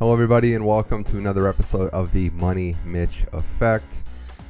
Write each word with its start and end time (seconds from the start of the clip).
Hello, 0.00 0.12
everybody, 0.12 0.54
and 0.54 0.66
welcome 0.66 1.04
to 1.04 1.18
another 1.18 1.46
episode 1.46 1.88
of 1.90 2.10
the 2.10 2.28
Money 2.30 2.74
Mitch 2.84 3.24
Effect. 3.32 4.02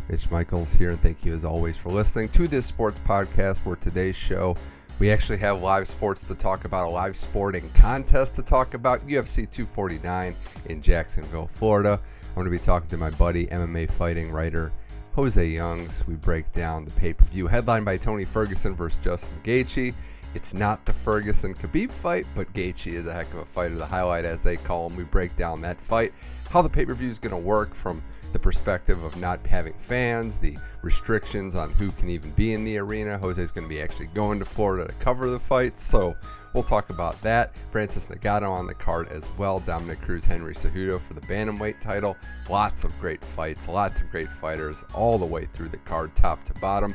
Mitch 0.09 0.31
Michaels 0.31 0.73
here, 0.73 0.89
and 0.89 1.01
thank 1.01 1.23
you 1.23 1.35
as 1.35 1.45
always 1.45 1.77
for 1.77 1.91
listening 1.91 2.31
to 2.31 2.49
this 2.49 2.65
sports 2.65 2.99
podcast. 3.01 3.61
For 3.61 3.77
today's 3.77 4.17
show, 4.17 4.57
we 4.99 5.11
actually 5.11 5.37
have 5.41 5.61
live 5.61 5.87
sports 5.87 6.27
to 6.29 6.35
talk 6.35 6.65
about, 6.65 6.89
a 6.89 6.91
live 6.91 7.15
sporting 7.15 7.69
contest 7.75 8.35
to 8.37 8.43
talk 8.43 8.73
about, 8.73 9.07
UFC 9.07 9.49
249 9.51 10.35
in 10.71 10.81
Jacksonville, 10.81 11.49
Florida. 11.49 12.01
I'm 12.29 12.35
going 12.35 12.47
to 12.47 12.51
be 12.51 12.59
talking 12.59 12.89
to 12.89 12.97
my 12.97 13.11
buddy, 13.11 13.47
MMA 13.49 13.91
fighting 13.91 14.33
writer 14.33 14.73
Jose 15.15 15.47
Youngs. 15.47 16.07
We 16.07 16.15
break 16.15 16.51
down 16.55 16.87
the 16.87 16.91
pay 16.93 17.13
per 17.13 17.27
view 17.27 17.49
headlined 17.49 17.85
by 17.85 17.99
Tony 17.99 18.25
Ferguson 18.25 18.75
versus 18.75 18.99
Justin 19.05 19.39
Gaethje. 19.45 19.93
It's 20.35 20.53
not 20.53 20.85
the 20.85 20.93
Ferguson 20.93 21.55
Khabib 21.55 21.91
fight, 21.91 22.27
but 22.35 22.53
Gaethje 22.53 22.93
is 22.93 23.07
a 23.07 23.13
heck 23.13 23.33
of 23.33 23.39
a 23.39 23.45
fighter. 23.45 23.77
The 23.77 23.87
highlight, 23.87 24.25
as 24.25 24.43
they 24.43 24.57
call 24.57 24.91
him, 24.91 24.97
we 24.97 25.05
break 25.05 25.37
down 25.37 25.61
that 25.61 25.81
fight, 25.81 26.13
how 26.51 26.61
the 26.61 26.69
pay 26.69 26.85
per 26.85 26.95
view 26.95 27.09
is 27.09 27.21
going 27.21 27.31
to 27.31 27.37
work 27.37 27.73
from 27.73 28.03
the 28.33 28.39
perspective 28.41 29.05
of 29.05 29.17
not 29.17 29.47
having 29.47 29.73
fans, 29.75 30.39
the 30.39 30.57
restrictions 30.83 31.55
on 31.55 31.71
who 31.71 31.93
can 31.93 32.11
even 32.11 32.33
be 32.33 32.53
in 32.53 32.65
the 32.65 32.77
arena. 32.79 33.17
Jose's 33.17 33.53
going 33.53 33.69
to 33.69 33.73
be 33.73 33.81
actually 33.81 34.09
going 34.09 34.41
to 34.41 34.45
Florida 34.45 34.89
to 34.89 34.95
cover 34.95 35.31
the 35.31 35.39
fight, 35.39 35.79
so 35.79 36.17
we'll 36.53 36.65
talk 36.65 36.91
about 36.91 37.21
that. 37.23 37.57
Francis 37.71 38.07
Ngannou 38.07 38.51
on 38.51 38.67
the 38.67 38.75
card 38.75 39.07
as 39.09 39.31
well. 39.39 39.61
Dominick 39.61 40.01
Cruz, 40.01 40.25
Henry 40.25 40.53
Cejudo 40.53 41.01
for 41.01 41.15
the 41.15 41.21
bantamweight 41.21 41.81
title. 41.81 42.17
Lots 42.51 42.83
of 42.83 42.99
great 42.99 43.25
fights, 43.25 43.69
lots 43.69 44.01
of 44.01 44.11
great 44.11 44.29
fighters 44.29 44.85
all 44.95 45.17
the 45.17 45.25
way 45.25 45.45
through 45.45 45.69
the 45.69 45.79
card, 45.79 46.17
top 46.17 46.43
to 46.43 46.55
bottom. 46.55 46.93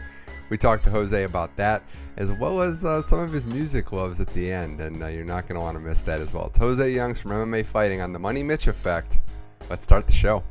We 0.50 0.58
talked 0.58 0.84
to 0.86 0.90
Jose 0.90 1.24
about 1.24 1.56
that, 1.58 1.84
as 2.18 2.32
well 2.32 2.62
as 2.64 2.84
uh, 2.84 3.04
some 3.04 3.20
of 3.20 3.32
his 3.32 3.46
music 3.46 3.92
loves 3.92 4.20
at 4.20 4.28
the 4.30 4.52
end, 4.52 4.82
and 4.82 5.04
uh, 5.04 5.08
you're 5.08 5.24
not 5.24 5.48
going 5.48 5.56
to 5.56 5.62
want 5.62 5.76
to 5.76 5.80
miss 5.80 6.02
that 6.02 6.22
as 6.22 6.34
well. 6.34 6.48
It's 6.48 6.58
Jose 6.58 6.92
Youngs 6.92 7.20
from 7.20 7.32
MMA 7.32 7.66
Fighting 7.66 8.02
on 8.02 8.14
the 8.14 8.20
Money 8.20 8.42
Mitch 8.42 8.68
Effect. 8.68 9.20
Let's 9.70 9.84
start 9.84 10.08
the 10.08 10.12
show. 10.12 10.44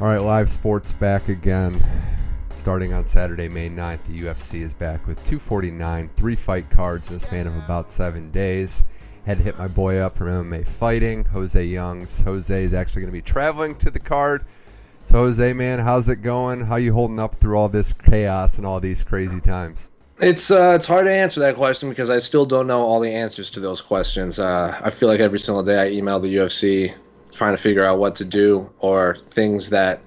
All 0.00 0.08
right, 0.08 0.16
live 0.16 0.48
sports 0.48 0.92
back 0.92 1.28
again. 1.28 1.80
Starting 2.50 2.94
on 2.94 3.04
Saturday, 3.04 3.48
May 3.48 3.68
9th, 3.68 4.02
the 4.04 4.20
UFC 4.20 4.62
is 4.62 4.72
back 4.72 5.06
with 5.06 5.18
249, 5.26 6.08
three 6.16 6.36
fight 6.36 6.70
cards 6.70 7.10
in 7.10 7.16
a 7.16 7.18
span 7.18 7.46
of 7.46 7.56
about 7.56 7.90
seven 7.90 8.30
days. 8.30 8.84
Had 9.26 9.38
to 9.38 9.44
hit 9.44 9.56
my 9.56 9.68
boy 9.68 9.98
up 9.98 10.16
from 10.16 10.26
MMA 10.26 10.66
Fighting, 10.66 11.24
Jose 11.26 11.64
Youngs. 11.64 12.22
Jose 12.22 12.64
is 12.64 12.74
actually 12.74 13.02
going 13.02 13.12
to 13.12 13.18
be 13.18 13.22
traveling 13.22 13.76
to 13.76 13.90
the 13.90 14.00
card. 14.00 14.44
So, 15.06 15.18
Jose, 15.18 15.52
man, 15.52 15.78
how's 15.78 16.08
it 16.08 16.22
going? 16.22 16.60
How 16.60 16.76
you 16.76 16.92
holding 16.92 17.20
up 17.20 17.36
through 17.36 17.56
all 17.56 17.68
this 17.68 17.92
chaos 17.92 18.58
and 18.58 18.66
all 18.66 18.80
these 18.80 19.04
crazy 19.04 19.40
times? 19.40 19.92
It's 20.20 20.50
uh, 20.50 20.72
it's 20.74 20.86
hard 20.86 21.06
to 21.06 21.12
answer 21.12 21.40
that 21.40 21.54
question 21.54 21.88
because 21.88 22.10
I 22.10 22.18
still 22.18 22.44
don't 22.44 22.66
know 22.66 22.82
all 22.82 22.98
the 22.98 23.12
answers 23.12 23.50
to 23.52 23.60
those 23.60 23.80
questions. 23.80 24.38
Uh, 24.38 24.78
I 24.82 24.90
feel 24.90 25.08
like 25.08 25.20
every 25.20 25.38
single 25.38 25.62
day 25.62 25.80
I 25.80 25.88
email 25.90 26.18
the 26.18 26.36
UFC 26.36 26.94
trying 27.32 27.56
to 27.56 27.62
figure 27.62 27.84
out 27.84 27.98
what 27.98 28.14
to 28.16 28.24
do 28.24 28.72
or 28.80 29.18
things 29.26 29.70
that 29.70 30.00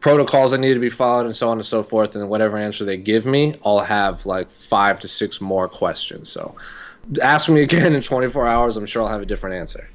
protocols 0.00 0.52
that 0.52 0.58
need 0.58 0.74
to 0.74 0.80
be 0.80 0.90
followed 0.90 1.26
and 1.26 1.34
so 1.34 1.48
on 1.50 1.58
and 1.58 1.66
so 1.66 1.82
forth. 1.82 2.14
And 2.14 2.28
whatever 2.28 2.56
answer 2.56 2.84
they 2.84 2.96
give 2.96 3.26
me, 3.26 3.54
I'll 3.64 3.80
have 3.80 4.26
like 4.26 4.50
five 4.50 5.00
to 5.00 5.08
six 5.08 5.40
more 5.40 5.68
questions. 5.68 6.28
So 6.28 6.54
ask 7.22 7.48
me 7.48 7.62
again 7.62 7.94
in 7.94 8.02
24 8.02 8.46
hours. 8.46 8.76
I'm 8.76 8.86
sure 8.86 9.02
I'll 9.02 9.08
have 9.08 9.22
a 9.22 9.26
different 9.26 9.56
answer. 9.56 9.88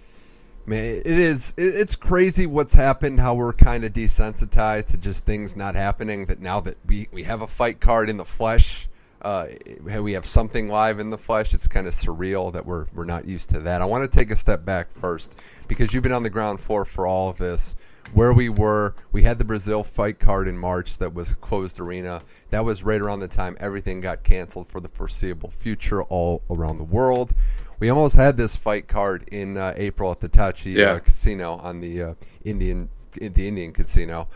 Man, 0.65 0.83
it 0.83 1.05
is. 1.05 1.53
It's 1.57 1.97
crazy 1.97 2.45
what's 2.45 2.73
happened. 2.73 3.19
How 3.19 3.33
we're 3.33 3.51
kind 3.51 3.83
of 3.83 3.91
desensitized 3.91 4.87
to 4.87 4.97
just 4.97 5.25
things 5.25 5.57
not 5.57 5.75
happening. 5.75 6.25
That 6.25 6.39
now 6.39 6.61
that 6.61 6.77
we 6.87 7.09
we 7.11 7.23
have 7.23 7.41
a 7.41 7.47
fight 7.47 7.81
card 7.81 8.09
in 8.09 8.15
the 8.15 8.23
flesh, 8.23 8.87
uh, 9.23 9.47
we 9.81 10.13
have 10.13 10.25
something 10.25 10.69
live 10.69 10.99
in 10.99 11.09
the 11.09 11.17
flesh. 11.17 11.53
It's 11.53 11.67
kind 11.67 11.85
of 11.85 11.93
surreal 11.93 12.53
that 12.53 12.65
we're 12.65 12.85
we're 12.93 13.03
not 13.03 13.25
used 13.25 13.49
to 13.49 13.59
that. 13.59 13.81
I 13.81 13.85
want 13.85 14.09
to 14.09 14.17
take 14.17 14.31
a 14.31 14.37
step 14.37 14.63
back 14.63 14.87
first 15.01 15.37
because 15.67 15.93
you've 15.93 16.03
been 16.03 16.13
on 16.13 16.23
the 16.23 16.29
ground 16.29 16.61
floor 16.61 16.85
for 16.85 17.07
all 17.07 17.29
of 17.29 17.37
this. 17.37 17.75
Where 18.11 18.33
we 18.33 18.49
were, 18.49 18.93
we 19.11 19.23
had 19.23 19.37
the 19.39 19.45
Brazil 19.45 19.83
fight 19.83 20.19
card 20.19 20.47
in 20.47 20.57
March 20.57 20.97
that 20.99 21.13
was 21.13 21.31
a 21.31 21.35
closed 21.35 21.79
arena. 21.79 22.21
That 22.51 22.63
was 22.63 22.83
right 22.83 23.01
around 23.01 23.21
the 23.21 23.27
time 23.27 23.57
everything 23.59 24.01
got 24.01 24.23
canceled 24.23 24.67
for 24.67 24.79
the 24.79 24.89
foreseeable 24.89 25.49
future 25.49 26.03
all 26.03 26.43
around 26.49 26.77
the 26.77 26.83
world. 26.83 27.33
We 27.79 27.89
almost 27.89 28.15
had 28.15 28.37
this 28.37 28.55
fight 28.55 28.87
card 28.87 29.27
in 29.31 29.57
uh, 29.57 29.73
April 29.75 30.11
at 30.11 30.19
the 30.19 30.29
Tachi 30.29 30.75
Yeah. 30.75 30.91
uh, 30.91 30.99
Casino 30.99 31.53
on 31.53 31.79
the 31.79 32.01
uh, 32.03 32.13
Indian 32.45 32.89
the 33.13 33.47
Indian 33.47 33.71
Casino. 33.71 34.27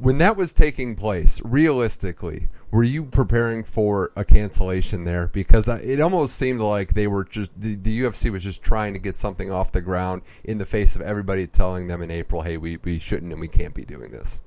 When 0.00 0.18
that 0.18 0.36
was 0.36 0.52
taking 0.54 0.96
place, 0.96 1.40
realistically, 1.44 2.48
were 2.72 2.82
you 2.82 3.04
preparing 3.04 3.62
for 3.62 4.12
a 4.16 4.24
cancellation 4.24 5.04
there? 5.04 5.28
Because 5.28 5.68
it 5.68 6.00
almost 6.00 6.36
seemed 6.36 6.60
like 6.60 6.94
they 6.94 7.06
were 7.06 7.24
just 7.24 7.52
the, 7.60 7.76
the 7.76 8.02
UFC 8.02 8.30
was 8.30 8.42
just 8.42 8.62
trying 8.62 8.94
to 8.94 8.98
get 8.98 9.14
something 9.14 9.52
off 9.52 9.72
the 9.72 9.80
ground 9.80 10.22
in 10.44 10.58
the 10.58 10.66
face 10.66 10.96
of 10.96 11.02
everybody 11.02 11.46
telling 11.46 11.86
them 11.86 12.02
in 12.02 12.10
April, 12.10 12.42
"Hey, 12.42 12.56
we, 12.56 12.78
we 12.78 12.98
shouldn't 12.98 13.30
and 13.30 13.40
we 13.40 13.48
can't 13.48 13.74
be 13.74 13.84
doing 13.84 14.10
this." 14.10 14.42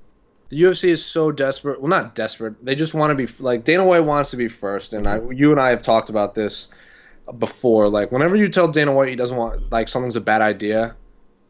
The 0.49 0.61
UFC 0.61 0.89
is 0.89 1.03
so 1.03 1.31
desperate. 1.31 1.79
Well, 1.81 1.89
not 1.89 2.15
desperate. 2.15 2.63
They 2.63 2.75
just 2.75 2.93
want 2.93 3.11
to 3.11 3.15
be 3.15 3.31
like 3.39 3.63
Dana 3.63 3.85
White 3.85 4.03
wants 4.03 4.31
to 4.31 4.37
be 4.37 4.47
first, 4.47 4.93
and 4.93 5.07
I, 5.07 5.21
you 5.31 5.51
and 5.51 5.59
I 5.59 5.69
have 5.69 5.83
talked 5.83 6.09
about 6.09 6.35
this 6.35 6.67
before. 7.39 7.89
Like, 7.89 8.11
whenever 8.11 8.35
you 8.35 8.47
tell 8.47 8.67
Dana 8.67 8.91
White 8.91 9.09
he 9.09 9.15
doesn't 9.15 9.37
want 9.37 9.71
like 9.71 9.87
something's 9.87 10.15
a 10.15 10.21
bad 10.21 10.41
idea, 10.41 10.95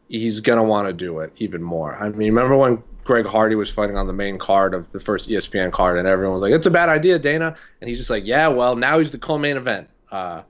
he's 0.08 0.40
gonna 0.40 0.64
want 0.64 0.88
to 0.88 0.92
do 0.92 1.20
it 1.20 1.32
even 1.36 1.62
more. 1.62 1.94
I 1.96 2.08
mean, 2.10 2.34
remember 2.34 2.56
when 2.56 2.82
Greg 3.06 3.24
Hardy 3.24 3.54
was 3.54 3.70
fighting 3.70 3.96
on 3.96 4.06
the 4.06 4.12
main 4.12 4.36
card 4.36 4.74
of 4.74 4.90
the 4.90 5.00
first 5.00 5.28
ESPN 5.28 5.72
card, 5.72 5.96
and 5.98 6.06
everyone 6.06 6.34
was 6.34 6.42
like, 6.42 6.52
"It's 6.52 6.66
a 6.66 6.70
bad 6.70 6.88
idea, 6.88 7.18
Dana," 7.18 7.56
and 7.80 7.88
he's 7.88 7.98
just 7.98 8.10
like, 8.10 8.26
"Yeah, 8.26 8.48
well, 8.48 8.76
now 8.76 8.98
he's 8.98 9.12
the 9.12 9.18
co-main 9.18 9.56
event." 9.56 9.88
Uh, 10.10 10.42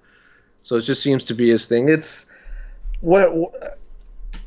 so 0.62 0.77
it 0.77 0.81
just 0.81 1.03
seems 1.03 1.25
to 1.25 1.34
be 1.34 1.50
his 1.50 1.67
thing. 1.67 1.89
It's 1.89 2.27
what, 3.00 3.34
what 3.34 3.78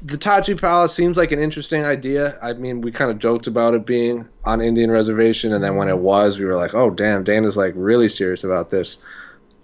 the 0.01 0.17
Tachi 0.17 0.59
Palace 0.59 0.93
seems 0.93 1.17
like 1.17 1.31
an 1.31 1.39
interesting 1.39 1.85
idea. 1.85 2.37
I 2.41 2.53
mean, 2.53 2.81
we 2.81 2.91
kind 2.91 3.11
of 3.11 3.19
joked 3.19 3.47
about 3.47 3.73
it 3.73 3.85
being 3.85 4.27
on 4.43 4.61
Indian 4.61 4.91
reservation, 4.91 5.53
and 5.53 5.63
then 5.63 5.75
when 5.75 5.87
it 5.87 5.99
was, 5.99 6.39
we 6.39 6.45
were 6.45 6.55
like, 6.55 6.73
"Oh, 6.73 6.89
damn, 6.89 7.23
Dana's 7.23 7.57
like 7.57 7.73
really 7.75 8.09
serious 8.09 8.43
about 8.43 8.69
this." 8.69 8.97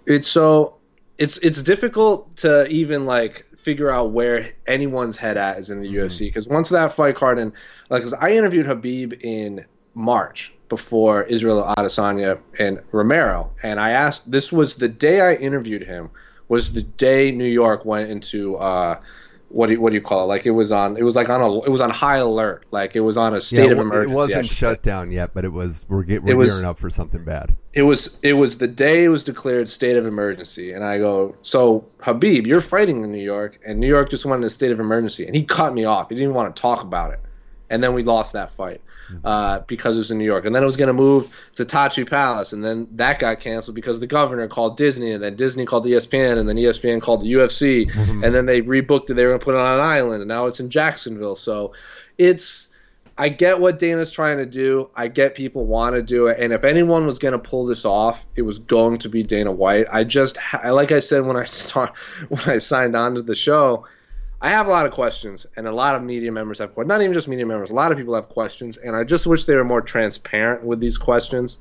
It's 0.06 0.28
so 0.28 0.76
it's 1.18 1.38
it's 1.38 1.62
difficult 1.62 2.36
to 2.36 2.66
even 2.68 3.06
like 3.06 3.45
figure 3.66 3.90
out 3.90 4.12
where 4.12 4.52
anyone's 4.68 5.16
head 5.16 5.36
at 5.36 5.58
is 5.58 5.70
in 5.70 5.80
the 5.80 5.88
UFC 5.88 6.20
because 6.20 6.46
once 6.46 6.68
that 6.68 6.92
fight 6.92 7.16
card 7.16 7.36
and 7.36 7.50
like 7.90 8.00
'cause 8.00 8.14
I 8.14 8.28
interviewed 8.30 8.64
Habib 8.64 9.14
in 9.22 9.64
March 9.92 10.54
before 10.68 11.24
Israel 11.24 11.74
Adesanya 11.76 12.38
and 12.60 12.80
Romero, 12.92 13.50
and 13.64 13.80
I 13.80 13.90
asked. 13.90 14.30
This 14.30 14.52
was 14.52 14.76
the 14.76 14.86
day 14.86 15.20
I 15.20 15.34
interviewed 15.34 15.82
him. 15.82 16.10
Was 16.46 16.72
the 16.72 16.82
day 16.82 17.32
New 17.32 17.52
York 17.62 17.84
went 17.84 18.08
into 18.08 18.54
uh, 18.56 19.00
what 19.48 19.68
do 19.68 19.74
you, 19.74 19.80
what 19.80 19.90
do 19.90 19.94
you 19.94 20.02
call 20.02 20.24
it? 20.24 20.26
Like 20.26 20.44
it 20.44 20.50
was 20.50 20.72
on. 20.72 20.96
It 20.96 21.02
was 21.02 21.14
like 21.16 21.28
on 21.30 21.40
a. 21.40 21.62
It 21.62 21.70
was 21.70 21.80
on 21.80 21.90
high 21.90 22.16
alert. 22.16 22.64
Like 22.70 22.96
it 22.96 23.00
was 23.00 23.16
on 23.16 23.34
a 23.34 23.40
state 23.40 23.66
yeah, 23.66 23.72
of 23.72 23.78
emergency. 23.78 24.12
It 24.12 24.16
wasn't 24.16 24.48
shut 24.48 24.82
down 24.82 25.10
yet, 25.12 25.34
but 25.34 25.44
it 25.44 25.52
was. 25.52 25.86
We're 25.88 26.02
getting 26.02 26.26
we're 26.26 26.36
was- 26.36 26.50
gearing 26.50 26.66
up 26.66 26.78
for 26.78 26.90
something 26.90 27.24
bad. 27.24 27.54
it 27.72 27.82
was 27.82 28.18
it 28.22 28.32
was 28.32 28.58
the 28.58 28.66
day 28.66 29.04
it 29.04 29.08
was 29.08 29.22
declared 29.22 29.68
state 29.68 29.96
of 29.96 30.06
emergency 30.06 30.72
and 30.72 30.82
i 30.82 30.96
go 30.98 31.36
so 31.42 31.84
habib 32.00 32.46
you're 32.46 32.62
fighting 32.62 33.04
in 33.04 33.12
new 33.12 33.22
york 33.22 33.58
and 33.66 33.78
new 33.78 33.86
york 33.86 34.08
just 34.08 34.24
went 34.24 34.36
into 34.38 34.46
a 34.46 34.50
state 34.50 34.72
of 34.72 34.80
emergency 34.80 35.26
and 35.26 35.36
he 35.36 35.42
cut 35.42 35.74
me 35.74 35.84
off 35.84 36.08
he 36.08 36.14
didn't 36.14 36.32
want 36.32 36.54
to 36.54 36.60
talk 36.60 36.82
about 36.82 37.12
it 37.12 37.20
and 37.68 37.82
then 37.84 37.92
we 37.92 38.02
lost 38.02 38.32
that 38.32 38.50
fight 38.52 38.80
uh, 39.24 39.60
because 39.60 39.96
it 39.96 39.98
was 39.98 40.10
in 40.10 40.18
new 40.18 40.24
york. 40.24 40.44
And 40.44 40.54
then 40.54 40.62
it 40.62 40.66
was 40.66 40.76
going 40.76 40.88
to 40.88 40.94
move 40.94 41.28
to 41.56 41.64
tachi 41.64 42.08
palace. 42.08 42.52
And 42.52 42.64
then 42.64 42.88
that 42.92 43.18
got 43.18 43.40
canceled 43.40 43.74
because 43.74 44.00
the 44.00 44.06
governor 44.06 44.48
called 44.48 44.76
disney 44.76 45.12
and 45.12 45.22
then 45.22 45.36
disney 45.36 45.66
called 45.66 45.84
espn 45.84 46.38
and 46.38 46.48
then 46.48 46.56
espn 46.56 47.00
called 47.00 47.22
the 47.22 47.32
ufc 47.34 47.94
and 47.96 48.34
then 48.34 48.46
they 48.46 48.62
rebooked 48.62 49.10
it. 49.10 49.14
They 49.14 49.24
were 49.24 49.30
going 49.30 49.40
to 49.40 49.44
put 49.44 49.54
it 49.54 49.60
on 49.60 49.74
an 49.74 49.80
island 49.80 50.22
and 50.22 50.28
now 50.28 50.46
it's 50.46 50.60
in 50.60 50.70
jacksonville. 50.70 51.36
So 51.36 51.72
it's 52.18 52.68
I 53.18 53.30
get 53.30 53.60
what 53.60 53.78
Dana's 53.78 54.10
trying 54.10 54.36
to 54.38 54.46
do. 54.46 54.90
I 54.94 55.08
get 55.08 55.34
people 55.34 55.64
want 55.64 55.96
to 55.96 56.02
do 56.02 56.26
it, 56.26 56.38
and 56.38 56.52
if 56.52 56.64
anyone 56.64 57.06
was 57.06 57.18
going 57.18 57.32
to 57.32 57.38
pull 57.38 57.64
this 57.64 57.86
off, 57.86 58.26
it 58.36 58.42
was 58.42 58.58
going 58.58 58.98
to 58.98 59.08
be 59.08 59.22
Dana 59.22 59.50
White. 59.50 59.86
I 59.90 60.04
just, 60.04 60.38
I 60.52 60.70
like 60.70 60.92
I 60.92 60.98
said 60.98 61.24
when 61.24 61.36
I 61.36 61.44
start, 61.46 61.94
when 62.28 62.42
I 62.46 62.58
signed 62.58 62.94
on 62.94 63.14
to 63.14 63.22
the 63.22 63.34
show, 63.34 63.86
I 64.40 64.50
have 64.50 64.66
a 64.66 64.70
lot 64.70 64.84
of 64.86 64.92
questions, 64.92 65.46
and 65.56 65.66
a 65.66 65.72
lot 65.72 65.94
of 65.94 66.02
media 66.02 66.30
members 66.30 66.58
have 66.58 66.74
questions. 66.74 66.88
Not 66.88 67.00
even 67.00 67.12
just 67.14 67.26
media 67.26 67.46
members, 67.46 67.70
a 67.70 67.74
lot 67.74 67.90
of 67.90 67.98
people 67.98 68.14
have 68.14 68.28
questions, 68.28 68.76
and 68.76 68.94
I 68.94 69.02
just 69.04 69.26
wish 69.26 69.44
they 69.46 69.56
were 69.56 69.64
more 69.64 69.80
transparent 69.80 70.62
with 70.62 70.78
these 70.78 70.98
questions, 70.98 71.58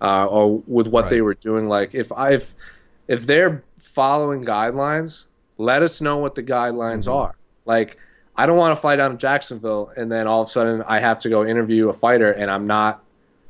uh, 0.00 0.26
or 0.26 0.62
with 0.66 0.88
what 0.88 1.08
they 1.08 1.20
were 1.20 1.34
doing. 1.34 1.68
Like 1.68 1.94
if 1.94 2.10
I've, 2.12 2.52
if 3.06 3.26
they're 3.26 3.62
following 3.78 4.44
guidelines, 4.44 5.26
let 5.58 5.82
us 5.82 6.00
know 6.00 6.18
what 6.18 6.34
the 6.34 6.42
guidelines 6.42 7.06
Mhm. 7.06 7.14
are. 7.14 7.34
Like 7.64 7.98
I 8.36 8.44
don't 8.44 8.58
want 8.58 8.76
to 8.76 8.80
fly 8.80 8.96
down 8.96 9.12
to 9.12 9.16
Jacksonville 9.16 9.90
and 9.96 10.12
then 10.12 10.26
all 10.26 10.42
of 10.42 10.48
a 10.48 10.50
sudden 10.52 10.82
I 10.86 10.98
have 10.98 11.18
to 11.20 11.30
go 11.30 11.46
interview 11.46 11.88
a 11.88 11.92
fighter 11.94 12.30
and 12.32 12.50
I'm 12.50 12.66
not 12.66 13.02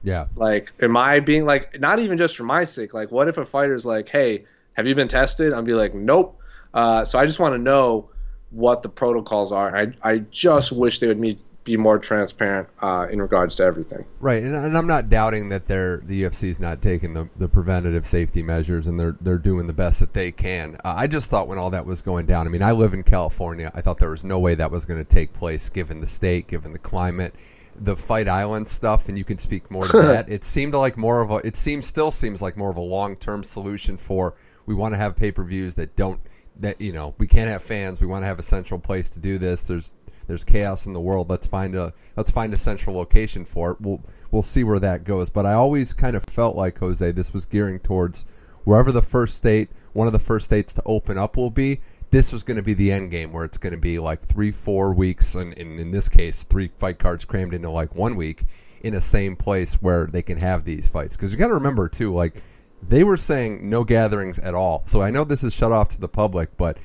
Yeah, 0.04 0.26
like 0.36 0.70
am 0.80 0.96
I 0.96 1.18
being 1.18 1.44
like 1.44 1.80
not 1.80 1.98
even 1.98 2.16
just 2.16 2.36
for 2.36 2.44
my 2.44 2.62
sake 2.62 2.94
like 2.94 3.10
what 3.10 3.26
if 3.26 3.38
a 3.38 3.44
fighter's 3.44 3.84
like 3.84 4.08
hey 4.08 4.44
have 4.74 4.86
you 4.86 4.94
been 4.94 5.08
tested 5.08 5.52
I'd 5.52 5.64
be 5.64 5.74
like 5.74 5.94
nope 5.94 6.38
uh, 6.72 7.04
so 7.04 7.18
I 7.18 7.26
just 7.26 7.40
want 7.40 7.54
to 7.54 7.58
know 7.58 8.08
what 8.50 8.82
the 8.82 8.88
protocols 8.88 9.52
are 9.52 9.76
I 9.76 9.92
I 10.02 10.18
just 10.18 10.72
wish 10.72 10.98
they 10.98 11.08
would 11.08 11.20
be 11.20 11.38
be 11.66 11.76
more 11.76 11.98
transparent 11.98 12.68
uh, 12.80 13.08
in 13.10 13.20
regards 13.20 13.56
to 13.56 13.64
everything. 13.64 14.06
Right, 14.20 14.42
and, 14.42 14.54
and, 14.54 14.78
I'm 14.78 14.86
not 14.86 15.10
doubting 15.10 15.48
that 15.50 15.66
they're 15.66 15.98
the 15.98 16.22
UFC 16.22 16.44
is 16.44 16.60
not 16.60 16.80
taking 16.80 17.12
the, 17.12 17.28
the 17.36 17.48
preventative 17.48 18.06
safety 18.06 18.42
measures 18.42 18.86
and 18.86 18.98
they're 18.98 19.16
they're 19.20 19.36
doing 19.36 19.66
the 19.66 19.74
best 19.74 20.00
that 20.00 20.14
they 20.14 20.32
can. 20.32 20.76
Uh, 20.84 20.94
I 20.96 21.08
just 21.08 21.28
thought 21.28 21.48
when 21.48 21.58
all 21.58 21.70
that 21.70 21.84
was 21.84 22.00
going 22.00 22.24
down, 22.24 22.46
I 22.46 22.50
mean, 22.50 22.62
I 22.62 22.72
live 22.72 22.94
in 22.94 23.02
California. 23.02 23.70
I 23.74 23.82
thought 23.82 23.98
there 23.98 24.10
was 24.10 24.24
no 24.24 24.38
way 24.38 24.54
that 24.54 24.70
was 24.70 24.86
going 24.86 25.04
to 25.04 25.04
take 25.04 25.34
place 25.34 25.68
given 25.68 26.00
the 26.00 26.06
state, 26.06 26.46
given 26.46 26.72
the 26.72 26.78
climate, 26.78 27.34
the 27.74 27.96
Fight 27.96 28.28
Island 28.28 28.68
stuff, 28.68 29.08
and 29.08 29.18
you 29.18 29.24
can 29.24 29.36
speak 29.36 29.68
more 29.70 29.86
to 29.88 29.98
that. 30.02 30.30
It 30.30 30.44
seemed 30.44 30.74
like 30.74 30.96
more 30.96 31.20
of 31.20 31.32
a. 31.32 31.36
It 31.44 31.56
seems 31.56 31.84
still 31.84 32.12
seems 32.12 32.40
like 32.40 32.56
more 32.56 32.70
of 32.70 32.76
a 32.76 32.80
long 32.80 33.16
term 33.16 33.42
solution 33.42 33.96
for 33.96 34.34
we 34.66 34.74
want 34.74 34.94
to 34.94 34.98
have 34.98 35.16
pay 35.16 35.32
per 35.32 35.42
views 35.42 35.74
that 35.74 35.96
don't 35.96 36.20
that 36.60 36.80
you 36.80 36.92
know 36.92 37.14
we 37.18 37.26
can't 37.26 37.50
have 37.50 37.62
fans. 37.62 38.00
We 38.00 38.06
want 38.06 38.22
to 38.22 38.26
have 38.26 38.38
a 38.38 38.42
central 38.42 38.80
place 38.80 39.10
to 39.10 39.18
do 39.18 39.38
this. 39.38 39.62
There's 39.64 39.94
there's 40.26 40.44
chaos 40.44 40.86
in 40.86 40.92
the 40.92 41.00
world. 41.00 41.30
Let's 41.30 41.46
find 41.46 41.74
a 41.74 41.92
let's 42.16 42.30
find 42.30 42.52
a 42.52 42.56
central 42.56 42.96
location 42.96 43.44
for 43.44 43.72
it. 43.72 43.80
We'll 43.80 44.02
we'll 44.30 44.42
see 44.42 44.64
where 44.64 44.80
that 44.80 45.04
goes. 45.04 45.30
But 45.30 45.46
I 45.46 45.52
always 45.52 45.92
kind 45.92 46.16
of 46.16 46.24
felt 46.24 46.56
like 46.56 46.78
Jose, 46.78 47.10
this 47.12 47.32
was 47.32 47.46
gearing 47.46 47.78
towards 47.78 48.24
wherever 48.64 48.92
the 48.92 49.02
first 49.02 49.36
state, 49.36 49.70
one 49.92 50.06
of 50.06 50.12
the 50.12 50.18
first 50.18 50.46
states 50.46 50.74
to 50.74 50.82
open 50.84 51.18
up 51.18 51.36
will 51.36 51.50
be. 51.50 51.80
This 52.10 52.32
was 52.32 52.44
going 52.44 52.56
to 52.56 52.62
be 52.62 52.74
the 52.74 52.92
end 52.92 53.10
game 53.10 53.32
where 53.32 53.44
it's 53.44 53.58
going 53.58 53.72
to 53.72 53.78
be 53.78 53.98
like 53.98 54.22
three, 54.22 54.52
four 54.52 54.92
weeks, 54.92 55.34
and, 55.34 55.52
in 55.54 55.90
this 55.90 56.08
case, 56.08 56.44
three 56.44 56.68
fight 56.68 57.00
cards 57.00 57.24
crammed 57.24 57.52
into 57.52 57.68
like 57.68 57.96
one 57.96 58.14
week 58.14 58.44
in 58.82 58.94
a 58.94 59.00
same 59.00 59.34
place 59.34 59.74
where 59.82 60.06
they 60.06 60.22
can 60.22 60.38
have 60.38 60.64
these 60.64 60.88
fights. 60.88 61.16
Because 61.16 61.32
you 61.32 61.38
got 61.38 61.48
to 61.48 61.54
remember 61.54 61.88
too, 61.88 62.14
like 62.14 62.42
they 62.88 63.04
were 63.04 63.16
saying 63.16 63.68
no 63.68 63.84
gatherings 63.84 64.38
at 64.38 64.54
all. 64.54 64.82
So 64.86 65.02
I 65.02 65.10
know 65.10 65.24
this 65.24 65.42
is 65.44 65.52
shut 65.52 65.72
off 65.72 65.88
to 65.90 66.00
the 66.00 66.08
public, 66.08 66.56
but 66.56 66.78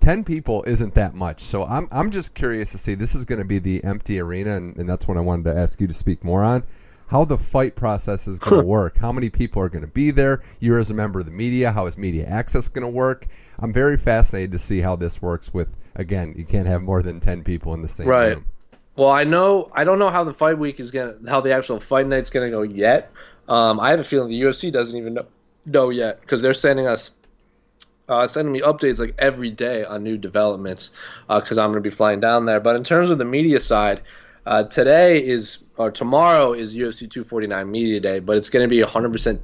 10 0.00 0.24
people 0.24 0.64
isn't 0.66 0.94
that 0.94 1.14
much. 1.14 1.40
So 1.40 1.64
I'm, 1.64 1.88
I'm 1.92 2.10
just 2.10 2.34
curious 2.34 2.72
to 2.72 2.78
see. 2.78 2.94
This 2.94 3.14
is 3.14 3.24
going 3.24 3.38
to 3.38 3.44
be 3.44 3.58
the 3.58 3.82
empty 3.84 4.18
arena, 4.18 4.56
and, 4.56 4.76
and 4.76 4.88
that's 4.88 5.06
what 5.06 5.16
I 5.16 5.20
wanted 5.20 5.44
to 5.52 5.56
ask 5.56 5.80
you 5.80 5.86
to 5.86 5.94
speak 5.94 6.24
more 6.24 6.42
on. 6.42 6.64
How 7.06 7.24
the 7.26 7.36
fight 7.36 7.76
process 7.76 8.26
is 8.26 8.38
going 8.38 8.62
to 8.62 8.66
work. 8.66 8.96
How 8.96 9.12
many 9.12 9.28
people 9.28 9.62
are 9.62 9.68
going 9.68 9.84
to 9.84 9.90
be 9.90 10.10
there? 10.10 10.40
You're 10.60 10.78
as 10.78 10.90
a 10.90 10.94
member 10.94 11.20
of 11.20 11.26
the 11.26 11.32
media. 11.32 11.70
How 11.70 11.86
is 11.86 11.98
media 11.98 12.24
access 12.26 12.68
going 12.68 12.86
to 12.86 12.90
work? 12.90 13.26
I'm 13.58 13.72
very 13.72 13.98
fascinated 13.98 14.52
to 14.52 14.58
see 14.58 14.80
how 14.80 14.96
this 14.96 15.20
works 15.20 15.52
with, 15.52 15.68
again, 15.94 16.34
you 16.38 16.46
can't 16.46 16.66
have 16.66 16.80
more 16.80 17.02
than 17.02 17.20
10 17.20 17.44
people 17.44 17.74
in 17.74 17.82
the 17.82 17.88
same 17.88 18.08
right. 18.08 18.36
room. 18.36 18.46
Well, 18.96 19.10
I 19.10 19.24
know 19.24 19.70
I 19.72 19.84
don't 19.84 19.98
know 19.98 20.10
how 20.10 20.24
the 20.24 20.34
fight 20.34 20.58
week 20.58 20.78
is 20.78 20.90
gonna, 20.90 21.14
how 21.26 21.40
the 21.40 21.52
actual 21.52 21.80
fight 21.80 22.06
night's 22.06 22.28
gonna 22.28 22.50
go 22.50 22.62
yet. 22.62 23.10
Um, 23.48 23.80
I 23.80 23.90
have 23.90 24.00
a 24.00 24.04
feeling 24.04 24.28
the 24.28 24.40
UFC 24.40 24.70
doesn't 24.72 24.96
even 24.96 25.14
know, 25.14 25.26
know 25.64 25.90
yet 25.90 26.20
because 26.20 26.42
they're 26.42 26.54
sending 26.54 26.86
us 26.86 27.10
uh, 28.08 28.26
sending 28.26 28.52
me 28.52 28.60
updates 28.60 28.98
like 28.98 29.14
every 29.18 29.50
day 29.50 29.84
on 29.84 30.02
new 30.02 30.18
developments 30.18 30.90
because 31.28 31.58
uh, 31.58 31.64
I'm 31.64 31.70
going 31.70 31.82
to 31.82 31.88
be 31.88 31.94
flying 31.94 32.20
down 32.20 32.46
there. 32.46 32.60
But 32.60 32.76
in 32.76 32.84
terms 32.84 33.10
of 33.10 33.18
the 33.18 33.24
media 33.24 33.60
side, 33.60 34.02
uh, 34.44 34.64
today 34.64 35.24
is 35.24 35.58
or 35.76 35.90
tomorrow 35.90 36.52
is 36.52 36.74
UFC 36.74 37.08
249 37.10 37.70
Media 37.70 38.00
Day, 38.00 38.18
but 38.20 38.36
it's 38.36 38.50
going 38.50 38.64
to 38.64 38.68
be 38.68 38.82
100% 38.82 39.40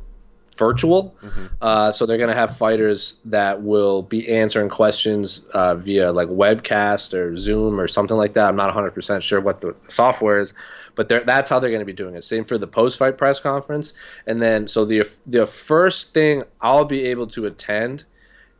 virtual. 0.59 1.17
Mm-hmm. 1.23 1.47
Uh, 1.61 1.93
so 1.93 2.05
they're 2.05 2.19
going 2.19 2.29
to 2.29 2.35
have 2.35 2.57
fighters 2.57 3.17
that 3.27 3.63
will 3.63 4.03
be 4.03 4.29
answering 4.29 4.69
questions 4.69 5.43
uh, 5.53 5.77
via 5.77 6.13
like 6.13 6.29
webcast 6.29 7.15
or 7.15 7.37
Zoom 7.37 7.81
or 7.81 7.89
something 7.89 8.17
like 8.17 8.35
that. 8.35 8.49
I'm 8.49 8.57
not 8.57 8.75
100% 8.75 9.23
sure 9.23 9.41
what 9.41 9.61
the 9.61 9.77
software 9.83 10.39
is, 10.39 10.53
but 10.95 11.09
that's 11.09 11.49
how 11.49 11.61
they're 11.61 11.71
going 11.71 11.81
to 11.81 11.87
be 11.87 11.93
doing 11.93 12.17
it. 12.17 12.25
Same 12.25 12.45
for 12.45 12.59
the 12.59 12.67
post-fight 12.67 13.17
press 13.19 13.39
conference, 13.39 13.95
and 14.27 14.43
then 14.43 14.67
so 14.67 14.85
the 14.85 15.09
the 15.27 15.47
first 15.47 16.13
thing 16.13 16.43
I'll 16.61 16.85
be 16.85 17.07
able 17.07 17.29
to 17.29 17.47
attend 17.47 18.05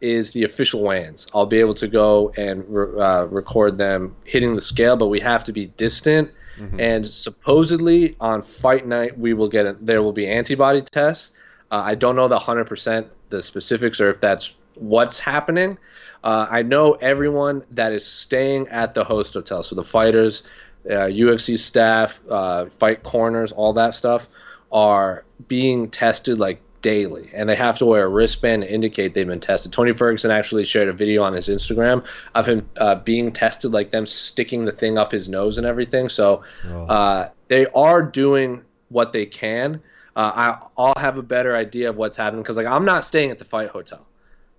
is 0.01 0.31
the 0.31 0.45
official 0.45 0.83
weigh-ins. 0.83 1.27
I'll 1.35 1.47
be 1.47 1.59
able 1.59 1.75
to 1.75 1.89
go 1.89 2.33
and 2.37 2.65
re- 2.69 3.01
uh, 3.01 3.25
record 3.27 3.79
them 3.79 4.15
hitting 4.25 4.55
the 4.55 4.61
scale, 4.61 4.97
but 4.97 5.09
we 5.09 5.19
have 5.21 5.45
to 5.45 5.53
be 5.53 5.67
distant. 5.67 6.31
Mm-hmm. 6.59 6.81
And 6.81 7.07
supposedly 7.07 8.17
on 8.21 8.43
fight 8.43 8.87
night, 8.87 9.19
we 9.19 9.33
will 9.33 9.49
get 9.49 9.67
a, 9.67 9.77
there 9.81 10.03
will 10.03 10.13
be 10.13 10.29
antibody 10.29 10.83
tests. 10.83 11.33
Uh, 11.71 11.83
I 11.85 11.95
don't 11.95 12.17
know 12.17 12.29
the 12.29 12.39
hundred 12.39 12.67
percent 12.67 13.09
the 13.29 13.43
specifics 13.43 14.01
or 14.01 14.11
if 14.11 14.21
that's 14.21 14.55
what's 14.75 15.19
happening. 15.19 15.79
Uh, 16.25 16.47
I 16.51 16.63
know 16.63 16.95
everyone 16.95 17.65
that 17.73 17.93
is 17.93 18.05
staying 18.05 18.69
at 18.69 18.95
the 18.95 19.05
host 19.05 19.35
hotel, 19.35 19.63
so 19.63 19.77
the 19.77 19.85
fighters, 19.85 20.43
UFC 20.87 21.55
uh, 21.55 21.57
staff, 21.57 22.21
uh, 22.29 22.67
fight 22.67 23.03
corners, 23.03 23.53
all 23.53 23.73
that 23.75 23.95
stuff, 23.95 24.29
are 24.73 25.25
being 25.47 25.91
tested 25.91 26.39
like 26.39 26.61
daily, 26.83 27.31
and 27.33 27.49
they 27.49 27.55
have 27.55 27.79
to 27.79 27.87
wear 27.87 28.05
a 28.05 28.09
wristband 28.09 28.63
to 28.63 28.73
indicate 28.73 29.15
they've 29.15 29.27
been 29.27 29.41
tested. 29.41 29.73
Tony 29.73 29.93
Ferguson 29.93 30.31
actually 30.31 30.65
shared 30.65 30.89
a 30.89 30.93
video 30.93 31.23
on 31.23 31.33
his 31.33 31.49
Instagram 31.49 32.05
of 32.35 32.47
him 32.47 32.69
uh, 32.77 32.97
being 32.97 33.33
tested, 33.33 33.73
like 33.73 33.91
them 33.91 34.07
sticking 34.07 34.65
the 34.65 34.73
thing 34.73 34.99
up 34.99 35.13
his 35.13 35.29
nose 35.29 35.59
and 35.59 35.67
everything. 35.67 36.09
So 36.09 36.43
oh. 36.67 36.85
uh, 36.87 37.31
they 37.49 37.67
are 37.67 38.03
doing 38.03 38.65
what 38.89 39.13
they 39.13 39.27
can. 39.27 39.83
Uh, 40.17 40.33
I, 40.35 40.67
I'll 40.77 40.99
have 40.99 41.17
a 41.19 41.23
better 41.23 41.55
idea 41.55 41.91
of 41.91 41.97
what's 41.97 42.17
happening 42.17 42.43
because, 42.43 42.57
like, 42.57 42.67
I'm 42.67 42.85
not 42.85 43.05
staying 43.05 43.31
at 43.31 43.39
the 43.39 43.45
fight 43.45 43.69
hotel. 43.69 44.07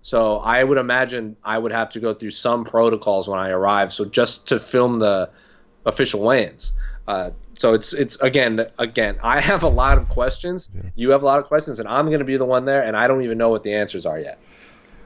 So 0.02 0.38
I 0.38 0.64
would 0.64 0.78
imagine 0.78 1.36
I 1.44 1.58
would 1.58 1.72
have 1.72 1.90
to 1.90 2.00
go 2.00 2.14
through 2.14 2.30
some 2.30 2.64
protocols 2.64 3.28
when 3.28 3.38
I 3.38 3.50
arrive. 3.50 3.92
So 3.92 4.04
just 4.04 4.46
to 4.48 4.58
film 4.58 4.98
the 4.98 5.30
official 5.84 6.22
weigh-ins. 6.22 6.72
Uh, 7.06 7.30
so 7.58 7.74
it's 7.74 7.92
it's 7.92 8.18
again 8.20 8.66
again 8.78 9.18
I 9.22 9.40
have 9.40 9.62
a 9.62 9.68
lot 9.68 9.98
of 9.98 10.08
questions. 10.08 10.70
Yeah. 10.74 10.82
You 10.94 11.10
have 11.10 11.22
a 11.22 11.26
lot 11.26 11.40
of 11.40 11.46
questions, 11.46 11.80
and 11.80 11.88
I'm 11.88 12.06
going 12.06 12.20
to 12.20 12.24
be 12.24 12.36
the 12.36 12.44
one 12.44 12.64
there, 12.64 12.82
and 12.82 12.96
I 12.96 13.06
don't 13.08 13.22
even 13.22 13.36
know 13.36 13.48
what 13.48 13.62
the 13.64 13.74
answers 13.74 14.06
are 14.06 14.18
yet. 14.18 14.38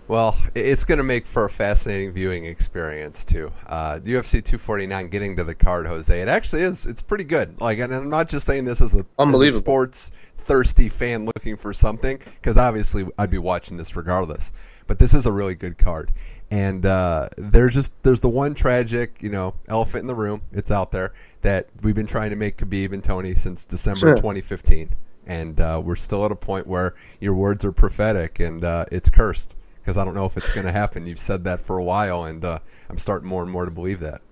Well, 0.06 0.36
it's 0.54 0.84
going 0.84 0.98
to 0.98 1.04
make 1.04 1.24
for 1.24 1.46
a 1.46 1.50
fascinating 1.50 2.12
viewing 2.12 2.44
experience 2.44 3.24
too. 3.24 3.50
Uh, 3.66 4.00
UFC 4.04 4.44
249 4.44 5.08
getting 5.08 5.34
to 5.36 5.44
the 5.44 5.54
card, 5.54 5.86
Jose. 5.86 6.20
It 6.20 6.28
actually 6.28 6.60
is. 6.60 6.84
It's 6.84 7.00
pretty 7.00 7.24
good. 7.24 7.58
Like, 7.58 7.78
and 7.78 7.92
I'm 7.92 8.10
not 8.10 8.28
just 8.28 8.46
saying 8.46 8.66
this 8.66 8.82
as 8.82 8.94
a, 8.94 9.06
Unbelievable. 9.18 9.48
As 9.48 9.54
a 9.54 9.58
sports 9.64 10.12
thirsty 10.44 10.88
fan 10.88 11.26
looking 11.26 11.56
for 11.56 11.72
something, 11.72 12.18
because 12.18 12.56
obviously 12.56 13.06
I'd 13.18 13.30
be 13.30 13.38
watching 13.38 13.76
this 13.76 13.96
regardless. 13.96 14.52
But 14.86 14.98
this 14.98 15.14
is 15.14 15.26
a 15.26 15.32
really 15.32 15.54
good 15.54 15.78
card, 15.78 16.12
and 16.50 16.84
uh, 16.84 17.30
there's 17.38 17.74
just 17.74 17.94
there's 18.02 18.20
the 18.20 18.28
one 18.28 18.54
tragic, 18.54 19.16
you 19.20 19.30
know, 19.30 19.54
elephant 19.68 20.02
in 20.02 20.06
the 20.06 20.14
room. 20.14 20.42
It's 20.52 20.70
out 20.70 20.92
there 20.92 21.14
that 21.42 21.68
we've 21.82 21.94
been 21.94 22.06
trying 22.06 22.30
to 22.30 22.36
make 22.36 22.58
Khabib 22.58 22.92
and 22.92 23.02
Tony 23.02 23.34
since 23.34 23.64
December 23.64 24.00
sure. 24.00 24.16
2015, 24.16 24.90
and 25.26 25.60
uh, 25.60 25.80
we're 25.82 25.96
still 25.96 26.24
at 26.24 26.32
a 26.32 26.36
point 26.36 26.66
where 26.66 26.94
your 27.20 27.34
words 27.34 27.64
are 27.64 27.72
prophetic 27.72 28.40
and 28.40 28.64
uh, 28.64 28.84
it's 28.92 29.08
cursed 29.08 29.56
because 29.84 29.98
I 29.98 30.04
don't 30.04 30.14
know 30.14 30.24
if 30.24 30.36
it's 30.36 30.50
going 30.50 30.66
to 30.66 30.72
happen. 30.72 31.06
You've 31.06 31.18
said 31.18 31.44
that 31.44 31.60
for 31.60 31.78
a 31.78 31.84
while, 31.84 32.24
and 32.24 32.44
uh, 32.44 32.58
I'm 32.88 32.98
starting 32.98 33.28
more 33.28 33.42
and 33.42 33.50
more 33.50 33.64
to 33.64 33.70
believe 33.70 34.00
that. 34.00 34.22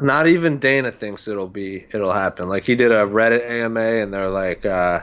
Not 0.00 0.26
even 0.26 0.58
Dana 0.58 0.90
thinks 0.90 1.26
it'll 1.26 1.48
be 1.48 1.86
it'll 1.92 2.12
happen. 2.12 2.48
Like 2.48 2.64
he 2.64 2.74
did 2.74 2.92
a 2.92 3.06
Reddit 3.06 3.48
AMA, 3.48 3.80
and 3.80 4.12
they're 4.12 4.28
like, 4.28 4.66
uh, 4.66 5.00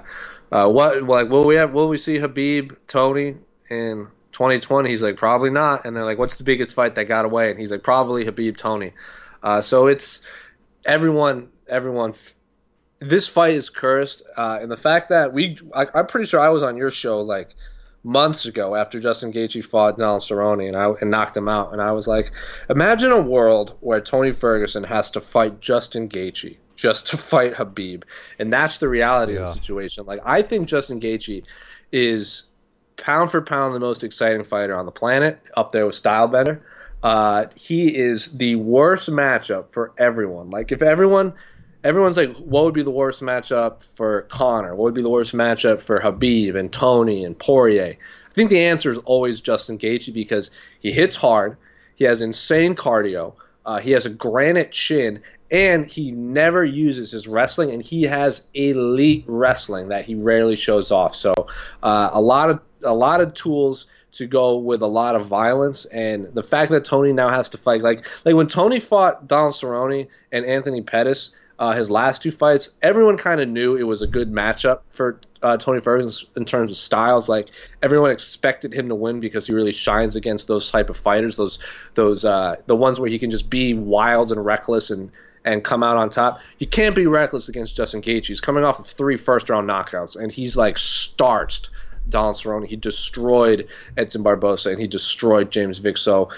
uh, 0.53 0.69
"What? 0.69 1.01
Like, 1.01 1.29
will 1.29 1.45
we 1.45 1.55
have? 1.55 1.73
Will 1.73 1.89
we 1.89 1.97
see 1.97 2.19
Habib 2.19 2.73
Tony 2.85 3.37
in 3.71 4.07
2020?" 4.33 4.87
He's 4.87 5.01
like, 5.01 5.17
"Probably 5.17 5.49
not." 5.49 5.83
And 5.83 5.95
they're 5.95 6.05
like, 6.05 6.19
"What's 6.19 6.35
the 6.35 6.43
biggest 6.43 6.75
fight 6.75 6.93
that 6.93 7.05
got 7.05 7.25
away?" 7.25 7.49
And 7.49 7.59
he's 7.59 7.71
like, 7.71 7.81
"Probably 7.81 8.23
Habib 8.23 8.55
Tony." 8.55 8.93
Uh, 9.41 9.61
so 9.61 9.87
it's 9.87 10.21
everyone, 10.85 11.49
everyone. 11.67 12.13
This 12.99 13.27
fight 13.27 13.55
is 13.55 13.71
cursed, 13.71 14.21
uh, 14.37 14.59
and 14.61 14.69
the 14.69 14.77
fact 14.77 15.09
that 15.09 15.33
we, 15.33 15.57
I, 15.73 15.87
I'm 15.95 16.05
pretty 16.05 16.27
sure 16.27 16.39
I 16.39 16.49
was 16.49 16.61
on 16.61 16.77
your 16.77 16.91
show 16.91 17.21
like 17.21 17.55
months 18.03 18.45
ago 18.45 18.75
after 18.75 18.99
Justin 18.99 19.33
Gaethje 19.33 19.65
fought 19.65 19.97
Donald 19.97 20.21
Cerrone 20.21 20.67
and 20.67 20.77
I 20.77 20.91
and 21.01 21.09
knocked 21.09 21.35
him 21.35 21.49
out, 21.49 21.73
and 21.73 21.81
I 21.81 21.93
was 21.93 22.07
like, 22.07 22.31
imagine 22.69 23.11
a 23.11 23.19
world 23.19 23.75
where 23.79 24.01
Tony 24.01 24.31
Ferguson 24.31 24.83
has 24.83 25.09
to 25.11 25.19
fight 25.19 25.59
Justin 25.61 26.07
Gaethje 26.07 26.57
just 26.83 27.07
to 27.07 27.17
fight 27.17 27.53
Habib, 27.53 28.03
and 28.37 28.51
that's 28.51 28.79
the 28.79 28.89
reality 28.89 29.33
yeah. 29.33 29.39
of 29.39 29.45
the 29.47 29.53
situation. 29.53 30.05
Like 30.05 30.19
I 30.25 30.41
think 30.41 30.67
Justin 30.67 30.99
Gaethje 30.99 31.45
is 31.93 32.43
pound 32.97 33.31
for 33.31 33.41
pound 33.41 33.73
the 33.73 33.79
most 33.79 34.03
exciting 34.03 34.43
fighter 34.43 34.75
on 34.75 34.85
the 34.85 34.91
planet, 34.91 35.39
up 35.55 35.71
there 35.71 35.85
with 35.85 35.95
Stylebender. 35.95 36.59
Uh, 37.01 37.45
he 37.55 37.87
is 37.87 38.27
the 38.27 38.57
worst 38.57 39.09
matchup 39.09 39.71
for 39.71 39.93
everyone. 39.97 40.49
Like 40.49 40.73
if 40.73 40.81
everyone, 40.81 41.33
everyone's 41.85 42.17
like, 42.17 42.35
what 42.35 42.65
would 42.65 42.73
be 42.73 42.83
the 42.83 42.91
worst 42.91 43.21
matchup 43.21 43.81
for 43.83 44.23
Conor? 44.23 44.75
What 44.75 44.83
would 44.83 44.93
be 44.93 45.01
the 45.01 45.09
worst 45.09 45.33
matchup 45.33 45.81
for 45.81 46.01
Habib 46.01 46.55
and 46.55 46.71
Tony 46.71 47.23
and 47.23 47.37
Poirier? 47.37 47.95
I 47.95 48.33
think 48.33 48.49
the 48.49 48.63
answer 48.65 48.91
is 48.91 48.97
always 48.99 49.39
Justin 49.39 49.77
Gaethje 49.77 50.13
because 50.13 50.51
he 50.81 50.91
hits 50.91 51.15
hard, 51.15 51.55
he 51.95 52.03
has 52.03 52.21
insane 52.21 52.75
cardio, 52.75 53.35
uh, 53.65 53.79
he 53.79 53.91
has 53.91 54.05
a 54.05 54.09
granite 54.09 54.71
chin, 54.71 55.21
and 55.53 55.85
he 55.85 56.11
never 56.11 56.65
uses 56.65 57.11
his 57.11 57.27
wrestling, 57.27 57.69
and 57.69 57.83
he 57.83 58.03
has 58.03 58.47
elite 58.55 59.23
wrestling 59.27 59.89
that 59.89 60.03
he 60.03 60.15
rarely 60.15 60.55
shows 60.55 60.91
off. 60.91 61.15
So 61.15 61.33
uh, 61.83 62.09
a 62.11 62.19
lot 62.19 62.49
of 62.49 62.59
a 62.83 62.93
lot 62.93 63.21
of 63.21 63.33
tools 63.33 63.85
to 64.13 64.25
go 64.25 64.57
with 64.57 64.81
a 64.81 64.87
lot 64.87 65.15
of 65.15 65.25
violence 65.25 65.85
and 65.85 66.25
the 66.33 66.43
fact 66.43 66.71
that 66.71 66.85
Tony 66.85 67.13
now 67.13 67.29
has 67.29 67.49
to 67.49 67.57
fight 67.57 67.81
like 67.81 68.05
like 68.25 68.35
when 68.35 68.47
Tony 68.47 68.79
fought 68.79 69.27
Donald 69.27 69.53
Cerrone 69.53 70.07
and 70.31 70.45
Anthony 70.45 70.81
Pettis 70.81 71.31
uh, 71.57 71.71
his 71.71 71.89
last 71.89 72.21
two 72.21 72.29
fights 72.29 72.69
everyone 72.83 73.17
kind 73.17 73.41
of 73.41 73.49
knew 73.49 73.75
it 73.75 73.83
was 73.83 74.03
a 74.03 74.07
good 74.07 74.31
matchup 74.31 74.81
for 74.89 75.19
uh, 75.41 75.57
Tony 75.57 75.81
Ferguson 75.81 76.29
in 76.35 76.45
terms 76.45 76.71
of 76.71 76.77
styles 76.77 77.27
like 77.27 77.49
everyone 77.81 78.11
expected 78.11 78.71
him 78.71 78.89
to 78.89 78.95
win 78.95 79.19
because 79.19 79.47
he 79.47 79.53
really 79.53 79.71
shines 79.71 80.15
against 80.15 80.47
those 80.47 80.69
type 80.69 80.91
of 80.91 80.97
fighters 80.97 81.35
those 81.35 81.57
those 81.95 82.23
uh, 82.23 82.57
the 82.67 82.75
ones 82.75 82.99
where 82.99 83.09
he 83.09 83.17
can 83.17 83.31
just 83.31 83.49
be 83.49 83.73
wild 83.73 84.31
and 84.31 84.45
reckless 84.45 84.91
and 84.91 85.09
and 85.45 85.63
come 85.63 85.83
out 85.83 85.97
on 85.97 86.09
top. 86.09 86.39
You 86.59 86.67
can't 86.67 86.95
be 86.95 87.05
reckless 87.07 87.49
against 87.49 87.75
Justin 87.75 88.01
Gaethje. 88.01 88.27
He's 88.27 88.41
coming 88.41 88.63
off 88.63 88.79
of 88.79 88.87
three 88.87 89.17
first 89.17 89.49
round 89.49 89.69
knockouts, 89.69 90.15
and 90.15 90.31
he's 90.31 90.55
like 90.55 90.77
starched 90.77 91.69
Donald 92.09 92.35
Cerrone. 92.35 92.65
He 92.65 92.75
destroyed 92.75 93.67
Edson 93.97 94.23
Barbosa, 94.23 94.71
and 94.71 94.79
he 94.79 94.87
destroyed 94.87 95.51
James 95.51 95.79
Vick. 95.79 95.97
So 95.97 96.29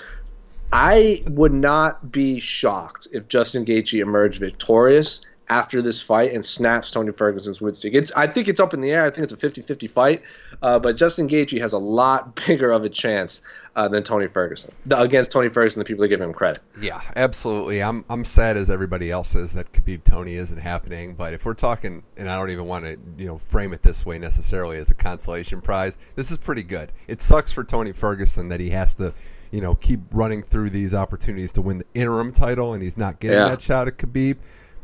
I 0.71 1.23
would 1.27 1.53
not 1.53 2.11
be 2.11 2.39
shocked 2.39 3.07
if 3.11 3.27
Justin 3.27 3.65
Gaethje 3.65 4.01
emerged 4.01 4.39
victorious 4.39 5.21
after 5.49 5.81
this 5.81 6.01
fight 6.01 6.33
and 6.33 6.43
snaps 6.43 6.91
Tony 6.91 7.11
Ferguson's 7.11 7.61
win 7.61 7.73
streak. 7.73 7.93
It's, 7.93 8.11
I 8.15 8.27
think 8.27 8.47
it's 8.47 8.59
up 8.59 8.73
in 8.73 8.81
the 8.81 8.91
air. 8.91 9.05
I 9.05 9.09
think 9.09 9.29
it's 9.29 9.33
a 9.33 9.37
50-50 9.37 9.89
fight, 9.89 10.21
uh, 10.61 10.79
but 10.79 10.97
Justin 10.97 11.27
Gaethje 11.27 11.59
has 11.61 11.73
a 11.73 11.77
lot 11.77 12.35
bigger 12.47 12.71
of 12.71 12.83
a 12.83 12.89
chance 12.89 13.41
uh, 13.75 13.87
than 13.87 14.03
Tony 14.03 14.27
Ferguson 14.27 14.73
against 14.89 15.31
Tony 15.31 15.49
Ferguson. 15.49 15.79
The 15.79 15.85
people 15.85 16.01
that 16.03 16.07
give 16.07 16.21
him 16.21 16.33
credit. 16.33 16.63
Yeah, 16.81 17.01
absolutely. 17.15 17.83
I'm 17.83 18.05
I'm 18.09 18.23
sad 18.23 18.55
as 18.57 18.69
everybody 18.69 19.11
else 19.11 19.35
is 19.35 19.53
that 19.53 19.71
Khabib 19.73 20.03
Tony 20.03 20.35
isn't 20.35 20.57
happening. 20.57 21.13
But 21.13 21.33
if 21.33 21.45
we're 21.45 21.55
talking, 21.55 22.03
and 22.15 22.29
I 22.29 22.37
don't 22.37 22.51
even 22.51 22.67
want 22.67 22.85
to 22.85 22.97
you 23.17 23.27
know 23.27 23.37
frame 23.37 23.73
it 23.73 23.83
this 23.83 24.05
way 24.05 24.17
necessarily 24.17 24.77
as 24.77 24.91
a 24.91 24.93
consolation 24.93 25.59
prize, 25.61 25.97
this 26.15 26.31
is 26.31 26.37
pretty 26.37 26.63
good. 26.63 26.91
It 27.07 27.21
sucks 27.21 27.51
for 27.51 27.63
Tony 27.63 27.91
Ferguson 27.91 28.47
that 28.49 28.61
he 28.61 28.69
has 28.69 28.95
to 28.95 29.13
you 29.51 29.59
know 29.61 29.75
keep 29.75 29.99
running 30.11 30.41
through 30.41 30.69
these 30.69 30.93
opportunities 30.93 31.51
to 31.53 31.61
win 31.61 31.79
the 31.79 31.85
interim 31.93 32.31
title, 32.31 32.73
and 32.73 32.81
he's 32.81 32.97
not 32.97 33.19
getting 33.19 33.39
yeah. 33.39 33.49
that 33.49 33.61
shot 33.61 33.87
at 33.89 33.97
Khabib 33.97 34.37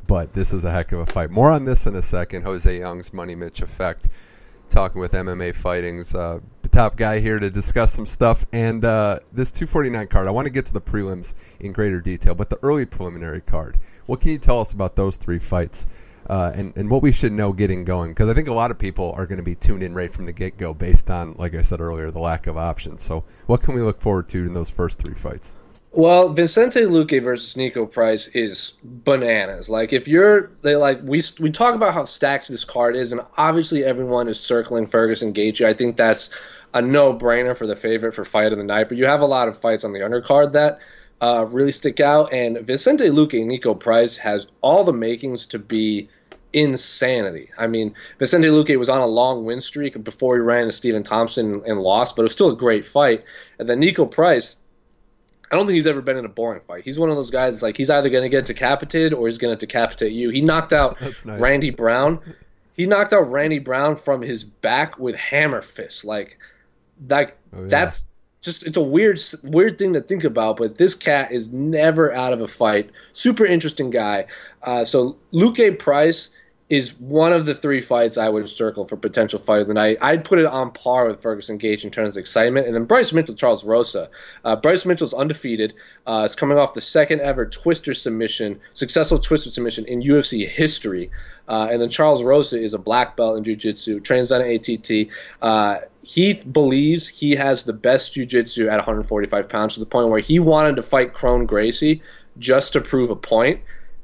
but 0.07 0.33
this 0.33 0.53
is 0.53 0.65
a 0.65 0.71
heck 0.71 0.91
of 0.91 0.99
a 0.99 1.05
fight. 1.05 1.29
More 1.29 1.51
on 1.51 1.65
this 1.65 1.85
in 1.85 1.95
a 1.95 2.01
second. 2.01 2.43
Jose 2.43 2.79
Young's 2.79 3.13
Money 3.13 3.35
Mitch 3.35 3.61
effect. 3.61 4.07
Talking 4.69 5.01
with 5.01 5.11
MMA 5.11 5.53
Fighting's 5.53 6.15
uh, 6.15 6.39
top 6.71 6.95
guy 6.95 7.19
here 7.19 7.37
to 7.37 7.49
discuss 7.49 7.93
some 7.93 8.05
stuff. 8.05 8.45
And 8.51 8.83
uh, 8.83 9.19
this 9.31 9.51
249 9.51 10.07
card, 10.07 10.27
I 10.27 10.31
want 10.31 10.45
to 10.45 10.51
get 10.51 10.65
to 10.67 10.73
the 10.73 10.81
prelims 10.81 11.35
in 11.59 11.73
greater 11.73 12.01
detail, 12.01 12.33
but 12.33 12.49
the 12.49 12.59
early 12.63 12.85
preliminary 12.85 13.41
card, 13.41 13.77
what 14.05 14.21
can 14.21 14.31
you 14.31 14.37
tell 14.37 14.59
us 14.59 14.73
about 14.73 14.95
those 14.95 15.17
three 15.17 15.39
fights? 15.39 15.85
Uh, 16.29 16.51
and, 16.55 16.71
and 16.77 16.89
what 16.89 17.01
we 17.01 17.11
should 17.11 17.33
know 17.33 17.51
getting 17.51 17.83
going. 17.83 18.11
Because 18.11 18.29
I 18.29 18.33
think 18.33 18.47
a 18.47 18.53
lot 18.53 18.71
of 18.71 18.79
people 18.79 19.13
are 19.17 19.25
going 19.25 19.37
to 19.37 19.43
be 19.43 19.55
tuned 19.55 19.83
in 19.83 19.93
right 19.93 20.13
from 20.13 20.25
the 20.25 20.31
get 20.31 20.55
go 20.57 20.73
based 20.73 21.09
on, 21.09 21.35
like 21.37 21.55
I 21.55 21.61
said 21.61 21.81
earlier, 21.81 22.09
the 22.09 22.21
lack 22.21 22.47
of 22.47 22.57
options. 22.57 23.03
So, 23.03 23.25
what 23.47 23.61
can 23.61 23.73
we 23.73 23.81
look 23.81 23.99
forward 23.99 24.29
to 24.29 24.45
in 24.45 24.53
those 24.53 24.69
first 24.69 24.99
three 24.99 25.15
fights? 25.15 25.57
Well, 25.93 26.29
Vicente 26.29 26.79
Luque 26.81 27.21
versus 27.21 27.55
Niko 27.55 27.89
Price 27.89 28.29
is 28.29 28.73
bananas. 28.81 29.67
Like 29.67 29.91
if 29.91 30.07
you're 30.07 30.49
they 30.61 30.77
like 30.77 31.01
we 31.03 31.21
we 31.39 31.51
talk 31.51 31.75
about 31.75 31.93
how 31.93 32.05
stacked 32.05 32.47
this 32.47 32.63
card 32.63 32.95
is, 32.95 33.11
and 33.11 33.19
obviously 33.37 33.83
everyone 33.83 34.29
is 34.29 34.39
circling 34.39 34.87
Ferguson 34.87 35.33
Gaethje. 35.33 35.65
I 35.65 35.73
think 35.73 35.97
that's 35.97 36.29
a 36.73 36.81
no-brainer 36.81 37.57
for 37.57 37.67
the 37.67 37.75
favorite 37.75 38.13
for 38.13 38.23
fight 38.23 38.53
of 38.53 38.57
the 38.57 38.63
night. 38.63 38.87
But 38.87 38.97
you 38.97 39.05
have 39.05 39.19
a 39.19 39.25
lot 39.25 39.49
of 39.49 39.59
fights 39.59 39.83
on 39.83 39.91
the 39.91 39.99
undercard 39.99 40.53
that 40.53 40.79
uh, 41.19 41.45
really 41.49 41.73
stick 41.73 41.99
out, 41.99 42.31
and 42.31 42.59
Vicente 42.59 43.09
Luque 43.09 43.41
and 43.41 43.51
Niko 43.51 43.77
Price 43.77 44.15
has 44.15 44.47
all 44.61 44.85
the 44.85 44.93
makings 44.93 45.45
to 45.47 45.59
be 45.59 46.07
insanity. 46.53 47.49
I 47.57 47.67
mean, 47.67 47.93
Vicente 48.17 48.47
Luque 48.47 48.79
was 48.79 48.87
on 48.87 49.01
a 49.01 49.07
long 49.07 49.43
win 49.43 49.59
streak 49.59 50.01
before 50.05 50.35
he 50.35 50.41
ran 50.41 50.67
to 50.67 50.71
Stephen 50.71 51.03
Thompson 51.03 51.61
and 51.65 51.81
lost, 51.81 52.15
but 52.15 52.21
it 52.21 52.25
was 52.25 52.33
still 52.33 52.49
a 52.49 52.55
great 52.55 52.85
fight. 52.85 53.25
And 53.59 53.67
then 53.67 53.81
Niko 53.81 54.09
Price 54.09 54.55
I 55.51 55.55
don't 55.55 55.65
think 55.65 55.75
he's 55.75 55.87
ever 55.87 56.01
been 56.01 56.17
in 56.17 56.25
a 56.25 56.29
boring 56.29 56.61
fight. 56.65 56.83
He's 56.85 56.97
one 56.97 57.09
of 57.09 57.17
those 57.17 57.29
guys 57.29 57.61
like 57.61 57.75
he's 57.75 57.89
either 57.89 58.09
going 58.09 58.23
to 58.23 58.29
get 58.29 58.45
decapitated 58.45 59.13
or 59.13 59.27
he's 59.27 59.37
going 59.37 59.55
to 59.55 59.59
decapitate 59.59 60.13
you. 60.13 60.29
He 60.29 60.41
knocked 60.41 60.71
out 60.71 60.99
nice. 61.25 61.25
Randy 61.25 61.71
Brown. 61.71 62.19
He 62.73 62.85
knocked 62.85 63.11
out 63.11 63.29
Randy 63.29 63.59
Brown 63.59 63.97
from 63.97 64.21
his 64.21 64.43
back 64.43 64.97
with 64.97 65.15
hammer 65.15 65.61
fists. 65.61 66.05
Like 66.05 66.37
that. 67.07 67.35
Oh, 67.53 67.63
yeah. 67.63 67.67
That's 67.67 68.05
just 68.39 68.63
it's 68.63 68.77
a 68.77 68.81
weird 68.81 69.19
weird 69.43 69.77
thing 69.77 69.93
to 69.93 70.01
think 70.01 70.23
about. 70.23 70.57
But 70.57 70.77
this 70.77 70.95
cat 70.95 71.31
is 71.31 71.49
never 71.49 72.13
out 72.13 72.31
of 72.31 72.41
a 72.41 72.47
fight. 72.47 72.89
Super 73.11 73.45
interesting 73.45 73.89
guy. 73.89 74.25
Uh, 74.63 74.85
so 74.85 75.17
Luque 75.33 75.77
Price 75.77 76.29
is 76.71 76.97
one 76.99 77.33
of 77.33 77.45
the 77.45 77.53
three 77.53 77.81
fights 77.81 78.17
I 78.17 78.29
would 78.29 78.47
circle 78.47 78.87
for 78.87 78.95
potential 78.95 79.39
fight 79.39 79.59
of 79.59 79.67
the 79.67 79.73
night. 79.73 79.97
I'd 79.99 80.23
put 80.23 80.39
it 80.39 80.45
on 80.45 80.71
par 80.71 81.05
with 81.05 81.21
Ferguson 81.21 81.59
Gaethje 81.59 81.83
in 81.83 81.91
terms 81.91 82.15
of 82.15 82.21
excitement, 82.21 82.65
and 82.65 82.73
then 82.73 82.85
Bryce 82.85 83.11
Mitchell, 83.11 83.35
Charles 83.35 83.65
Rosa. 83.65 84.09
Uh, 84.45 84.55
Bryce 84.55 84.85
Mitchell's 84.85 85.13
undefeated. 85.13 85.73
Uh, 86.07 86.23
is 86.25 86.33
coming 86.33 86.57
off 86.57 86.73
the 86.73 86.79
second 86.79 87.19
ever 87.19 87.45
twister 87.45 87.93
submission, 87.93 88.57
successful 88.71 89.19
twister 89.19 89.49
submission 89.49 89.83
in 89.83 90.01
UFC 90.01 90.47
history. 90.47 91.11
Uh, 91.49 91.67
and 91.69 91.81
then 91.81 91.89
Charles 91.89 92.23
Rosa 92.23 92.57
is 92.57 92.73
a 92.73 92.79
black 92.79 93.17
belt 93.17 93.37
in 93.37 93.43
jiu-jitsu, 93.43 93.99
trains 93.99 94.31
on 94.31 94.39
ATT. 94.39 95.09
Uh, 95.41 95.79
he 96.03 96.35
believes 96.35 97.09
he 97.09 97.35
has 97.35 97.63
the 97.63 97.73
best 97.73 98.13
jiu-jitsu 98.13 98.69
at 98.69 98.77
145 98.77 99.49
pounds 99.49 99.73
to 99.73 99.81
the 99.81 99.85
point 99.85 100.07
where 100.07 100.21
he 100.21 100.39
wanted 100.39 100.77
to 100.77 100.83
fight 100.83 101.11
Kron 101.11 101.45
Gracie 101.45 102.01
just 102.39 102.71
to 102.71 102.79
prove 102.79 103.09
a 103.09 103.15
point. 103.17 103.59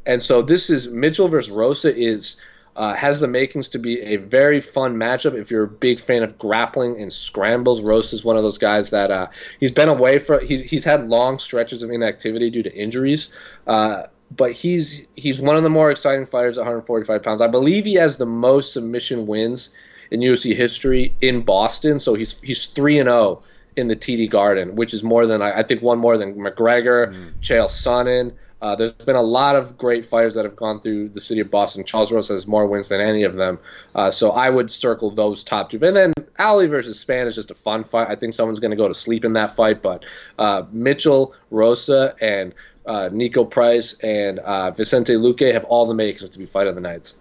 And 0.05 0.21
so 0.21 0.41
this 0.41 0.69
is 0.69 0.89
Mitchell 0.89 1.29
versus 1.29 1.49
Rosa 1.49 1.95
is– 1.95 2.35
uh, 2.77 2.93
has 2.93 3.19
the 3.19 3.27
makings 3.27 3.69
to 3.69 3.79
be 3.79 3.99
a 4.01 4.17
very 4.17 4.61
fun 4.61 4.95
matchup 4.95 5.33
if 5.33 5.49
you're 5.49 5.63
a 5.63 5.67
big 5.67 5.99
fan 5.99 6.21
of 6.21 6.37
grappling 6.37 7.01
and 7.01 7.11
scrambles. 7.11 7.81
Rosa 7.81 8.15
is 8.15 8.23
one 8.23 8.37
of 8.37 8.43
those 8.43 8.59
guys 8.59 8.91
that 8.91 9.09
uh, 9.09 9.27
he's 9.59 9.71
been 9.71 9.89
away 9.89 10.19
for. 10.19 10.39
He's 10.39 10.61
he's 10.61 10.83
had 10.83 11.09
long 11.09 11.39
stretches 11.39 11.81
of 11.81 11.89
inactivity 11.89 12.51
due 12.51 12.63
to 12.63 12.73
injuries. 12.73 13.29
Uh, 13.65 14.03
but 14.35 14.51
he's 14.51 15.01
he's 15.15 15.41
one 15.41 15.57
of 15.57 15.63
the 15.63 15.69
more 15.71 15.89
exciting 15.89 16.27
fighters 16.27 16.57
at 16.57 16.61
145 16.61 17.23
pounds. 17.23 17.41
I 17.41 17.47
believe 17.47 17.85
he 17.85 17.95
has 17.95 18.17
the 18.17 18.25
most 18.27 18.73
submission 18.73 19.25
wins 19.25 19.71
in 20.11 20.19
UFC 20.19 20.55
history 20.55 21.15
in 21.21 21.41
Boston. 21.41 21.97
So 21.97 22.13
he's 22.13 22.39
he's 22.41 22.67
three 22.67 22.99
and 22.99 23.07
zero 23.07 23.17
oh 23.17 23.43
in 23.75 23.87
the 23.87 23.95
TD 23.95 24.29
Garden, 24.29 24.75
which 24.75 24.93
is 24.93 25.03
more 25.03 25.25
than 25.25 25.41
I, 25.41 25.59
I 25.59 25.63
think 25.63 25.81
one 25.81 25.97
more 25.97 26.17
than 26.17 26.35
McGregor, 26.35 27.13
mm. 27.13 27.31
Chael 27.41 27.67
Sonnen. 27.67 28.33
Uh, 28.61 28.75
there's 28.75 28.93
been 28.93 29.15
a 29.15 29.21
lot 29.21 29.55
of 29.55 29.77
great 29.77 30.05
fighters 30.05 30.33
that 30.33 30.45
have 30.45 30.55
gone 30.55 30.79
through 30.79 31.09
the 31.09 31.21
city 31.21 31.39
of 31.41 31.51
Boston. 31.51 31.83
Charles 31.83 32.11
Rosa 32.11 32.33
has 32.33 32.47
more 32.47 32.65
wins 32.65 32.89
than 32.89 33.01
any 33.01 33.23
of 33.23 33.35
them. 33.35 33.59
Uh, 33.93 34.09
so 34.09 34.31
I 34.31 34.49
would 34.49 34.71
circle 34.71 35.11
those 35.11 35.43
top 35.43 35.69
two. 35.69 35.79
And 35.83 35.95
then 35.95 36.13
Ali 36.39 36.67
versus 36.67 37.03
Spann 37.03 37.27
is 37.27 37.35
just 37.35 37.51
a 37.51 37.55
fun 37.55 37.83
fight. 37.83 38.09
I 38.09 38.15
think 38.15 38.33
someone's 38.33 38.59
going 38.59 38.71
to 38.71 38.77
go 38.77 38.87
to 38.87 38.95
sleep 38.95 39.25
in 39.25 39.33
that 39.33 39.55
fight. 39.55 39.81
But 39.81 40.05
uh, 40.39 40.63
Mitchell, 40.71 41.35
Rosa, 41.51 42.15
and 42.19 42.53
uh, 42.87 43.09
Niko 43.09 43.49
Price 43.49 43.93
and 44.01 44.39
uh, 44.39 44.71
Vicente 44.71 45.13
Luque 45.13 45.53
have 45.53 45.65
all 45.65 45.85
the 45.85 45.93
makings 45.93 46.27
to 46.27 46.39
be 46.39 46.45
fight 46.45 46.67
of 46.67 46.75
the 46.75 46.81
nights. 46.81 47.15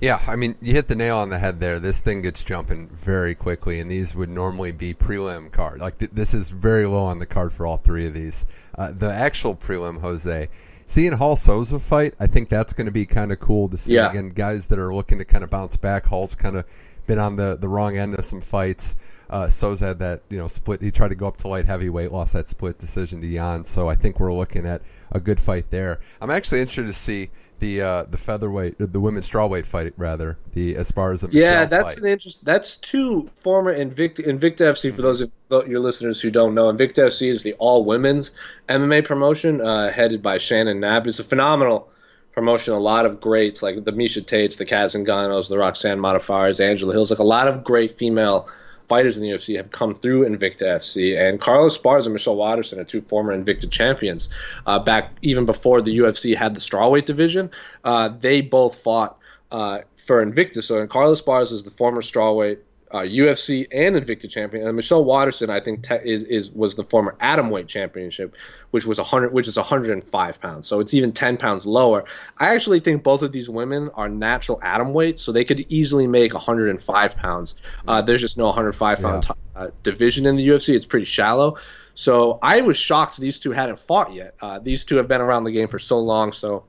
Yeah, 0.00 0.20
I 0.28 0.36
mean, 0.36 0.54
you 0.62 0.74
hit 0.74 0.86
the 0.86 0.94
nail 0.94 1.16
on 1.16 1.28
the 1.28 1.38
head 1.38 1.58
there. 1.58 1.80
This 1.80 2.00
thing 2.00 2.22
gets 2.22 2.44
jumping 2.44 2.88
very 2.88 3.34
quickly, 3.34 3.80
and 3.80 3.90
these 3.90 4.14
would 4.14 4.28
normally 4.28 4.70
be 4.70 4.94
prelim 4.94 5.50
card. 5.50 5.80
Like 5.80 5.98
th- 5.98 6.12
this 6.12 6.34
is 6.34 6.50
very 6.50 6.86
low 6.86 7.04
on 7.04 7.18
the 7.18 7.26
card 7.26 7.52
for 7.52 7.66
all 7.66 7.78
three 7.78 8.06
of 8.06 8.14
these. 8.14 8.46
Uh, 8.76 8.92
the 8.92 9.12
actual 9.12 9.56
prelim, 9.56 10.00
Jose, 10.00 10.48
seeing 10.86 11.12
Hall 11.12 11.34
Souza 11.34 11.80
fight, 11.80 12.14
I 12.20 12.28
think 12.28 12.48
that's 12.48 12.72
going 12.72 12.86
to 12.86 12.92
be 12.92 13.06
kind 13.06 13.32
of 13.32 13.40
cool 13.40 13.68
to 13.70 13.76
see. 13.76 13.94
Yeah. 13.94 14.10
Again, 14.10 14.28
guys 14.28 14.68
that 14.68 14.78
are 14.78 14.94
looking 14.94 15.18
to 15.18 15.24
kind 15.24 15.42
of 15.42 15.50
bounce 15.50 15.76
back. 15.76 16.06
Hall's 16.06 16.36
kind 16.36 16.56
of 16.56 16.64
been 17.08 17.18
on 17.18 17.34
the 17.34 17.56
the 17.56 17.68
wrong 17.68 17.96
end 17.96 18.14
of 18.14 18.24
some 18.24 18.40
fights. 18.40 18.94
Uh, 19.30 19.48
Souza 19.48 19.86
had 19.86 19.98
that 19.98 20.22
you 20.30 20.38
know 20.38 20.46
split. 20.46 20.80
He 20.80 20.92
tried 20.92 21.08
to 21.08 21.16
go 21.16 21.26
up 21.26 21.38
to 21.38 21.48
light 21.48 21.66
heavyweight, 21.66 22.12
lost 22.12 22.34
that 22.34 22.48
split 22.48 22.78
decision 22.78 23.20
to 23.20 23.30
Jan. 23.30 23.64
So 23.64 23.88
I 23.88 23.96
think 23.96 24.20
we're 24.20 24.32
looking 24.32 24.64
at 24.64 24.82
a 25.10 25.18
good 25.18 25.40
fight 25.40 25.70
there. 25.70 26.00
I'm 26.20 26.30
actually 26.30 26.60
interested 26.60 26.86
to 26.86 26.92
see 26.92 27.30
the 27.58 27.80
uh, 27.80 28.02
the 28.04 28.18
featherweight, 28.18 28.76
the 28.78 29.00
women's 29.00 29.28
strawweight 29.28 29.66
fight 29.66 29.92
rather, 29.96 30.38
the 30.52 30.74
Esparza. 30.74 31.28
Yeah, 31.32 31.64
that's 31.64 31.94
fight. 31.94 32.02
an 32.02 32.08
interest. 32.08 32.44
That's 32.44 32.76
two 32.76 33.30
former 33.40 33.74
Invicta 33.74 34.26
Invicta 34.26 34.70
FC. 34.72 34.94
For 34.94 35.02
those 35.02 35.20
of 35.20 35.30
your 35.68 35.80
listeners 35.80 36.20
who 36.20 36.30
don't 36.30 36.54
know, 36.54 36.72
Invicta 36.72 37.06
FC 37.06 37.30
is 37.30 37.42
the 37.42 37.54
all 37.54 37.84
women's 37.84 38.32
MMA 38.68 39.04
promotion 39.04 39.60
uh, 39.60 39.90
headed 39.90 40.22
by 40.22 40.38
Shannon 40.38 40.80
Knapp. 40.80 41.06
It's 41.06 41.18
a 41.18 41.24
phenomenal 41.24 41.88
promotion. 42.32 42.74
A 42.74 42.78
lot 42.78 43.06
of 43.06 43.20
greats 43.20 43.62
like 43.62 43.84
the 43.84 43.92
Miesha 43.92 44.24
Tates, 44.24 44.56
the 44.56 44.64
Cat 44.64 44.90
Zingano's, 44.90 45.48
the 45.48 45.58
Roxanne 45.58 45.98
Modafferi's, 45.98 46.60
Angela 46.60 46.92
Hills, 46.92 47.10
like 47.10 47.18
a 47.18 47.24
lot 47.24 47.48
of 47.48 47.64
great 47.64 47.98
female 47.98 48.48
fighters 48.88 49.16
in 49.16 49.22
the 49.22 49.28
UFC 49.28 49.56
have 49.56 49.70
come 49.70 49.94
through 49.94 50.26
Invicta 50.26 50.62
FC, 50.62 51.16
and 51.16 51.40
Carla 51.40 51.68
Esparza 51.68 52.06
and 52.06 52.14
Michelle 52.14 52.36
Waterson 52.36 52.80
are 52.80 52.84
two 52.84 53.00
former 53.00 53.36
Invicta 53.36 53.70
champions. 53.70 54.28
Uh, 54.66 54.78
back 54.78 55.12
even 55.22 55.44
before 55.44 55.80
the 55.82 55.96
UFC 55.98 56.34
had 56.34 56.54
the 56.54 56.60
strawweight 56.60 57.04
division, 57.04 57.50
uh, 57.84 58.08
they 58.08 58.40
both 58.40 58.76
fought 58.76 59.18
uh, 59.50 59.80
for 59.96 60.24
Invicta. 60.24 60.62
So, 60.62 60.80
and 60.80 60.90
Carla 60.90 61.14
Esparza 61.14 61.52
is 61.52 61.62
the 61.62 61.70
former 61.70 62.00
strawweight 62.00 62.58
uh, 62.90 62.98
UFC 62.98 63.66
and 63.72 63.96
Invicta 63.96 64.28
champion, 64.28 64.66
and 64.66 64.76
Michelle 64.76 65.04
Waterson, 65.04 65.50
I 65.50 65.60
think, 65.60 65.86
te- 65.86 66.00
is 66.04 66.22
is 66.22 66.50
was 66.50 66.74
the 66.74 66.84
former 66.84 67.16
atomweight 67.20 67.66
championship, 67.66 68.34
which 68.70 68.86
was 68.86 68.98
hundred, 68.98 69.32
which 69.32 69.48
is 69.48 69.56
105 69.56 70.40
pounds. 70.40 70.66
So 70.66 70.80
it's 70.80 70.94
even 70.94 71.12
10 71.12 71.36
pounds 71.36 71.66
lower. 71.66 72.04
I 72.38 72.54
actually 72.54 72.80
think 72.80 73.02
both 73.02 73.22
of 73.22 73.32
these 73.32 73.48
women 73.50 73.90
are 73.94 74.08
natural 74.08 74.58
atom 74.62 74.92
weight, 74.92 75.20
so 75.20 75.32
they 75.32 75.44
could 75.44 75.60
easily 75.68 76.06
make 76.06 76.34
105 76.34 77.16
pounds. 77.16 77.54
Uh, 77.86 78.02
there's 78.02 78.20
just 78.20 78.38
no 78.38 78.46
105 78.46 79.00
pound 79.00 79.24
yeah. 79.24 79.34
t- 79.34 79.40
uh, 79.56 79.70
division 79.82 80.26
in 80.26 80.36
the 80.36 80.48
UFC. 80.48 80.74
It's 80.74 80.86
pretty 80.86 81.06
shallow. 81.06 81.56
So 81.94 82.38
I 82.42 82.60
was 82.60 82.76
shocked 82.76 83.16
these 83.16 83.40
two 83.40 83.50
hadn't 83.50 83.78
fought 83.78 84.12
yet. 84.14 84.34
Uh, 84.40 84.60
these 84.60 84.84
two 84.84 84.96
have 84.96 85.08
been 85.08 85.20
around 85.20 85.44
the 85.44 85.50
game 85.50 85.66
for 85.66 85.80
so 85.80 85.98
long, 85.98 86.32
so 86.32 86.64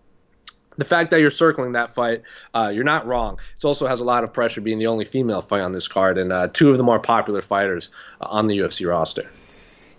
the 0.80 0.86
fact 0.86 1.12
that 1.12 1.20
you're 1.20 1.30
circling 1.30 1.74
that 1.74 1.90
fight, 1.92 2.24
uh, 2.56 2.72
you're 2.74 2.84
not 2.84 3.06
wrong. 3.06 3.38
It 3.58 3.66
also 3.66 3.86
has 3.88 4.00
a 4.00 4.04
lot 4.04 4.24
of 4.24 4.34
pressure 4.34 4.62
being 4.62 4.78
the 4.78 4.88
only 4.88 5.06
female 5.06 5.42
fight 5.42 5.62
on 5.62 5.72
this 5.74 5.88
card 5.88 6.18
and 6.18 6.32
uh, 6.32 6.48
two 6.52 6.70
of 6.72 6.78
the 6.78 6.84
more 6.84 7.00
popular 7.00 7.42
fighters 7.42 7.90
uh, 8.22 8.28
on 8.30 8.48
the 8.48 8.58
UFC 8.58 8.90
roster. 8.90 9.30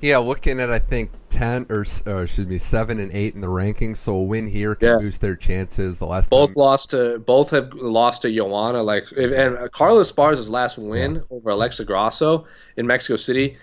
Yeah, 0.00 0.16
looking 0.16 0.60
at 0.60 0.70
I 0.70 0.78
think 0.78 1.10
ten 1.28 1.66
or, 1.68 1.84
or 2.06 2.22
excuse 2.22 2.46
me 2.46 2.56
seven 2.56 2.98
and 3.00 3.12
eight 3.12 3.34
in 3.34 3.42
the 3.42 3.48
rankings, 3.48 3.98
so 3.98 4.14
a 4.14 4.22
win 4.22 4.46
here 4.46 4.74
can 4.74 4.88
Yeah. 4.88 4.96
boost 4.98 5.20
their 5.20 5.36
chances. 5.36 5.98
The 5.98 6.06
last 6.06 6.30
Both 6.30 6.54
time, 6.54 6.62
lost 6.62 6.90
to 6.90 7.18
both 7.18 7.50
have 7.50 7.74
lost 7.74 8.22
to 8.22 8.34
Joanna. 8.34 8.82
Like 8.82 9.04
if, 9.14 9.30
and 9.30 9.70
Carla 9.72 10.00
Esparza's 10.00 10.48
last 10.48 10.78
win 10.78 11.22
over 11.30 11.50
Alexa 11.50 11.84
Grasso 11.84 12.46
in 12.78 12.86
Mexico 12.86 13.16
City. 13.16 13.58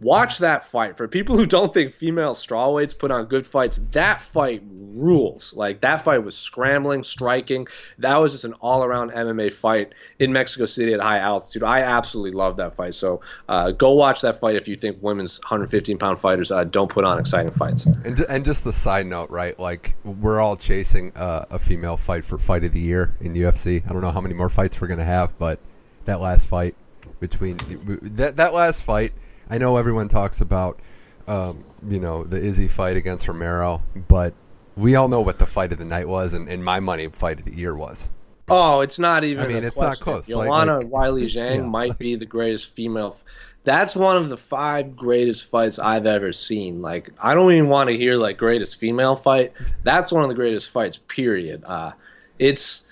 Watch 0.00 0.38
that 0.38 0.64
fight. 0.64 0.96
For 0.96 1.06
people 1.06 1.36
who 1.36 1.44
don't 1.46 1.72
think 1.72 1.92
female 1.92 2.34
strawweights 2.34 2.96
put 2.96 3.10
on 3.10 3.26
good 3.26 3.46
fights, 3.46 3.78
that 3.92 4.20
fight 4.20 4.62
rules. 4.94 5.52
Like 5.54 5.80
that 5.82 6.02
fight 6.02 6.18
was 6.18 6.36
scrambling, 6.36 7.02
striking. 7.02 7.66
That 7.98 8.16
was 8.16 8.32
just 8.32 8.44
an 8.44 8.54
all-around 8.54 9.10
MMA 9.12 9.52
fight 9.52 9.92
in 10.18 10.32
Mexico 10.32 10.66
City 10.66 10.94
at 10.94 11.00
high 11.00 11.18
altitude. 11.18 11.62
I 11.62 11.80
absolutely 11.80 12.32
love 12.32 12.56
that 12.56 12.74
fight. 12.74 12.94
So 12.94 13.20
uh, 13.48 13.72
go 13.72 13.92
watch 13.92 14.22
that 14.22 14.40
fight 14.40 14.56
if 14.56 14.66
you 14.66 14.76
think 14.76 14.98
women's 15.02 15.40
115-pound 15.40 16.18
fighters 16.18 16.50
uh, 16.50 16.64
don't 16.64 16.90
put 16.90 17.04
on 17.04 17.18
exciting 17.18 17.52
fights. 17.52 17.86
and 17.86 18.18
and 18.20 18.44
just 18.44 18.64
the 18.64 18.72
side 18.72 19.06
note, 19.06 19.30
right? 19.30 19.58
Like 19.58 19.94
we're 20.04 20.40
all 20.40 20.56
chasing 20.56 21.12
uh, 21.16 21.44
a 21.50 21.58
female 21.58 21.96
fight 21.96 22.24
for 22.24 22.38
fight 22.38 22.64
of 22.64 22.72
the 22.72 22.80
year 22.80 23.14
in 23.20 23.34
UFC. 23.34 23.84
I 23.88 23.92
don't 23.92 24.02
know 24.02 24.10
how 24.10 24.20
many 24.20 24.34
more 24.34 24.48
fights 24.48 24.80
we're 24.80 24.88
gonna 24.88 25.04
have, 25.04 25.38
but 25.38 25.58
that 26.04 26.20
last 26.20 26.48
fight 26.48 26.74
between 27.20 27.56
that 28.02 28.36
that 28.36 28.54
last 28.54 28.82
fight, 28.82 29.12
I 29.52 29.58
know 29.58 29.76
everyone 29.76 30.08
talks 30.08 30.40
about, 30.40 30.80
um, 31.28 31.62
you 31.86 32.00
know, 32.00 32.24
the 32.24 32.40
Izzy 32.40 32.68
fight 32.68 32.96
against 32.96 33.28
Romero, 33.28 33.82
but 34.08 34.32
we 34.78 34.94
all 34.96 35.08
know 35.08 35.20
what 35.20 35.38
the 35.38 35.44
fight 35.46 35.72
of 35.72 35.78
the 35.78 35.84
night 35.84 36.08
was, 36.08 36.32
and, 36.32 36.48
and 36.48 36.64
my 36.64 36.80
money 36.80 37.06
fight 37.08 37.38
of 37.38 37.44
the 37.44 37.54
year 37.54 37.76
was. 37.76 38.10
Oh, 38.48 38.80
it's 38.80 38.98
not 38.98 39.24
even. 39.24 39.44
I 39.44 39.48
mean, 39.48 39.62
it's 39.62 39.76
not 39.76 39.98
question. 40.00 40.04
close. 40.04 40.28
Like- 40.30 40.48
Joanna 40.48 40.78
like- 40.78 40.88
Weili 40.88 41.22
Zhang 41.36 41.56
Yeah. 41.56 41.62
might 41.64 41.98
be 41.98 42.14
the 42.14 42.24
greatest 42.24 42.74
female. 42.74 43.12
f- 43.14 43.24
That's 43.64 43.94
one 43.94 44.16
of 44.16 44.30
the 44.30 44.38
five 44.38 44.96
greatest 44.96 45.44
fights 45.50 45.78
I've 45.78 46.06
ever 46.06 46.32
seen. 46.32 46.80
Like, 46.80 47.10
I 47.22 47.34
don't 47.34 47.52
even 47.52 47.68
want 47.68 47.90
to 47.90 47.96
hear 47.96 48.14
like 48.16 48.38
greatest 48.38 48.76
female 48.76 49.16
fight. 49.16 49.52
That's 49.84 50.12
one 50.12 50.22
of 50.22 50.30
the 50.30 50.34
greatest 50.34 50.70
fights. 50.70 50.96
Period. 51.08 51.62
Uh, 51.66 51.92
it's 52.38 52.84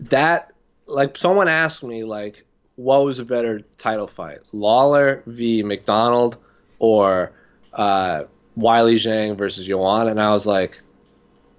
that. 0.00 0.52
Like, 0.86 1.16
someone 1.18 1.48
asked 1.48 1.82
me 1.82 2.04
like, 2.04 2.44
what 2.78 3.04
was 3.04 3.18
a 3.18 3.24
better 3.24 3.60
title 3.76 4.06
fight, 4.06 4.38
Lawler 4.52 5.22
v. 5.26 5.64
MacDonald, 5.64 6.38
or 6.78 7.32
uh, 7.72 8.22
Weili 8.56 8.94
Zhang 8.94 9.36
versus 9.36 9.66
Joanna? 9.66 10.10
And 10.12 10.20
I 10.22 10.32
was 10.32 10.46
like, 10.46 10.80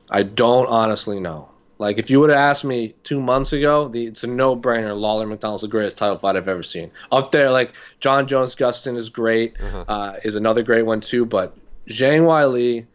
I 0.09 0.23
don't 0.23 0.67
honestly 0.67 1.19
know. 1.19 1.49
Like, 1.77 1.97
if 1.97 2.09
you 2.09 2.21
would 2.21 2.29
have 2.29 2.39
asked 2.39 2.63
me 2.63 2.93
two 3.03 3.21
months 3.21 3.51
ago, 3.53 3.89
the, 3.89 4.05
it's 4.05 4.23
a 4.23 4.27
no-brainer. 4.27 4.97
Lawler 4.97 5.25
MacDonald's 5.27 5.61
the 5.61 5.67
greatest 5.67 5.97
title 5.97 6.17
fight 6.17 6.37
I've 6.37 6.47
ever 6.47 6.63
seen. 6.63 6.89
Up 7.11 7.31
there, 7.31 7.51
like 7.51 7.73
Jon 7.99 8.25
Jones 8.25 8.55
Gustin 8.55 8.95
is 8.95 9.09
great, 9.09 9.55
Uh-huh. 9.61 9.83
uh, 9.87 10.19
is 10.23 10.35
another 10.37 10.63
great 10.63 10.83
one 10.85 11.01
too. 11.01 11.25
But 11.25 11.55
Zhang 11.89 12.21
Weili 12.21 12.85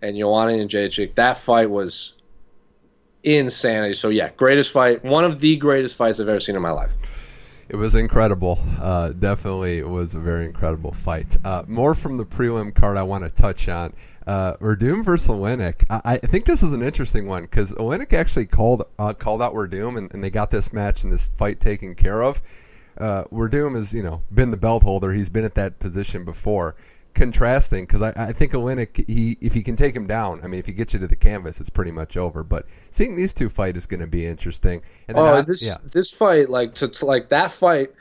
and 0.00 0.16
Joanna 0.16 0.52
and 0.52 0.70
Jacek, 0.70 1.14
that 1.16 1.36
fight 1.36 1.68
was 1.70 2.14
insanity. 3.22 3.94
So 3.94 4.08
yeah, 4.08 4.30
greatest 4.36 4.72
fight, 4.72 5.04
one 5.04 5.24
of 5.24 5.40
the 5.40 5.56
greatest 5.56 5.96
fights 5.96 6.20
I've 6.20 6.28
ever 6.28 6.40
seen 6.40 6.56
in 6.56 6.62
my 6.62 6.70
life. 6.70 6.90
It 7.68 7.76
was 7.76 7.94
incredible. 7.94 8.58
Uh, 8.78 9.10
definitely, 9.10 9.78
it 9.78 9.88
was 9.88 10.14
a 10.14 10.20
very 10.20 10.44
incredible 10.44 10.92
fight. 10.92 11.36
Uh, 11.44 11.62
more 11.66 11.94
from 11.94 12.18
the 12.18 12.24
prelim 12.24 12.74
card 12.74 12.96
I 12.96 13.02
want 13.02 13.24
to 13.24 13.30
touch 13.30 13.68
on. 13.68 13.94
Uh, 14.26 14.56
Werdum 14.58 15.04
versus 15.04 15.28
Oleinik. 15.28 15.84
I, 15.88 16.00
I 16.14 16.16
think 16.18 16.44
this 16.44 16.62
is 16.62 16.72
an 16.72 16.82
interesting 16.82 17.26
one 17.26 17.42
because 17.42 17.72
Oleinik 17.72 18.12
actually 18.12 18.46
called 18.46 18.82
uh, 18.98 19.14
called 19.14 19.42
out 19.42 19.54
Werdum, 19.54 19.96
and, 19.96 20.12
and 20.12 20.22
they 20.22 20.30
got 20.30 20.50
this 20.50 20.72
match 20.72 21.04
and 21.04 21.12
this 21.12 21.30
fight 21.30 21.60
taken 21.60 21.94
care 21.94 22.22
of. 22.22 22.42
Uh, 22.98 23.24
Werdum 23.24 23.74
has 23.74 23.92
you 23.94 24.02
know 24.02 24.22
been 24.32 24.50
the 24.50 24.56
belt 24.56 24.82
holder. 24.82 25.12
He's 25.12 25.30
been 25.30 25.44
at 25.44 25.54
that 25.54 25.78
position 25.78 26.24
before. 26.24 26.76
Contrasting 27.14 27.84
because 27.84 28.02
I, 28.02 28.12
I 28.16 28.32
think 28.32 28.52
Oleinik, 28.52 29.08
he 29.08 29.38
if 29.40 29.54
he 29.54 29.62
can 29.62 29.76
take 29.76 29.94
him 29.94 30.06
down, 30.06 30.40
I 30.42 30.48
mean 30.48 30.58
if 30.58 30.66
he 30.66 30.72
gets 30.72 30.92
you 30.94 31.00
to 31.00 31.06
the 31.06 31.16
canvas, 31.16 31.60
it's 31.60 31.70
pretty 31.70 31.92
much 31.92 32.16
over. 32.16 32.42
But 32.42 32.66
seeing 32.90 33.14
these 33.14 33.32
two 33.32 33.48
fight 33.48 33.76
is 33.76 33.86
going 33.86 34.00
to 34.00 34.06
be 34.08 34.26
interesting. 34.26 34.82
And 35.08 35.16
Oh, 35.16 35.24
I- 35.24 35.42
this 35.42 35.64
yeah, 35.64 35.76
this 35.84 36.10
fight, 36.10 36.50
like 36.50 36.74
to, 36.76 36.88
to 36.88 37.06
like 37.06 37.28
that 37.28 37.52
fight, 37.52 37.92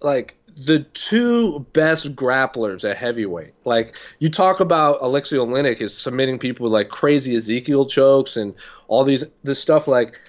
like 0.00 0.34
the 0.56 0.80
two 0.80 1.60
best 1.72 2.14
grapplers 2.14 2.88
at 2.88 2.96
heavyweight. 2.96 3.54
Like 3.64 3.96
you 4.18 4.28
talk 4.28 4.60
about 4.60 4.98
Alexei 5.00 5.36
Oleinik 5.36 5.80
is 5.80 5.96
submitting 5.96 6.38
people 6.38 6.64
with 6.64 6.72
like 6.72 6.88
crazy 6.88 7.36
Ezekiel 7.36 7.86
chokes 7.86 8.36
and 8.36 8.54
all 8.88 9.04
these 9.04 9.24
this 9.42 9.60
stuff. 9.60 9.86
Like 9.88 10.20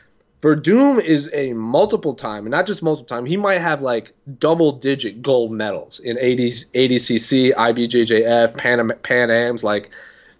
Werdum 0.46 1.02
is 1.02 1.28
a 1.34 1.54
multiple 1.54 2.14
time, 2.14 2.46
and 2.46 2.52
not 2.52 2.68
just 2.68 2.84
multiple 2.84 3.08
time. 3.08 3.26
He 3.26 3.36
might 3.36 3.62
have 3.62 3.82
like 3.82 4.14
double 4.38 4.74
digit 4.74 5.24
gold 5.24 5.52
medals 5.52 6.00
in 6.00 6.18
80s, 6.18 6.68
ADCC, 6.74 7.56
IBJJF, 7.56 8.56
Pan 8.56 8.92
Pan 9.02 9.32
Am's. 9.32 9.64
Like 9.64 9.90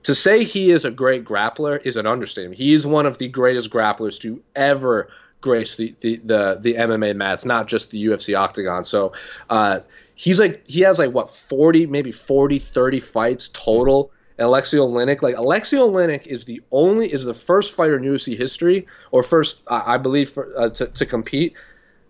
to 0.04 0.14
say 0.14 0.44
he 0.44 0.70
is 0.70 0.86
a 0.86 0.92
great 0.92 1.26
grappler 1.26 1.84
is 1.84 1.98
an 1.98 2.06
understatement. 2.06 2.56
He 2.56 2.76
is 2.76 2.86
one 2.86 3.08
of 3.08 3.18
the 3.18 3.28
greatest 3.28 3.72
grapplers 3.72 4.20
to 4.20 4.40
ever 4.56 5.10
grace 5.42 5.76
the 5.76 5.96
the 6.02 6.18
the, 6.18 6.60
the 6.62 6.76
MMA 6.76 7.16
mats, 7.16 7.44
not 7.44 7.68
just 7.68 7.90
the 7.90 8.06
UFC 8.06 8.38
octagon. 8.38 8.84
So 8.84 9.12
uh, 9.50 9.80
he's 10.14 10.40
like 10.40 10.62
he 10.68 10.82
has 10.82 11.00
like 11.00 11.16
what 11.16 11.32
40 11.32 11.88
maybe 11.88 12.12
40 12.12 12.60
30 12.60 13.00
fights 13.00 13.50
total. 13.54 14.12
And 14.38 14.48
Alexei 14.48 14.78
Oleinik, 14.78 15.22
like 15.22 15.38
Alexei 15.38 15.78
Oleinik 15.78 16.28
is 16.28 16.46
the 16.46 16.62
only 16.72 17.12
is 17.12 17.24
the 17.24 17.34
first 17.34 17.74
fighter 17.74 17.98
in 17.98 18.04
UFC 18.04 18.38
history, 18.38 18.88
or 19.12 19.24
first 19.24 19.62
uh, 19.68 19.84
I 19.86 19.98
believe 19.98 20.30
for, 20.32 20.58
uh, 20.58 20.70
to 20.70 20.88
to 20.88 21.06
compete 21.06 21.54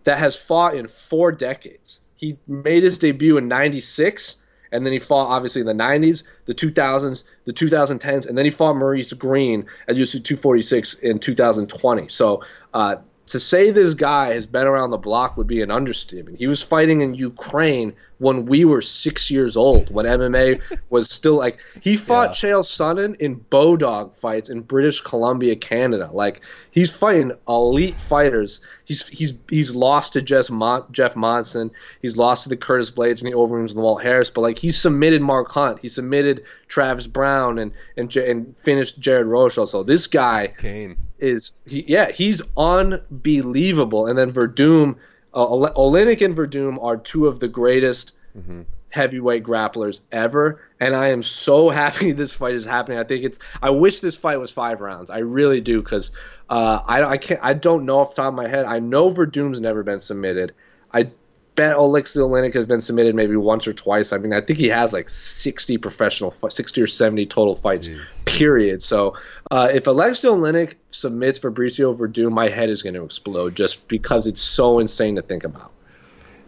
that 0.06 0.18
has 0.18 0.36
fought 0.36 0.76
in 0.76 0.88
four 0.88 1.32
decades. 1.32 2.02
He 2.16 2.38
made 2.48 2.84
his 2.84 2.98
debut 2.98 3.38
in 3.38 3.48
'96, 3.48 4.38
and 4.72 4.86
then 4.86 4.94
he 4.94 5.00
fought 5.00 5.28
obviously 5.28 5.62
in 5.62 5.68
the 5.68 5.74
'90s, 5.74 6.24
the 6.46 6.56
2000s, 6.56 7.26
the 7.46 7.54
2010s, 7.54 8.26
and 8.26 8.38
then 8.38 8.46
he 8.46 8.52
fought 8.52 8.76
Maurice 8.76 9.14
Greene 9.14 9.66
at 9.88 9.96
UFC 9.96 10.24
246 10.24 10.96
in 10.96 11.20
2020. 11.20 12.08
So 12.08 12.44
uh, 12.74 12.96
to 13.28 13.40
say 13.40 13.72
this 13.72 13.94
guy 13.94 14.34
has 14.34 14.46
been 14.46 14.68
around 14.68 14.92
the 14.92 14.98
block 14.98 15.38
would 15.38 15.48
be 15.48 15.62
an 15.62 15.72
understatement. 15.72 16.38
He 16.38 16.48
was 16.48 16.62
fighting 16.62 17.02
in 17.02 17.16
Ukraine 17.16 17.94
when 18.20 18.46
we 18.46 18.64
were 18.64 18.82
six 18.82 19.30
years 19.30 19.58
old, 19.58 19.90
when 19.94 20.06
MMA 20.06 20.62
was 20.90 21.10
still 21.10 21.36
like 21.36 21.60
he 21.82 21.98
fought 21.98 22.42
Yeah. 22.42 22.52
Chael 22.52 22.64
Sonnen 22.64 23.16
in 23.20 23.38
Bodog 23.52 24.16
fights 24.16 24.50
in 24.50 24.62
British 24.62 25.02
Columbia, 25.02 25.56
Canada. 25.56 26.10
Like 26.14 26.42
he's 26.72 26.90
fighting 26.90 27.34
elite 27.48 28.00
fighters. 28.00 28.62
He's 28.86 29.08
he's 29.10 29.34
he's 29.50 29.76
lost 29.76 30.14
to 30.14 30.22
Jeff, 30.22 30.50
Mon- 30.50 30.86
Jeff 30.92 31.16
Monson. 31.16 31.72
He's 32.02 32.16
lost 32.18 32.44
to 32.44 32.50
the 32.50 32.56
Curtis 32.58 32.90
Blaydes 32.92 33.20
and 33.22 33.28
the 33.32 33.34
Overeems 33.36 33.72
and 33.72 33.80
the 33.80 33.84
Walt 33.84 34.02
Harris. 34.04 34.30
But 34.30 34.42
like 34.42 34.58
he 34.58 34.72
submitted 34.72 35.22
Mark 35.22 35.52
Hunt. 35.52 35.80
He 35.80 35.90
submitted 35.90 36.44
Travis 36.68 37.08
Browne 37.08 37.58
and 37.60 37.72
and 37.98 38.16
and 38.16 38.58
finished 38.58 39.00
Jared 39.00 39.28
Rosholt. 39.28 39.68
So 39.70 39.84
this 39.84 40.08
guy 40.08 40.54
Kane. 40.58 40.96
is 41.20 41.52
he, 41.66 41.84
yeah 41.88 42.12
he's 42.12 42.42
unbelievable. 42.56 44.08
And 44.08 44.18
then 44.18 44.32
Werdum, 44.32 44.96
uh, 45.36 45.74
Oleinik 45.74 46.22
and 46.24 46.36
Werdum 46.36 46.84
are 46.84 46.98
two 46.98 47.28
of 47.28 47.40
the 47.40 47.48
greatest 47.48 48.14
hmm 48.34 48.62
heavyweight 48.96 49.44
grapplers 49.44 50.00
ever 50.14 50.62
and 50.80 50.96
i 50.96 51.10
am 51.10 51.22
so 51.22 51.70
happy 51.82 52.14
this 52.14 52.34
fight 52.34 52.56
is 52.56 52.64
happening. 52.64 52.98
I 52.98 53.04
think 53.04 53.26
it's 53.26 53.40
i 53.62 53.70
wish 53.70 54.00
this 54.00 54.16
fight 54.16 54.40
was 54.40 54.52
five 54.52 54.80
rounds. 54.80 55.10
I 55.10 55.18
really 55.18 55.60
do 55.60 55.82
because 55.82 56.12
uh, 56.50 56.80
I, 56.86 57.04
I 57.04 57.18
can't 57.18 57.42
i 57.44 57.54
don't 57.54 57.86
know 57.86 58.00
off 58.00 58.12
the 58.12 58.22
top 58.22 58.30
of 58.30 58.36
my 58.36 58.48
head. 58.48 58.66
I 58.66 58.80
know 58.80 59.12
werdum's 59.12 59.60
never 59.60 59.84
been 59.84 60.00
submitted. 60.00 60.54
I 60.94 61.12
bet 61.56 61.76
alexei 61.76 62.20
oleinik 62.20 62.54
has 62.54 62.66
been 62.66 62.82
submitted 62.82 63.16
maybe 63.16 63.36
once 63.36 63.68
or 63.68 63.74
twice 63.74 64.14
i 64.14 64.18
mean 64.18 64.34
i 64.34 64.42
think 64.42 64.60
he 64.60 64.68
has 64.68 64.94
like 64.94 65.10
60 65.10 65.78
professional 65.78 66.32
60 66.32 66.82
or 66.82 66.88
70 66.88 67.26
total 67.26 67.56
fights 67.56 67.88
Jeez. 67.88 68.26
period 68.26 68.84
so 68.84 69.16
uh, 69.52 69.70
if 69.72 69.88
alexei 69.88 70.28
oleinik 70.28 70.76
submits 70.92 71.40
fabricio 71.40 71.96
werdum 71.98 72.32
my 72.32 72.50
head 72.50 72.70
is 72.70 72.82
going 72.82 72.94
to 72.96 73.04
explode 73.04 73.56
just 73.56 73.88
because 73.88 74.28
it's 74.28 74.42
so 74.42 74.80
insane 74.80 75.16
to 75.16 75.22
think 75.22 75.44
about 75.44 75.72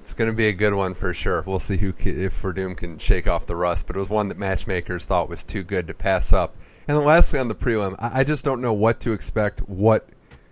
It's 0.02 0.14
going 0.14 0.30
to 0.30 0.36
be 0.36 0.48
a 0.48 0.54
good 0.54 0.74
one 0.74 0.94
for 0.94 1.14
sure. 1.14 1.44
We'll 1.46 1.60
see 1.60 1.76
who 1.76 1.92
ca- 1.92 2.10
if 2.10 2.42
Werdum 2.42 2.78
can 2.78 2.98
shake 2.98 3.28
off 3.28 3.46
the 3.46 3.58
rust, 3.58 3.88
but 3.88 3.98
it 3.98 4.00
was 4.00 4.10
one 4.10 4.30
that 4.30 4.38
matchmakers 4.38 5.04
thought 5.04 5.28
was 5.28 5.44
too 5.44 5.64
good 5.64 5.86
to 5.88 5.94
pass 5.94 6.32
up. 6.32 6.56
And 6.88 6.96
then 6.98 7.04
lastly 7.04 7.40
on 7.40 7.50
the 7.50 7.56
prelim, 7.56 7.94
I, 8.00 8.22
I 8.22 8.24
just 8.24 8.46
don't 8.46 8.62
know 8.62 8.72
what 8.72 9.02
to 9.02 9.12
expect. 9.12 9.60
What 9.68 10.08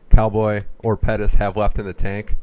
Cowboy 0.09 0.63
or 0.79 0.97
Pettis 0.97 1.35
have 1.35 1.55
left 1.55 1.79
in 1.79 1.85
the 1.85 1.93
tank? 1.93 2.35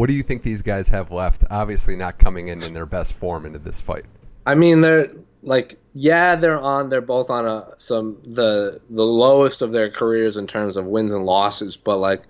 What 0.00 0.08
do 0.08 0.14
you 0.14 0.22
think 0.22 0.42
these 0.42 0.62
guys 0.62 0.88
have 0.88 1.10
left? 1.10 1.44
Obviously, 1.50 1.94
not 1.94 2.16
coming 2.16 2.48
in 2.48 2.62
in 2.62 2.72
their 2.72 2.86
best 2.86 3.12
form 3.12 3.44
into 3.44 3.58
this 3.58 3.82
fight. 3.82 4.06
I 4.46 4.54
mean, 4.54 4.80
they're 4.80 5.10
like, 5.42 5.78
yeah, 5.92 6.36
they're 6.36 6.58
on. 6.58 6.88
They're 6.88 7.02
both 7.02 7.28
on 7.28 7.46
a 7.46 7.68
some 7.76 8.16
the 8.24 8.80
the 8.88 9.04
lowest 9.04 9.60
of 9.60 9.72
their 9.72 9.90
careers 9.90 10.38
in 10.38 10.46
terms 10.46 10.78
of 10.78 10.86
wins 10.86 11.12
and 11.12 11.26
losses. 11.26 11.76
But 11.76 11.98
like, 11.98 12.22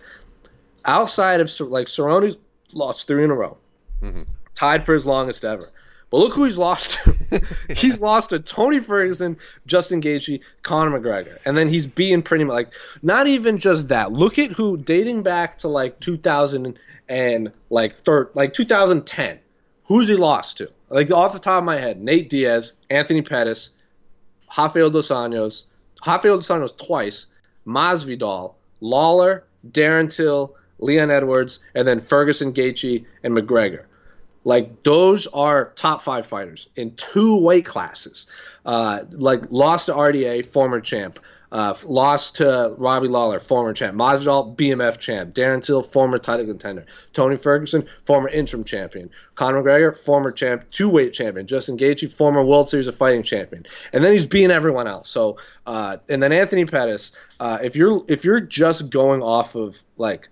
outside 0.85 1.41
of 1.41 1.49
like 1.61 1.87
Cerrone's 1.87 2.39
lost 2.73 3.07
three 3.07 3.23
in 3.23 3.31
a 3.31 3.37
row, 3.37 3.57
Mhm. 4.03 4.27
tied 4.57 4.85
for 4.85 4.93
his 4.93 5.07
longest 5.07 5.45
ever. 5.45 5.71
But 6.11 6.17
look 6.19 6.35
who 6.35 6.47
he's 6.47 6.59
lost 6.59 6.99
to. 7.05 7.41
he's 7.73 8.01
lost 8.01 8.31
to 8.31 8.41
Tony 8.41 8.81
Ferguson, 8.81 9.37
Justin 9.69 10.01
Gaethje, 10.01 10.41
Conor 10.65 10.99
McGregor, 10.99 11.39
and 11.47 11.57
then 11.57 11.69
he's 11.69 11.87
beaten 11.87 12.21
pretty 12.23 12.43
much 12.43 12.55
like 12.55 12.75
not 13.03 13.29
even 13.29 13.59
just 13.59 13.87
that. 13.91 14.11
Look 14.11 14.41
at 14.41 14.51
who 14.51 14.77
dating 14.77 15.23
back 15.23 15.59
to 15.59 15.69
like 15.69 16.01
2000 16.01 16.77
and 17.11 17.53
like 17.69 18.03
third 18.05 18.31
like 18.33 18.55
2010. 18.55 19.39
Who's 19.85 20.09
he 20.09 20.17
lost 20.17 20.57
to? 20.59 20.71
like 20.91 21.11
off 21.11 21.33
the 21.33 21.39
top 21.39 21.63
of 21.63 21.65
my 21.65 21.79
head, 21.79 22.03
Nate 22.03 22.29
Diaz, 22.29 22.75
Anthony 22.91 23.23
Pettis, 23.23 23.71
Rafael 24.59 24.91
dos 24.91 25.09
Anjos, 25.09 25.65
Rafael 26.07 26.37
dos 26.37 26.49
Anjos 26.49 26.77
twice, 26.77 27.27
Masvidal, 27.67 28.55
Lawler, 28.81 29.45
Darren 29.71 30.15
Till, 30.15 30.57
Leon 30.81 31.11
Edwards, 31.11 31.61
and 31.75 31.87
then 31.87 32.01
Ferguson, 32.01 32.53
Gaethje, 32.53 33.05
and 33.23 33.35
McGregor. 33.35 33.85
Like 34.45 34.83
those 34.83 35.27
are 35.29 35.73
top 35.77 36.03
five 36.03 36.27
fighters 36.27 36.69
in 36.77 36.95
two 36.97 37.41
weight 37.41 37.65
classes. 37.65 38.27
Uh, 38.67 39.01
like 39.13 39.43
lost 39.51 39.87
to 39.87 39.93
RDA, 39.93 40.45
former 40.45 40.81
champ. 40.81 41.21
Uh, 41.53 41.75
lost 41.85 42.37
to 42.37 42.75
Robbie 42.79 43.09
Lawler, 43.09 43.41
former 43.41 43.73
champ. 43.73 43.97
Masvidal, 43.97 44.55
BMF 44.57 44.99
champ. 44.99 45.35
Darren 45.35 45.63
Till, 45.63 45.83
former 45.83 46.19
title 46.19 46.47
contender. 46.47 46.87
Tony 47.13 47.37
Ferguson, 47.37 47.87
former 48.05 48.29
interim 48.29 48.63
champion. 48.63 49.11
Conor 49.35 49.63
McGregor, 49.63 49.97
former 49.97 50.31
champ, 50.31 50.65
two-weight 50.71 51.13
champion. 51.13 51.49
Justin 51.49 51.77
Gaethje, 51.77 52.13
former 52.13 52.45
World 52.45 52.69
Series 52.69 52.87
of 52.87 52.95
Fighting 52.95 53.25
champion. 53.25 53.67
And 53.93 54.05
then 54.05 54.13
he's 54.13 54.27
beating 54.27 54.53
everyone 54.53 54.87
else. 54.87 55.11
So, 55.11 55.39
uh, 55.67 55.97
and 56.09 56.23
then 56.23 56.33
Anthony 56.33 56.67
Pettis. 56.67 57.13
Uh, 57.41 57.59
if 57.63 57.75
you're 57.75 58.03
if 58.07 58.25
you're 58.25 58.41
just 58.41 58.91
going 58.91 59.23
off 59.23 59.57
of 59.57 59.83
like 59.97 60.29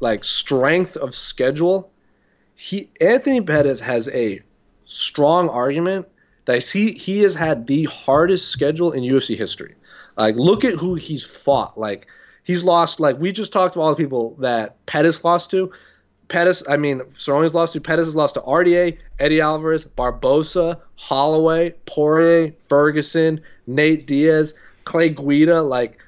like 0.00 0.24
strength 0.24 0.96
of 0.96 1.14
schedule, 1.14 1.90
he 2.54 2.90
Anthony 3.00 3.42
Pettis 3.42 3.80
has 3.80 4.08
a 4.08 4.40
strong 4.86 5.48
argument 5.50 6.06
that 6.46 6.64
he 6.64 6.92
he 6.92 7.20
has 7.20 7.34
had 7.34 7.66
the 7.66 7.84
hardest 7.84 8.48
schedule 8.48 8.92
in 8.92 9.02
UFC 9.02 9.36
history. 9.36 9.74
Like, 10.16 10.36
look 10.36 10.64
at 10.64 10.74
who 10.74 10.94
he's 10.94 11.24
fought. 11.24 11.78
Like, 11.78 12.06
he's 12.44 12.64
lost. 12.64 13.00
Like, 13.00 13.18
we 13.18 13.32
just 13.32 13.52
talked 13.52 13.76
about 13.76 13.84
all 13.84 13.94
the 13.94 14.02
people 14.02 14.34
that 14.38 14.84
Pettis 14.86 15.24
lost 15.24 15.50
to. 15.50 15.72
Pettis, 16.28 16.62
I 16.68 16.76
mean, 16.76 17.00
Cerrone's 17.16 17.54
lost 17.54 17.74
to. 17.74 17.80
Pettis 17.80 18.06
has 18.06 18.16
lost 18.16 18.34
to 18.34 18.40
RDA, 18.40 18.98
Eddie 19.18 19.40
Alvarez, 19.40 19.84
Barbosa, 19.84 20.80
Holloway, 20.96 21.70
Poirier, 21.86 22.52
Ferguson, 22.68 23.40
Nate 23.66 24.06
Diaz, 24.06 24.54
Clay 24.84 25.10
Guida. 25.10 25.62
Like, 25.62 26.00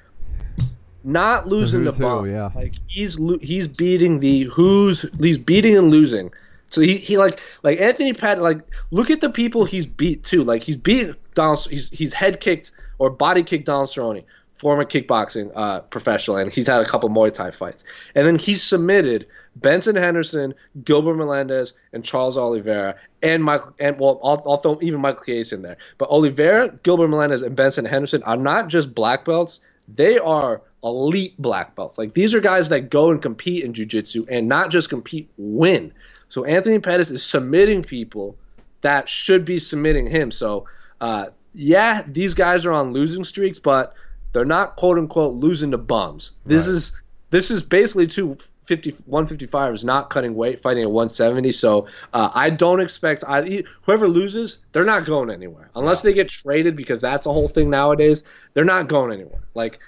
not 1.03 1.47
losing 1.47 1.83
the 1.85 1.91
bump. 1.91 2.27
Yeah. 2.27 2.51
Like 2.55 2.73
he's 2.87 3.19
he's 3.41 3.67
beating 3.67 4.19
the 4.19 4.43
who's 4.43 5.05
he's 5.19 5.37
beating 5.37 5.77
and 5.77 5.89
losing. 5.89 6.31
So 6.69 6.81
he, 6.81 6.97
he 6.97 7.17
like 7.17 7.39
like 7.63 7.79
Anthony 7.79 8.13
Pat 8.13 8.41
like 8.41 8.61
look 8.91 9.09
at 9.09 9.21
the 9.21 9.29
people 9.29 9.65
he's 9.65 9.87
beat 9.87 10.23
too. 10.23 10.43
Like 10.43 10.63
he's 10.63 10.77
beat 10.77 11.13
Donald 11.33 11.65
he's 11.69 11.89
he's 11.89 12.13
head 12.13 12.41
kicked 12.41 12.71
or 12.99 13.09
body 13.09 13.43
kicked 13.43 13.65
Donald 13.65 13.89
Cerrone, 13.89 14.23
former 14.53 14.85
kickboxing 14.85 15.51
uh, 15.55 15.79
professional, 15.79 16.37
and 16.37 16.53
he's 16.53 16.67
had 16.67 16.81
a 16.81 16.85
couple 16.85 17.09
Muay 17.09 17.33
Thai 17.33 17.51
fights. 17.51 17.83
And 18.13 18.27
then 18.27 18.37
he 18.37 18.55
submitted 18.55 19.25
Benson 19.55 19.95
Henderson, 19.95 20.53
Gilbert 20.83 21.15
Melendez, 21.15 21.73
and 21.93 22.03
Charles 22.03 22.37
Oliveira, 22.37 22.95
and 23.23 23.43
Michael 23.43 23.73
and 23.79 23.99
well 23.99 24.19
I'll, 24.23 24.41
I'll 24.45 24.57
throw 24.57 24.77
even 24.81 25.01
Michael 25.01 25.23
Chiesa 25.23 25.55
in 25.55 25.61
there. 25.61 25.77
But 25.97 26.09
Oliveira, 26.09 26.77
Gilbert 26.83 27.07
Melendez, 27.07 27.41
and 27.41 27.55
Benson 27.55 27.85
Henderson 27.85 28.21
are 28.23 28.37
not 28.37 28.67
just 28.67 28.93
black 28.93 29.25
belts; 29.25 29.61
they 29.87 30.17
are 30.19 30.61
elite 30.83 31.35
black 31.39 31.75
belts. 31.75 31.97
Like 31.97 32.13
these 32.13 32.33
are 32.33 32.39
guys 32.39 32.69
that 32.69 32.89
go 32.89 33.11
and 33.11 33.21
compete 33.21 33.63
in 33.63 33.73
jiu-jitsu 33.73 34.25
and 34.29 34.47
not 34.47 34.69
just 34.71 34.89
compete, 34.89 35.29
win. 35.37 35.93
So 36.29 36.45
Anthony 36.45 36.79
Pettis 36.79 37.11
is 37.11 37.23
submitting 37.23 37.83
people 37.83 38.37
that 38.81 39.09
should 39.09 39.45
be 39.45 39.59
submitting 39.59 40.07
him. 40.07 40.31
So 40.31 40.65
uh, 41.01 41.27
yeah, 41.53 42.03
these 42.07 42.33
guys 42.33 42.65
are 42.65 42.71
on 42.71 42.93
losing 42.93 43.23
streaks, 43.23 43.59
but 43.59 43.93
they're 44.33 44.45
not 44.45 44.75
quote 44.75 44.97
unquote 44.97 45.35
losing 45.35 45.71
to 45.71 45.77
bums. 45.77 46.31
This 46.45 46.67
Right. 46.67 46.73
is 46.73 47.01
this 47.31 47.51
is 47.51 47.61
basically 47.63 48.07
two 48.07 48.37
50, 48.63 48.91
155 49.07 49.73
is 49.73 49.83
not 49.83 50.11
cutting 50.11 50.35
weight, 50.35 50.59
fighting 50.61 50.83
at 50.83 50.91
170. 50.91 51.51
So 51.51 51.87
uh, 52.13 52.29
I 52.35 52.51
don't 52.51 52.79
expect 52.79 53.23
I, 53.27 53.63
whoever 53.81 54.07
loses, 54.07 54.59
they're 54.73 54.85
not 54.85 55.05
going 55.05 55.31
anywhere 55.31 55.71
unless 55.75 56.01
they 56.03 56.13
get 56.13 56.29
traded 56.29 56.75
because 56.75 57.01
that's 57.01 57.25
a 57.25 57.33
whole 57.33 57.47
thing 57.47 57.69
nowadays. 57.71 58.23
They're 58.53 58.65
not 58.65 58.87
going 58.87 59.11
anywhere. 59.11 59.41
Like 59.55 59.79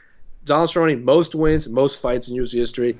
Donald 0.45 0.69
Cerrone, 0.69 1.03
most 1.03 1.35
wins, 1.35 1.67
most 1.67 2.01
fights 2.01 2.27
in 2.27 2.35
UFC 2.35 2.53
history. 2.53 2.97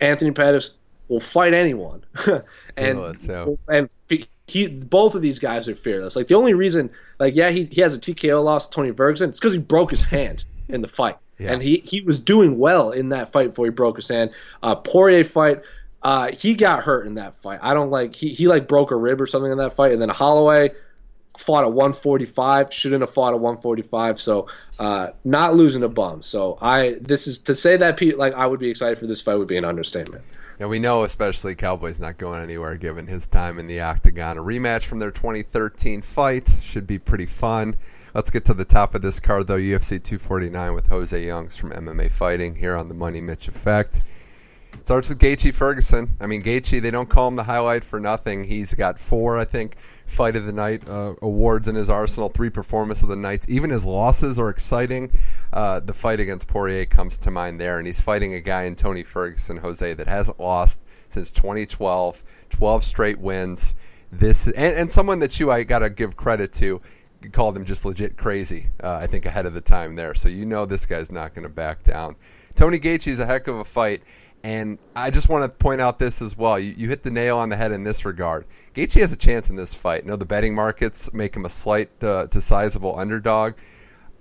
Anthony 0.00 0.30
Pettis 0.30 0.70
will 1.08 1.20
fight 1.20 1.52
anyone, 1.52 2.04
and 2.76 3.16
yeah. 3.28 3.46
and 3.68 3.90
he 4.48 4.66
both 4.66 5.14
of 5.14 5.22
these 5.22 5.38
guys 5.38 5.68
are 5.68 5.74
fearless. 5.74 6.16
Like 6.16 6.26
the 6.28 6.34
only 6.34 6.54
reason, 6.54 6.90
like 7.18 7.34
yeah, 7.34 7.50
he, 7.50 7.64
he 7.64 7.80
has 7.82 7.94
a 7.96 8.00
TKO 8.00 8.42
loss 8.42 8.66
to 8.66 8.74
Tony 8.74 8.92
Ferguson. 8.92 9.28
It's 9.28 9.38
because 9.38 9.52
he 9.52 9.58
broke 9.58 9.90
his 9.90 10.02
hand 10.02 10.44
in 10.68 10.80
the 10.80 10.88
fight, 10.88 11.16
Yeah. 11.38 11.52
and 11.52 11.62
he 11.62 11.82
he 11.84 12.00
was 12.00 12.18
doing 12.18 12.58
well 12.58 12.90
in 12.90 13.10
that 13.10 13.32
fight 13.32 13.50
before 13.50 13.66
he 13.66 13.70
broke 13.70 13.96
his 13.96 14.08
hand. 14.08 14.30
Uh, 14.62 14.74
Poirier 14.74 15.24
fight. 15.24 15.60
Uh, 16.02 16.30
he 16.30 16.54
got 16.54 16.82
hurt 16.84 17.06
in 17.06 17.14
that 17.14 17.34
fight. 17.36 17.58
I 17.60 17.74
don't 17.74 17.90
like 17.90 18.14
he, 18.14 18.28
he 18.28 18.46
like 18.46 18.68
broke 18.68 18.90
a 18.92 18.96
rib 18.96 19.20
or 19.20 19.26
something 19.26 19.50
in 19.50 19.58
that 19.58 19.72
fight, 19.74 19.92
and 19.92 20.00
then 20.00 20.08
Holloway 20.08 20.70
fought 21.36 21.64
at 21.64 21.72
145. 21.72 22.72
Shouldn't 22.72 23.00
have 23.00 23.10
fought 23.10 23.34
at 23.34 23.40
145. 23.40 24.20
So 24.20 24.46
uh, 24.78 25.08
not 25.24 25.54
losing 25.56 25.82
a 25.82 25.88
bum. 25.88 26.22
So 26.22 26.56
I 26.60 26.98
this 27.00 27.26
is 27.26 27.38
to 27.38 27.54
say 27.54 27.76
that 27.76 27.96
Pete 27.96 28.16
like 28.16 28.34
I 28.34 28.46
would 28.46 28.60
be 28.60 28.70
excited 28.70 28.98
for 28.98 29.06
this 29.06 29.20
fight 29.20 29.36
would 29.36 29.48
be 29.48 29.56
an 29.56 29.64
understatement. 29.64 30.22
Yeah, 30.58 30.66
we 30.66 30.80
know 30.80 31.04
especially 31.04 31.54
Cowboys 31.54 32.00
not 32.00 32.18
going 32.18 32.42
anywhere 32.42 32.76
given 32.76 33.06
his 33.06 33.28
time 33.28 33.60
in 33.60 33.68
the 33.68 33.80
octagon. 33.80 34.38
A 34.38 34.42
rematch 34.42 34.86
from 34.86 34.98
their 34.98 35.12
2013 35.12 36.02
fight 36.02 36.48
should 36.60 36.84
be 36.84 36.98
pretty 36.98 37.26
fun. 37.26 37.76
Let's 38.12 38.30
get 38.30 38.44
to 38.46 38.54
the 38.54 38.64
top 38.64 38.96
of 38.96 39.02
this 39.02 39.20
card 39.20 39.46
though. 39.46 39.56
UFC 39.56 40.02
249 40.02 40.74
with 40.74 40.88
Jose 40.88 41.24
Youngs 41.24 41.56
from 41.56 41.70
MMA 41.70 42.10
Fighting 42.10 42.56
here 42.56 42.74
on 42.74 42.88
the 42.88 42.94
Money 42.94 43.20
Mitch 43.20 43.46
Effect. 43.46 44.02
Starts 44.88 45.10
with 45.10 45.18
Gaethje 45.18 45.52
Ferguson. 45.52 46.16
I 46.18 46.26
mean, 46.26 46.42
Gaethje, 46.42 46.80
they 46.80 46.90
don't 46.90 47.10
call 47.10 47.28
him 47.28 47.36
the 47.36 47.42
highlight 47.42 47.84
for 47.84 48.00
nothing. 48.00 48.44
He's 48.44 48.72
got 48.72 48.98
four, 48.98 49.38
I 49.38 49.44
think, 49.44 49.76
fight 50.06 50.34
of 50.34 50.46
the 50.46 50.52
night 50.52 50.88
uh, 50.88 51.14
awards 51.20 51.68
in 51.68 51.74
his 51.74 51.90
arsenal, 51.90 52.30
three 52.30 52.48
performance 52.48 53.02
of 53.02 53.10
the 53.10 53.16
night. 53.16 53.46
Even 53.50 53.68
his 53.68 53.84
losses 53.84 54.38
are 54.38 54.48
exciting. 54.48 55.12
Uh, 55.52 55.80
the 55.80 55.92
fight 55.92 56.20
against 56.20 56.48
Poirier 56.48 56.86
comes 56.86 57.18
to 57.18 57.30
mind 57.30 57.60
there, 57.60 57.76
and 57.76 57.86
he's 57.86 58.00
fighting 58.00 58.32
a 58.32 58.40
guy 58.40 58.62
in 58.62 58.76
Tony 58.76 59.02
Ferguson, 59.02 59.58
Jose, 59.58 59.92
that 59.92 60.08
hasn't 60.08 60.40
lost 60.40 60.80
since 61.10 61.30
2012, 61.32 62.24
12 62.48 62.84
straight 62.84 63.18
wins. 63.18 63.74
This 64.10 64.46
and, 64.46 64.74
and 64.74 64.90
someone 64.90 65.18
that 65.18 65.38
you 65.38 65.50
I 65.50 65.64
gotta 65.64 65.90
give 65.90 66.16
credit 66.16 66.52
to. 66.54 66.80
Called 67.32 67.56
him 67.56 67.64
just 67.64 67.84
legit 67.84 68.16
crazy. 68.16 68.68
Uh, 68.82 68.94
I 68.94 69.08
think 69.08 69.26
ahead 69.26 69.44
of 69.44 69.52
the 69.52 69.60
time 69.60 69.96
there, 69.96 70.14
so 70.14 70.28
you 70.28 70.46
know 70.46 70.64
this 70.64 70.86
guy's 70.86 71.10
not 71.10 71.34
going 71.34 71.42
to 71.42 71.48
back 71.48 71.82
down. 71.82 72.14
Tony 72.54 72.78
Gaethje 72.78 73.08
is 73.08 73.18
a 73.18 73.26
heck 73.26 73.48
of 73.48 73.56
a 73.56 73.64
fight. 73.64 74.02
And 74.44 74.78
I 74.94 75.10
just 75.10 75.28
want 75.28 75.50
to 75.50 75.58
point 75.58 75.80
out 75.80 75.98
this 75.98 76.22
as 76.22 76.36
well. 76.36 76.58
You, 76.58 76.74
you 76.76 76.88
hit 76.88 77.02
the 77.02 77.10
nail 77.10 77.38
on 77.38 77.48
the 77.48 77.56
head 77.56 77.72
in 77.72 77.82
this 77.84 78.04
regard. 78.04 78.46
Gaethje 78.74 79.00
has 79.00 79.12
a 79.12 79.16
chance 79.16 79.50
in 79.50 79.56
this 79.56 79.74
fight. 79.74 80.06
No, 80.06 80.16
the 80.16 80.24
betting 80.24 80.54
markets 80.54 81.12
make 81.12 81.34
him 81.34 81.44
a 81.44 81.48
slight 81.48 81.90
uh, 82.02 82.28
to 82.28 82.40
sizable 82.40 82.98
underdog. 82.98 83.54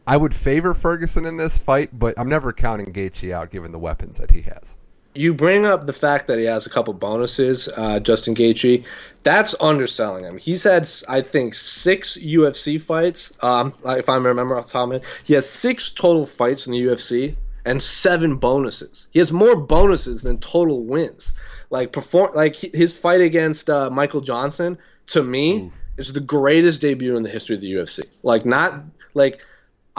I 0.08 0.18
would 0.18 0.34
favor 0.34 0.74
Ferguson 0.74 1.26
in 1.26 1.38
this 1.38 1.58
fight, 1.58 1.98
but 1.98 2.18
I'm 2.18 2.30
never 2.30 2.54
counting 2.54 2.94
Gaethje 2.94 3.32
out 3.32 3.52
given 3.52 3.72
the 3.72 3.80
weapons 3.80 4.18
that 4.18 4.32
he 4.32 4.42
has. 4.42 4.78
You 5.14 5.34
bring 5.34 5.66
up 5.66 5.86
the 5.86 5.94
fact 5.94 6.28
that 6.28 6.38
he 6.38 6.46
has 6.46 6.66
a 6.66 6.70
couple 6.70 6.94
bonuses, 6.94 7.68
uh, 7.76 8.00
Justin 8.00 8.36
Gaethje. 8.36 8.86
That's 9.24 9.56
underselling 9.60 10.24
him. 10.24 10.38
He's 10.38 10.64
had, 10.64 10.90
I 11.10 11.22
think, 11.22 11.56
six 11.56 12.18
UFC 12.18 12.80
fights. 12.80 13.34
Um, 13.42 13.74
if 13.86 14.10
I 14.10 14.16
remember 14.16 14.56
off 14.56 14.68
top 14.68 14.84
of 14.84 14.90
my 14.90 14.96
head, 14.96 15.06
he 15.24 15.34
has 15.34 15.50
six 15.50 15.92
total 15.92 16.26
fights 16.26 16.68
in 16.68 16.74
the 16.74 16.82
UFC 16.82 17.36
and 17.68 17.84
seven 17.84 18.38
bonuses. 18.38 19.08
He 19.12 19.20
has 19.20 19.34
more 19.34 19.56
bonuses 19.56 20.22
than 20.22 20.40
total 20.40 20.84
wins. 20.84 21.34
Like 21.70 21.92
perform, 21.92 22.34
like 22.34 22.56
his 22.56 22.94
fight 22.94 23.20
against 23.20 23.70
uh, 23.70 23.90
Michael 23.90 24.22
Johnson, 24.22 24.78
to 25.08 25.22
me, 25.22 25.70
is 25.98 26.14
the 26.14 26.22
greatest 26.22 26.80
debut 26.80 27.18
in 27.18 27.24
the 27.24 27.30
history 27.30 27.56
of 27.56 27.62
the 27.62 27.72
UFC. 27.72 28.06
Like 28.24 28.46
not 28.46 28.84
like. 29.14 29.42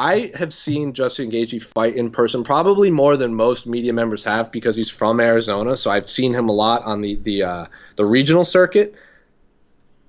I 0.01 0.31
have 0.37 0.55
seen 0.55 0.93
Justin 0.93 1.29
Gaethje 1.29 1.61
fight 1.61 1.97
in 1.97 2.13
person 2.13 2.45
probably 2.45 2.89
more 2.89 3.17
than 3.17 3.35
most 3.35 3.67
media 3.67 3.93
members 3.93 4.23
have 4.23 4.53
because 4.53 4.77
he's 4.77 4.89
from 4.89 5.19
Arizona. 5.19 5.77
So 5.77 5.91
I've 5.91 6.09
seen 6.09 6.33
him 6.33 6.49
a 6.49 6.53
lot 6.53 6.85
on 6.85 7.01
the 7.01 7.17
the 7.17 7.43
uh, 7.43 7.67
the 7.97 8.05
regional 8.05 8.45
circuit. 8.45 8.95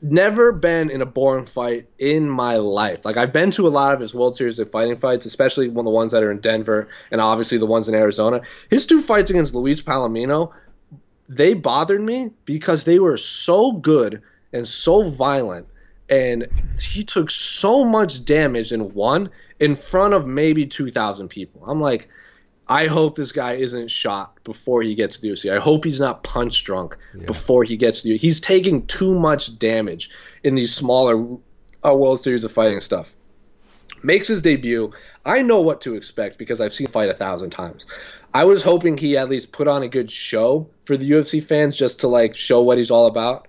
Never 0.02 0.52
been 0.52 0.90
in 0.90 1.02
a 1.02 1.06
boring 1.06 1.46
fight 1.46 1.88
in 1.98 2.30
my 2.30 2.56
life. 2.56 3.04
Like 3.04 3.18
I've 3.18 3.34
been 3.34 3.52
to 3.52 3.68
a 3.68 3.70
lot 3.70 3.94
of 3.94 4.00
his 4.00 4.14
World 4.14 4.38
Series 4.38 4.60
of 4.60 4.72
Fighting 4.72 4.98
fights, 4.98 5.26
especially 5.26 5.68
one 5.68 5.80
of 5.80 5.86
the 5.86 5.96
ones 5.96 6.14
that 6.14 6.24
are 6.24 6.32
in 6.32 6.40
Denver 6.40 6.88
and 7.12 7.20
obviously 7.20 7.58
the 7.58 7.66
ones 7.66 7.90
in 7.90 7.96
Arizona. 7.96 8.42
His 8.70 8.86
two 8.86 9.02
fights 9.02 9.30
against 9.30 9.54
Luis 9.54 9.82
Palomino, 9.82 10.54
they 11.28 11.54
bothered 11.54 12.02
me 12.02 12.32
because 12.46 12.86
they 12.86 13.00
were 13.00 13.18
so 13.18 13.74
good 13.74 14.22
and 14.54 14.68
so 14.68 15.10
violent 15.10 15.68
and 16.10 16.48
he 16.82 17.04
took 17.04 17.30
so 17.30 17.86
much 17.86 18.26
damage 18.26 18.72
in 18.72 18.94
one 18.94 19.30
in 19.60 19.76
front 19.76 20.14
of 20.14 20.26
maybe 20.26 20.66
2000 20.66 21.28
people 21.28 21.64
i'm 21.68 21.80
like 21.80 22.10
i 22.70 22.88
hope 22.88 23.16
this 23.16 23.32
guy 23.32 23.54
isn't 23.54 23.90
shot 23.90 24.42
before 24.44 24.82
he 24.82 24.96
gets 24.96 25.16
to 25.18 25.22
the 25.22 25.30
UFC. 25.30 25.52
i 25.54 25.60
hope 25.60 25.84
he's 25.84 26.00
not 26.00 26.24
punch 26.24 26.64
drunk 26.64 26.98
before 27.26 27.64
he 27.64 27.76
gets 27.76 28.02
to 28.02 28.10
the 28.10 28.18
he's 28.18 28.40
taking 28.40 28.86
too 28.88 29.14
much 29.18 29.58
damage 29.60 30.10
in 30.44 30.56
these 30.56 30.74
smaller 30.74 31.38
uh, 31.86 31.94
world 31.94 32.20
series 32.22 32.44
of 32.44 32.52
fighting 32.52 32.82
stuff. 32.82 33.16
Makes 34.02 34.28
his 34.30 34.42
debut. 34.42 34.92
I 35.26 35.42
know 35.42 35.60
what 35.60 35.82
to 35.82 35.96
expect 35.96 36.38
because 36.38 36.62
i've 36.62 36.74
seen 36.74 36.88
fight 36.88 37.10
a 37.10 37.14
thousand 37.14 37.50
times. 37.50 37.86
I 38.34 38.44
was 38.46 38.64
hoping 38.64 38.96
he 38.98 39.18
at 39.18 39.28
least 39.30 39.52
put 39.52 39.68
on 39.68 39.84
a 39.84 39.88
good 39.88 40.10
show 40.12 40.70
for 40.82 40.96
the 40.96 41.10
ufc 41.12 41.44
fans 41.44 41.76
just 41.76 42.00
to 42.02 42.08
like 42.08 42.36
show 42.36 42.62
what 42.62 42.78
he's 42.78 42.92
all 42.92 43.08
about. 43.08 43.48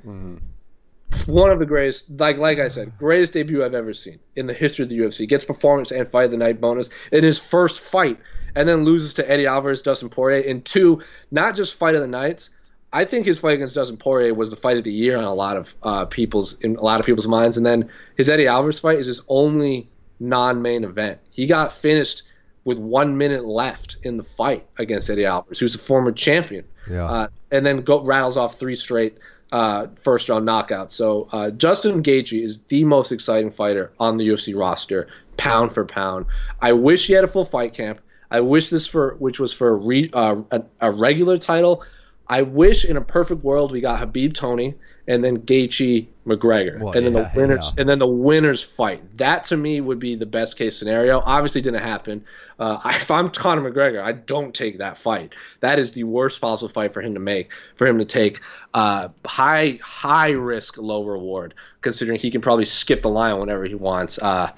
One 1.27 1.51
of 1.51 1.59
the 1.59 1.67
greatest, 1.67 2.05
like 2.19 2.39
like 2.39 2.59
I 2.59 2.69
said, 2.69 2.97
greatest 2.99 3.33
debut 3.33 3.65
I've 3.65 3.75
ever 3.75 3.93
seen 3.93 4.19
in 4.37 4.47
the 4.47 4.55
history 4.55 4.85
of 4.85 4.89
the 4.89 4.99
UFC. 4.99 5.29
Gets 5.29 5.45
performance 5.45 5.91
and 5.91 6.07
fight 6.07 6.27
of 6.27 6.31
the 6.31 6.37
night 6.37 6.61
bonus 6.61 6.89
in 7.13 7.25
his 7.25 7.39
first 7.39 7.81
fight, 7.81 8.19
and 8.55 8.69
then 8.69 8.85
loses 8.85 9.15
to 9.15 9.31
Eddie 9.31 9.47
Alvarez, 9.47 9.83
Dustin 9.83 10.09
Poirier, 10.09 10.41
in 10.41 10.63
two, 10.63 11.03
not 11.31 11.55
just 11.55 11.75
fight 11.75 11.95
of 11.95 12.01
the 12.01 12.09
nights. 12.09 12.51
I 12.93 13.05
think 13.05 13.25
his 13.25 13.39
fight 13.39 13.55
against 13.55 13.77
Dustin 13.77 13.97
Poirier 13.97 14.35
was 14.35 14.51
the 14.51 14.57
fight 14.57 14.77
of 14.77 14.85
the 14.85 14.93
year 14.93 15.17
on 15.17 15.25
a 15.25 15.35
lot 15.35 15.57
of 15.57 15.75
uh, 15.83 16.05
people's 16.07 16.55
in 16.61 16.77
a 16.77 16.83
lot 16.83 17.01
of 17.01 17.07
people's 17.07 17.29
minds, 17.29 17.57
and 17.57 17.65
then 17.65 17.89
his 18.17 18.29
Eddie 18.29 18.47
Alvarez 18.47 18.81
fight 18.81 18.99
is 18.99 19.07
his 19.07 19.23
only 19.29 19.89
non-main 20.19 20.85
event. 20.85 21.19
He 21.31 21.47
got 21.47 21.73
finished 21.73 22.23
with 22.65 22.79
one 22.79 23.17
minute 23.17 23.45
left 23.45 23.97
in 24.03 24.17
the 24.17 24.23
fight 24.23 24.67
against 24.79 25.09
Eddie 25.09 25.25
Alvarez, 25.25 25.59
who's 25.59 25.75
a 25.75 25.79
former 25.79 26.13
champion. 26.13 26.65
Yeah. 26.91 27.05
Uh, 27.05 27.29
and 27.51 27.65
then 27.65 27.83
go 27.83 28.03
rattles 28.03 28.37
off 28.37 28.59
three 28.59 28.75
straight 28.75 29.19
uh, 29.53 29.89
first 29.97 30.29
round 30.29 30.47
knockouts. 30.47 30.93
So 30.93 31.29
uh, 31.33 31.51
Justin 31.51 32.03
Gaethje 32.03 32.45
is 32.45 32.61
the 32.69 32.85
most 32.85 33.13
exciting 33.13 33.51
fighter 33.51 33.93
on 33.99 34.17
the 34.17 34.29
UFC 34.29 34.57
roster, 34.57 35.09
pound 35.37 35.73
for 35.73 35.85
pound. 35.85 36.27
I 36.61 36.73
wish 36.73 37.07
he 37.07 37.15
had 37.15 37.25
a 37.25 37.29
full 37.29 37.45
fight 37.45 37.75
camp. 37.75 38.01
I 38.31 38.41
wish 38.41 38.71
this 38.71 38.87
for 38.87 39.17
which 39.19 39.41
was 39.41 39.53
for 39.53 39.69
a, 39.69 39.75
re, 39.75 40.11
uh, 40.13 40.43
a, 40.51 40.63
a 40.81 40.93
regular 40.93 41.39
title. 41.39 41.85
I 42.29 42.43
wish 42.43 42.85
in 42.85 42.97
a 42.97 43.01
perfect 43.01 43.43
world 43.43 43.73
we 43.73 43.81
got 43.81 43.99
Habib 43.99 44.35
Tony 44.35 44.77
and 45.09 45.25
then 45.25 45.39
Gaethje 45.39 46.07
McGregor, 46.25 46.79
Well, 46.79 46.93
and 46.93 47.05
then 47.05 47.13
yeah, 47.15 47.23
the 47.23 47.41
winners, 47.41 47.73
yeah. 47.75 47.81
and 47.81 47.89
then 47.89 47.99
the 47.99 48.07
winners 48.07 48.63
fight. 48.63 49.19
That 49.19 49.47
to 49.47 49.57
me 49.57 49.81
would 49.81 49.99
be 49.99 50.15
the 50.15 50.27
best 50.27 50.57
case 50.57 50.79
scenario. 50.79 51.21
Obviously, 51.25 51.63
didn't 51.63 51.83
happen. 51.83 52.25
Uh, 52.61 52.79
if 52.85 53.11
I'm 53.11 53.29
Conor 53.31 53.69
McGregor, 53.69 54.01
I 54.01 54.13
don't 54.13 54.55
take 54.55 54.79
that 54.79 54.97
fight. 54.97 55.33
That 55.59 55.81
is 55.81 55.93
the 55.93 56.05
worst 56.05 56.41
possible 56.41 56.69
fight 56.69 56.95
for 56.95 57.03
him 57.03 57.15
to 57.15 57.21
make, 57.21 57.53
for 57.75 57.89
him 57.89 57.99
to 57.99 58.05
take. 58.05 58.41
Uh, 58.73 59.09
high 59.27 59.81
high 59.83 60.31
risk, 60.31 60.79
low 60.79 61.05
reward, 61.05 61.55
considering 61.81 62.21
he 62.21 62.31
can 62.31 62.41
probably 62.41 62.67
skip 62.67 63.03
the 63.03 63.11
line 63.11 63.41
whenever 63.41 63.65
he 63.65 63.75
wants. 63.75 64.21
Uh, 64.21 64.53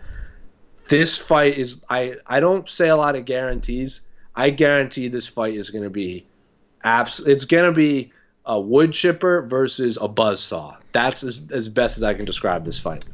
this 0.92 1.16
fight 1.16 1.56
is 1.56 1.80
I 1.88 2.16
I 2.26 2.38
don't 2.38 2.68
say 2.68 2.90
a 2.90 2.96
lot 2.96 3.16
of 3.16 3.24
guarantees. 3.24 4.02
I 4.36 4.50
guarantee 4.50 5.08
this 5.08 5.26
fight 5.26 5.54
is 5.54 5.70
going 5.70 5.84
to 5.84 5.90
be 5.90 6.26
abs. 6.84 7.18
It's 7.20 7.46
going 7.46 7.64
to 7.64 7.72
be 7.72 8.12
a 8.44 8.60
wood 8.60 8.92
chipper 8.92 9.40
versus 9.40 9.96
a 9.98 10.06
buzz 10.06 10.38
saw. 10.40 10.76
That's 10.92 11.24
as, 11.24 11.44
as 11.50 11.70
best 11.70 11.96
as 11.96 12.02
I 12.02 12.12
can 12.12 12.26
describe 12.26 12.66
this 12.66 12.78
fight. 12.78 13.06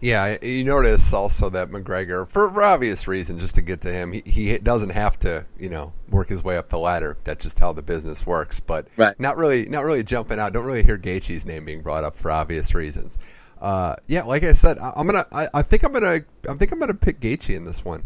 Yeah, 0.00 0.36
you 0.40 0.62
notice 0.62 1.12
also 1.12 1.50
that 1.50 1.70
McGregor, 1.70 2.30
for, 2.30 2.48
for 2.50 2.62
obvious 2.62 3.08
reason, 3.08 3.38
just 3.38 3.56
to 3.56 3.62
get 3.62 3.80
to 3.82 3.92
him, 3.92 4.12
he, 4.12 4.22
he 4.24 4.58
doesn't 4.58 4.90
have 4.90 5.18
to, 5.20 5.44
you 5.58 5.68
know, 5.68 5.92
work 6.08 6.28
his 6.28 6.44
way 6.44 6.56
up 6.56 6.68
the 6.68 6.78
ladder. 6.78 7.18
That's 7.24 7.42
just 7.42 7.58
how 7.58 7.72
the 7.72 7.82
business 7.82 8.24
works. 8.24 8.60
But 8.60 8.86
Right. 8.96 9.18
not 9.18 9.36
really, 9.36 9.66
not 9.66 9.84
really 9.84 10.02
jumping 10.04 10.38
out. 10.38 10.52
Don't 10.52 10.64
really 10.64 10.84
hear 10.84 10.96
Gaethje's 10.96 11.44
name 11.44 11.64
being 11.64 11.82
brought 11.82 12.04
up 12.04 12.16
for 12.16 12.30
obvious 12.30 12.72
reasons. 12.74 13.18
Uh, 13.60 13.94
yeah, 14.06 14.22
like 14.22 14.42
I 14.42 14.52
said, 14.52 14.78
I, 14.78 14.92
I'm 14.96 15.06
gonna, 15.06 15.26
I, 15.32 15.48
I 15.52 15.62
think 15.62 15.84
I'm 15.84 15.92
gonna, 15.92 16.20
I 16.48 16.54
think 16.54 16.72
I'm 16.72 16.78
gonna 16.78 16.94
pick 16.94 17.20
Gaethje 17.20 17.54
in 17.54 17.64
this 17.64 17.84
one, 17.84 18.04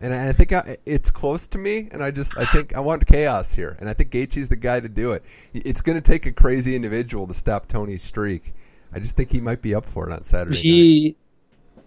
and 0.00 0.12
I, 0.12 0.28
I 0.28 0.32
think 0.32 0.52
I, 0.52 0.76
it's 0.84 1.10
close 1.10 1.46
to 1.48 1.58
me. 1.58 1.88
And 1.90 2.02
I 2.02 2.10
just, 2.10 2.36
I 2.36 2.44
think 2.44 2.76
I 2.76 2.80
want 2.80 3.06
chaos 3.06 3.54
here, 3.54 3.76
and 3.80 3.88
I 3.88 3.94
think 3.94 4.10
Gaethje's 4.10 4.48
the 4.48 4.56
guy 4.56 4.80
to 4.80 4.88
do 4.88 5.12
it. 5.12 5.24
It's 5.54 5.80
gonna 5.80 6.02
take 6.02 6.26
a 6.26 6.32
crazy 6.32 6.76
individual 6.76 7.26
to 7.26 7.34
stop 7.34 7.68
Tony's 7.68 8.02
streak. 8.02 8.54
I 8.92 8.98
just 8.98 9.16
think 9.16 9.30
he 9.30 9.40
might 9.40 9.62
be 9.62 9.74
up 9.74 9.86
for 9.86 10.08
it 10.08 10.12
on 10.12 10.24
Saturday. 10.24 10.56
night. 10.56 10.62
He, 10.62 11.16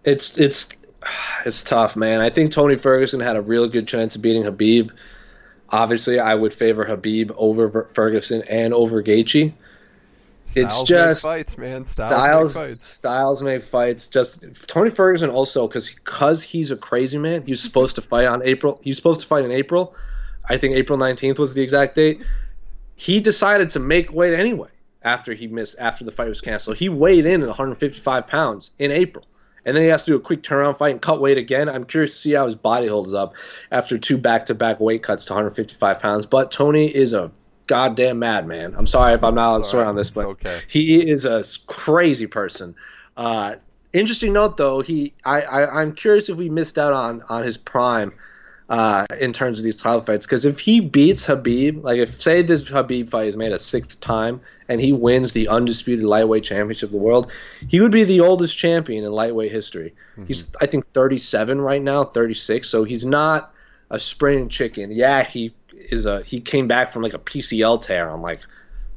it's 0.03 0.37
it's 0.37 0.69
it's 1.45 1.63
tough, 1.63 1.95
man. 1.95 2.21
I 2.21 2.29
think 2.29 2.51
Tony 2.51 2.75
Ferguson 2.75 3.19
had 3.19 3.35
a 3.35 3.41
real 3.41 3.67
good 3.67 3.87
chance 3.87 4.15
of 4.15 4.21
beating 4.21 4.43
Habib. 4.43 4.89
Obviously, 5.69 6.19
I 6.19 6.33
would 6.33 6.53
favor 6.53 6.83
Habib 6.83 7.31
over 7.35 7.69
Ver- 7.69 7.87
Ferguson 7.87 8.41
and 8.49 8.73
over 8.73 9.03
Gaethje. 9.03 9.53
It's 10.55 10.73
Styles 10.73 10.87
just- 10.87 11.23
make 11.25 11.31
fights, 11.31 11.57
man. 11.57 11.85
Styles, 11.85 12.53
Styles 12.53 12.55
make 12.55 12.63
fights. 12.67 12.83
styles 12.85 13.41
make 13.43 13.63
fights. 13.63 14.07
Just 14.07 14.45
Tony 14.67 14.89
Ferguson 14.89 15.29
also 15.29 15.67
because 15.67 15.89
because 15.89 16.41
he's 16.43 16.71
a 16.71 16.75
crazy 16.75 17.17
man. 17.17 17.43
He 17.43 17.51
was 17.51 17.61
supposed 17.61 17.95
to 17.95 18.01
fight 18.01 18.27
on 18.27 18.41
April. 18.43 18.79
He 18.83 18.89
was 18.89 18.97
supposed 18.97 19.21
to 19.21 19.27
fight 19.27 19.45
in 19.45 19.51
April. 19.51 19.95
I 20.49 20.57
think 20.57 20.75
April 20.75 20.97
nineteenth 20.97 21.39
was 21.39 21.53
the 21.53 21.61
exact 21.61 21.95
date. 21.95 22.21
He 22.95 23.19
decided 23.19 23.69
to 23.71 23.79
make 23.79 24.11
weight 24.13 24.33
anyway 24.33 24.69
after 25.03 25.33
he 25.33 25.47
missed 25.47 25.75
after 25.79 26.03
the 26.03 26.11
fight 26.11 26.27
was 26.27 26.41
canceled. 26.41 26.77
He 26.77 26.89
weighed 26.89 27.25
in 27.25 27.41
at 27.41 27.47
155 27.47 28.27
pounds 28.27 28.71
in 28.79 28.91
April. 28.91 29.25
And 29.65 29.75
then 29.75 29.83
he 29.83 29.89
has 29.89 30.03
to 30.05 30.11
do 30.11 30.15
a 30.15 30.19
quick 30.19 30.41
turnaround 30.41 30.77
fight 30.77 30.91
and 30.91 31.01
cut 31.01 31.21
weight 31.21 31.37
again. 31.37 31.69
I'm 31.69 31.85
curious 31.85 32.13
to 32.15 32.19
see 32.19 32.31
how 32.33 32.45
his 32.45 32.55
body 32.55 32.87
holds 32.87 33.13
up 33.13 33.35
after 33.71 33.97
two 33.97 34.17
back-to-back 34.17 34.79
weight 34.79 35.03
cuts 35.03 35.25
to 35.25 35.33
155 35.33 35.99
pounds. 35.99 36.25
But 36.25 36.49
Tony 36.51 36.87
is 36.93 37.13
a 37.13 37.29
goddamn 37.69 38.17
madman. 38.17 38.73
I'm 38.75 38.87
sorry 38.87 39.13
if 39.13 39.23
I'm 39.23 39.35
not 39.35 39.49
allowed 39.49 39.57
to 39.59 39.63
swear 39.63 39.85
on 39.85 39.95
this, 39.95 40.09
but 40.09 40.25
okay. 40.25 40.61
he 40.67 41.07
is 41.07 41.23
a 41.23 41.43
crazy 41.67 42.25
person. 42.25 42.75
Uh, 43.15 43.55
interesting 43.93 44.33
note, 44.33 44.57
though, 44.57 44.81
he 44.81 45.13
I, 45.23 45.41
I 45.43 45.81
I'm 45.81 45.93
curious 45.93 46.27
if 46.29 46.35
we 46.35 46.49
missed 46.49 46.77
out 46.77 46.93
on 46.93 47.21
on 47.29 47.43
his 47.43 47.57
prime 47.57 48.11
uh, 48.69 49.05
in 49.19 49.33
terms 49.33 49.59
of 49.59 49.63
these 49.63 49.77
title 49.77 50.01
fights 50.01 50.25
because 50.25 50.45
if 50.45 50.59
he 50.59 50.79
beats 50.79 51.27
Habib, 51.27 51.85
like 51.85 51.99
if 51.99 52.19
say 52.19 52.41
this 52.41 52.67
Habib 52.67 53.11
fight 53.11 53.27
is 53.27 53.37
made 53.37 53.51
a 53.51 53.59
sixth 53.59 53.99
time 53.99 54.41
and 54.67 54.81
he 54.81 54.91
wins 54.91 55.33
the 55.33 55.47
undisputed 55.47 56.03
lightweight 56.03 56.43
championship 56.43 56.87
of 56.87 56.93
the 56.93 56.97
world, 56.97 57.31
he 57.67 57.81
would 57.81 57.91
be 57.91 58.03
the 58.03 58.19
oldest 58.19 58.57
champion 58.57 59.05
in 59.05 59.11
lightweight 59.11 59.51
history. 59.51 59.93
He's 60.27 60.51
I 60.59 60.65
think 60.65 60.91
37 60.93 61.61
right 61.61 61.83
now, 61.83 62.03
36, 62.03 62.67
so 62.67 62.83
he's 62.83 63.05
not 63.05 63.53
a 63.91 63.99
spring 63.99 64.49
chicken. 64.49 64.91
Yeah, 64.91 65.23
he 65.23 65.53
is 65.79 66.05
a 66.05 66.21
he 66.23 66.39
came 66.39 66.67
back 66.67 66.91
from 66.91 67.01
like 67.01 67.13
a 67.13 67.19
PCL 67.19 67.81
tear 67.81 68.09
on 68.09 68.21
like 68.21 68.41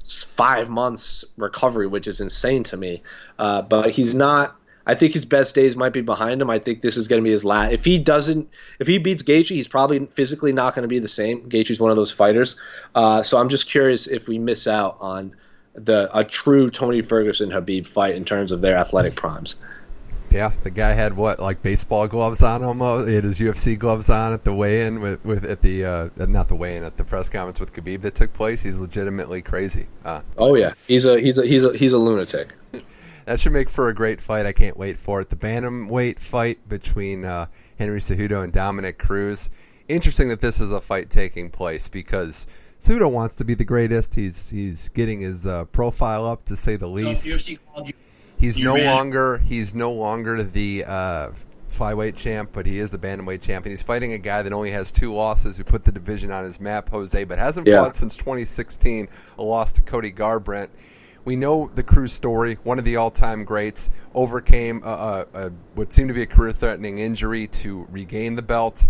five 0.07 0.69
months 0.69 1.25
recovery, 1.37 1.87
which 1.87 2.07
is 2.07 2.21
insane 2.21 2.65
to 2.65 2.77
me. 2.77 3.03
Uh, 3.39 3.63
but 3.63 3.91
he's 3.91 4.15
not. 4.15 4.57
I 4.85 4.97
think 4.97 5.13
his 5.13 5.25
best 5.25 5.55
days 5.55 5.77
might 5.77 5.93
be 5.93 6.01
behind 6.01 6.43
him. 6.43 6.51
I 6.51 6.59
think 6.59 6.83
this 6.83 6.97
is 6.97 7.07
going 7.07 7.23
to 7.23 7.25
be 7.25 7.31
his 7.31 7.45
last. 7.45 7.71
If 7.71 7.85
he 7.85 8.01
doesn't, 8.01 8.49
if 8.81 8.89
he 8.89 8.99
beats 8.99 9.23
Gaethje, 9.23 9.51
he's 9.51 9.69
probably 9.69 10.07
physically 10.07 10.53
not 10.53 10.75
going 10.75 10.83
to 10.83 10.89
be 10.89 10.99
the 10.99 11.07
same. 11.07 11.49
Gaethje's 11.49 11.81
one 11.81 11.93
of 11.93 11.97
those 11.97 12.11
fighters. 12.11 12.57
Uh, 12.97 13.23
so 13.23 13.39
I'm 13.39 13.49
just 13.49 13.69
curious 13.69 14.09
if 14.09 14.27
we 14.27 14.41
miss 14.41 14.67
out 14.67 14.97
on 15.01 15.37
the 15.75 16.11
a 16.17 16.25
true 16.25 16.69
Tony 16.69 17.01
Ferguson 17.01 17.51
Habib 17.51 17.87
fight 17.87 18.17
in 18.17 18.25
terms 18.25 18.51
of 18.51 18.61
their 18.61 18.77
athletic 18.77 19.15
primes. 19.15 19.55
Yeah, 20.33 20.51
the 20.63 20.71
guy 20.71 20.93
had 20.93 21.15
what, 21.15 21.41
like 21.41 21.61
baseball 21.61 22.09
gloves 22.09 22.43
on 22.43 22.65
almost. 22.65 23.07
He 23.07 23.15
had 23.15 23.25
his 23.25 23.39
UFC 23.39 23.79
gloves 23.79 24.09
on 24.09 24.33
at 24.33 24.45
the 24.45 24.55
weigh-in 24.55 25.03
with, 25.03 25.23
with 25.27 25.45
at 25.45 25.61
the 25.61 25.85
uh, 25.85 26.09
not 26.17 26.49
the 26.49 26.55
weigh-in 26.55 26.85
at 26.85 26.97
the 26.97 27.05
press 27.05 27.29
conference 27.29 27.61
with 27.61 27.75
Khabib 27.75 28.01
that 28.01 28.15
took 28.15 28.33
place. 28.33 28.63
He's 28.63 28.81
legitimately 28.81 29.43
crazy. 29.43 29.89
Uh, 30.07 30.23
Oh 30.39 30.55
yeah, 30.55 30.73
he's 30.87 31.05
a 31.05 31.21
he's 31.21 31.37
a 31.37 31.47
he's 31.47 31.65
a 31.65 31.77
he's 31.77 31.93
a 31.93 31.99
lunatic. 31.99 32.55
that 33.27 33.41
should 33.41 33.53
make 33.53 33.69
for 33.69 33.91
a 33.91 33.95
great 33.95 34.23
fight. 34.23 34.47
I 34.47 34.53
can't 34.53 34.77
wait 34.77 34.97
for 34.99 35.21
it. 35.21 35.29
The 35.29 35.37
bantamweight 35.37 36.19
fight 36.19 36.67
between 36.67 37.27
uh, 37.27 37.47
Henry 37.79 38.01
Cejudo 38.01 38.43
and 38.43 38.55
Dominick 38.55 38.99
Cruz. 38.99 39.51
Interesting 39.89 40.31
that 40.31 40.41
this 40.41 40.61
is 40.61 40.73
a 40.73 40.81
fight 40.81 41.11
taking 41.11 41.51
place 41.51 41.89
because 41.89 42.47
Cejudo 42.81 43.13
wants 43.13 43.37
to 43.37 43.45
be 43.45 43.53
the 43.53 43.65
greatest. 43.67 44.15
He's 44.15 44.49
he's 44.49 44.89
getting 44.89 45.21
his 45.21 45.47
uh, 45.47 45.67
profile 45.67 46.27
up 46.27 46.47
to 46.47 46.57
say 46.57 46.77
the 46.77 46.89
least. 46.89 47.27
UFC 47.27 47.59
called 47.67 47.89
you. 47.89 47.95
He's 48.43 48.59
You 48.59 48.65
no 48.65 48.75
longer 48.75 49.39
he's 49.39 49.73
no 49.73 49.93
longer 49.93 50.43
the 50.43 50.85
uh, 50.85 51.31
flyweight 51.73 52.17
champ, 52.17 52.51
but 52.53 52.67
he 52.67 52.81
is 52.81 52.91
the 52.91 52.99
bantamweight 52.99 53.41
champ, 53.41 53.65
and 53.65 53.71
he's 53.71 53.83
fighting 53.83 54.15
a 54.15 54.19
guy 54.19 54.43
that 54.43 54.53
only 54.53 54.73
has 54.73 54.91
two 54.91 55.15
losses, 55.15 55.57
who 55.57 55.63
put 55.63 55.85
the 55.85 55.93
division 55.93 56.33
on 56.33 56.45
his 56.45 56.61
map, 56.61 56.89
Jose, 56.91 57.23
but 57.23 57.39
hasn't 57.39 57.69
Yeah. 57.69 57.81
fought 57.81 57.95
since 57.97 58.17
2016, 58.17 59.07
a 59.39 59.43
loss 59.45 59.71
to 59.75 59.81
Cody 59.83 60.11
Garbrandt. 60.11 60.71
We 61.25 61.37
know 61.37 61.71
the 61.77 61.85
Cruz 61.85 62.13
story. 62.13 62.59
One 62.65 62.81
of 62.81 62.85
the 62.85 62.97
all-time 62.97 63.45
greats 63.45 63.91
overcame 64.13 64.83
a, 64.85 64.89
a, 64.89 65.27
a, 65.35 65.53
what 65.77 65.93
seemed 65.93 66.09
to 66.09 66.15
be 66.15 66.23
a 66.23 66.27
career-threatening 66.27 66.99
injury 66.99 67.47
to 67.47 67.87
regain 67.93 68.35
the 68.35 68.43
belt. 68.43 68.89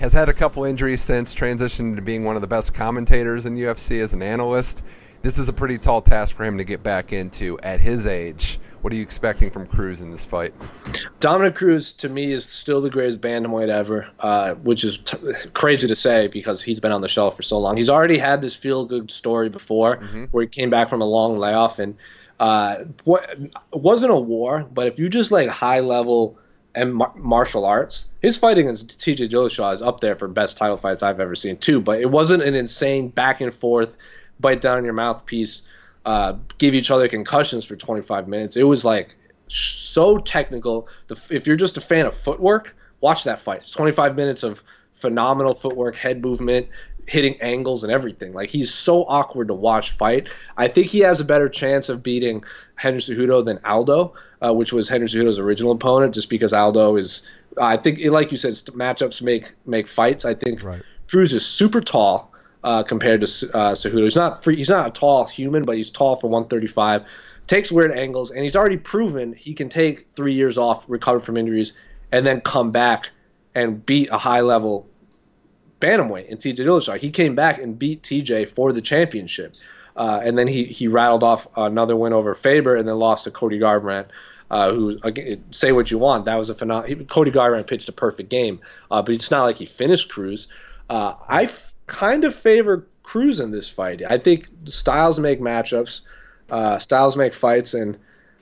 Has 0.00 0.14
had 0.14 0.30
a 0.30 0.32
couple 0.32 0.64
injuries 0.64 1.02
since, 1.02 1.34
transitioned 1.34 1.96
to 1.96 2.02
being 2.02 2.24
one 2.24 2.34
of 2.34 2.40
the 2.40 2.48
best 2.48 2.72
commentators 2.72 3.44
in 3.44 3.56
UFC 3.56 4.00
as 4.00 4.14
an 4.14 4.22
analyst. 4.22 4.82
This 5.20 5.36
is 5.36 5.50
a 5.50 5.52
pretty 5.52 5.76
tall 5.76 6.00
task 6.00 6.34
for 6.34 6.44
him 6.44 6.56
to 6.56 6.64
get 6.64 6.82
back 6.82 7.12
into 7.12 7.58
at 7.60 7.80
his 7.80 8.06
age. 8.06 8.58
What 8.86 8.92
are 8.92 8.96
you 8.96 9.02
expecting 9.02 9.50
from 9.50 9.66
Cruz 9.66 10.00
in 10.00 10.12
this 10.12 10.24
fight? 10.24 10.54
Dominick 11.18 11.56
Cruz 11.56 11.92
to 11.94 12.08
me 12.08 12.30
is 12.30 12.44
still 12.44 12.80
the 12.80 12.88
greatest 12.88 13.20
bantamweight 13.20 13.68
ever, 13.68 14.06
uh, 14.20 14.54
which 14.54 14.84
is 14.84 14.98
t- 14.98 15.16
crazy 15.54 15.88
to 15.88 15.96
say 15.96 16.28
because 16.28 16.62
he's 16.62 16.78
been 16.78 16.92
on 16.92 17.00
the 17.00 17.08
shelf 17.08 17.34
for 17.34 17.42
so 17.42 17.58
long. 17.58 17.76
He's 17.76 17.90
already 17.90 18.16
had 18.16 18.42
this 18.42 18.54
feel 18.54 18.84
good 18.84 19.10
story 19.10 19.48
before, 19.48 19.96
where 20.30 20.42
he 20.42 20.48
came 20.48 20.70
back 20.70 20.88
from 20.88 21.02
a 21.02 21.04
long 21.04 21.36
layoff 21.36 21.80
and 21.80 21.96
uh, 22.38 22.84
what 23.02 23.28
wasn't 23.72 24.12
a 24.12 24.20
war, 24.20 24.64
but 24.72 24.86
if 24.86 25.00
you 25.00 25.08
just 25.08 25.32
like 25.32 25.48
high 25.48 25.80
level 25.80 26.38
and 26.76 26.94
mar- 26.94 27.12
martial 27.16 27.66
arts, 27.66 28.06
his 28.22 28.36
fight 28.36 28.56
against 28.56 29.00
T.J. 29.00 29.26
Dillashaw 29.26 29.74
is 29.74 29.82
up 29.82 29.98
there 29.98 30.14
for 30.14 30.28
best 30.28 30.56
title 30.56 30.76
fights 30.76 31.02
I've 31.02 31.18
ever 31.18 31.34
seen 31.34 31.56
too. 31.56 31.80
But 31.80 32.00
it 32.00 32.12
wasn't 32.12 32.44
an 32.44 32.54
insane 32.54 33.08
back 33.08 33.40
and 33.40 33.52
forth, 33.52 33.96
bite 34.38 34.60
down 34.60 34.84
your 34.84 34.94
mouthpiece 34.94 35.62
uh, 36.06 36.36
give 36.58 36.72
each 36.72 36.90
other 36.90 37.08
concussions 37.08 37.64
for 37.64 37.76
25 37.76 38.28
minutes. 38.28 38.56
It 38.56 38.62
was 38.62 38.84
like 38.84 39.16
so 39.48 40.18
technical. 40.18 40.88
The, 41.08 41.20
if 41.30 41.46
you're 41.46 41.56
just 41.56 41.76
a 41.76 41.80
fan 41.80 42.06
of 42.06 42.16
footwork, 42.16 42.76
watch 43.00 43.24
that 43.24 43.40
fight. 43.40 43.62
It's 43.62 43.72
25 43.72 44.14
minutes 44.14 44.44
of 44.44 44.62
phenomenal 44.94 45.52
footwork, 45.52 45.96
head 45.96 46.22
movement. 46.22 46.68
hitting 47.08 47.40
angles 47.40 47.84
and 47.84 47.92
everything. 47.92 48.32
Like 48.32 48.50
he's 48.50 48.72
so 48.72 49.04
awkward 49.04 49.48
to 49.48 49.54
watch 49.54 49.90
fight. 49.90 50.28
I 50.56 50.68
think 50.68 50.88
he 50.88 51.00
has 51.00 51.20
a 51.20 51.24
better 51.24 51.48
chance 51.48 51.88
of 51.88 52.02
beating 52.02 52.42
Henry 52.76 53.00
Cejudo 53.00 53.44
than 53.44 53.58
Aldo, 53.64 54.14
uh, 54.42 54.52
which 54.54 54.72
was 54.72 54.88
Henry 54.88 55.06
Cejudo's 55.08 55.38
original 55.38 55.72
opponent, 55.72 56.14
just 56.14 56.30
because 56.30 56.52
Aldo 56.52 56.96
is. 56.96 57.22
I 57.60 57.76
think, 57.76 58.00
like 58.04 58.32
you 58.32 58.38
said, 58.38 58.54
matchups 58.74 59.22
make 59.22 59.54
make 59.66 59.88
fights. 59.88 60.24
I 60.24 60.34
think 60.34 60.62
right. 60.62 60.82
Cruz 61.08 61.32
is 61.32 61.46
super 61.46 61.80
tall 61.80 62.32
uh, 62.66 62.82
compared 62.82 63.20
to 63.20 63.26
uh, 63.56 63.72
Cejudo. 63.72 64.02
He's 64.02 64.16
not 64.16 64.42
free, 64.42 64.56
he's 64.56 64.68
not 64.68 64.88
a 64.88 64.90
tall 64.90 65.24
human, 65.24 65.62
but 65.62 65.76
he's 65.76 65.88
tall 65.88 66.16
for 66.16 66.28
135. 66.28 67.04
Takes 67.46 67.70
weird 67.70 67.92
angles, 67.92 68.32
and 68.32 68.42
he's 68.42 68.56
already 68.56 68.76
proven 68.76 69.32
he 69.32 69.54
can 69.54 69.68
take 69.68 70.08
three 70.16 70.34
years 70.34 70.58
off, 70.58 70.84
recover 70.88 71.20
from 71.20 71.36
injuries, 71.36 71.74
and 72.10 72.26
then 72.26 72.40
come 72.40 72.72
back 72.72 73.12
and 73.54 73.86
beat 73.86 74.08
a 74.10 74.18
high 74.18 74.40
level 74.40 74.88
bantamweight 75.80 76.26
in 76.26 76.38
TJ 76.38 76.56
Dillashaw. 76.56 76.98
He 76.98 77.10
came 77.10 77.36
back 77.36 77.58
and 77.58 77.78
beat 77.78 78.02
TJ 78.02 78.48
for 78.48 78.72
the 78.72 78.80
championship. 78.80 79.54
Uh, 79.94 80.20
and 80.24 80.36
then 80.36 80.48
he, 80.48 80.64
he 80.64 80.88
rattled 80.88 81.22
off 81.22 81.46
another 81.56 81.94
win 81.94 82.12
over 82.12 82.34
Faber 82.34 82.74
and 82.74 82.86
then 82.86 82.98
lost 82.98 83.24
to 83.24 83.30
Cody 83.30 83.60
Garbrandt, 83.60 84.08
uh, 84.50 84.72
who, 84.72 84.98
say 85.52 85.70
what 85.70 85.90
you 85.92 85.98
want, 85.98 86.24
that 86.24 86.34
was 86.34 86.50
a 86.50 86.54
phenomenal. 86.54 87.04
Cody 87.04 87.30
Garbrandt 87.30 87.68
pitched 87.68 87.88
a 87.88 87.92
perfect 87.92 88.28
game, 88.28 88.58
uh, 88.90 89.02
but 89.02 89.14
it's 89.14 89.30
not 89.30 89.44
like 89.44 89.56
he 89.56 89.64
finished 89.66 90.10
Cruz. 90.10 90.48
Uh, 90.90 91.14
I 91.28 91.48
kind 91.86 92.24
of 92.24 92.34
favor 92.34 92.86
Cruz 93.02 93.40
in 93.40 93.50
this 93.50 93.68
fight. 93.68 94.02
I 94.08 94.18
think 94.18 94.48
styles 94.64 95.18
make 95.18 95.40
matchups, 95.40 96.02
uh, 96.50 96.78
styles 96.78 97.16
make 97.16 97.32
fights, 97.32 97.74
and 97.74 97.98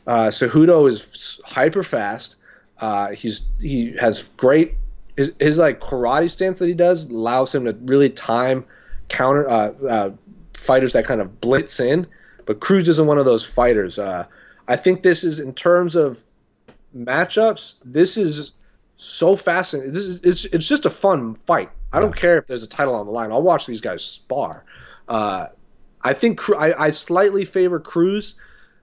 uh, 0.07 0.29
Cejudo 0.29 0.89
is 0.89 1.41
hyper 1.45 1.83
fast. 1.83 2.37
Uh, 2.81 3.11
he's 3.11 3.43
he 3.61 3.95
has 4.01 4.29
great 4.37 4.75
his, 5.17 5.33
his 5.39 5.59
like 5.59 5.81
karate 5.81 6.31
stance 6.31 6.59
that 6.59 6.67
he 6.67 6.75
does 6.75 7.07
allows 7.07 7.55
him 7.55 7.65
to 7.65 7.73
really 7.85 8.11
time 8.11 8.65
counter 9.09 9.49
uh, 9.49 9.71
uh, 9.89 10.11
fighters 10.55 10.93
that 10.95 11.05
kind 11.05 11.21
of 11.21 11.41
blitz 11.41 11.79
in. 11.81 12.07
But 12.47 12.61
Cruz 12.61 12.89
isn't 12.89 13.07
one 13.07 13.19
of 13.19 13.25
those 13.25 13.45
fighters. 13.45 13.99
Uh, 13.99 14.27
I 14.69 14.77
think 14.77 15.03
this 15.03 15.25
is 15.25 15.41
in 15.41 15.55
terms 15.55 15.95
of 15.95 16.23
matchups. 16.97 17.75
This 17.85 18.17
is 18.17 18.53
so 18.97 19.37
fascinating. 19.37 19.93
This 19.93 20.05
is 20.05 20.21
it's 20.23 20.45
it's 20.47 20.67
just 20.67 20.87
a 20.87 20.91
fun 20.91 21.35
fight. 21.35 21.71
I 21.93 22.01
don't 22.01 22.15
care 22.15 22.39
if 22.39 22.47
there's 22.47 22.63
a 22.63 22.69
title 22.69 22.95
on 22.95 23.07
the 23.07 23.13
line. 23.13 23.33
I'll 23.33 23.43
watch 23.43 23.67
these 23.67 23.81
guys 23.81 24.05
spar. 24.05 24.65
Uh, 25.09 25.47
I 26.03 26.13
think 26.13 26.49
I, 26.51 26.75
I 26.77 26.91
slightly 26.91 27.45
favor 27.45 27.81
Cruz. 27.81 28.35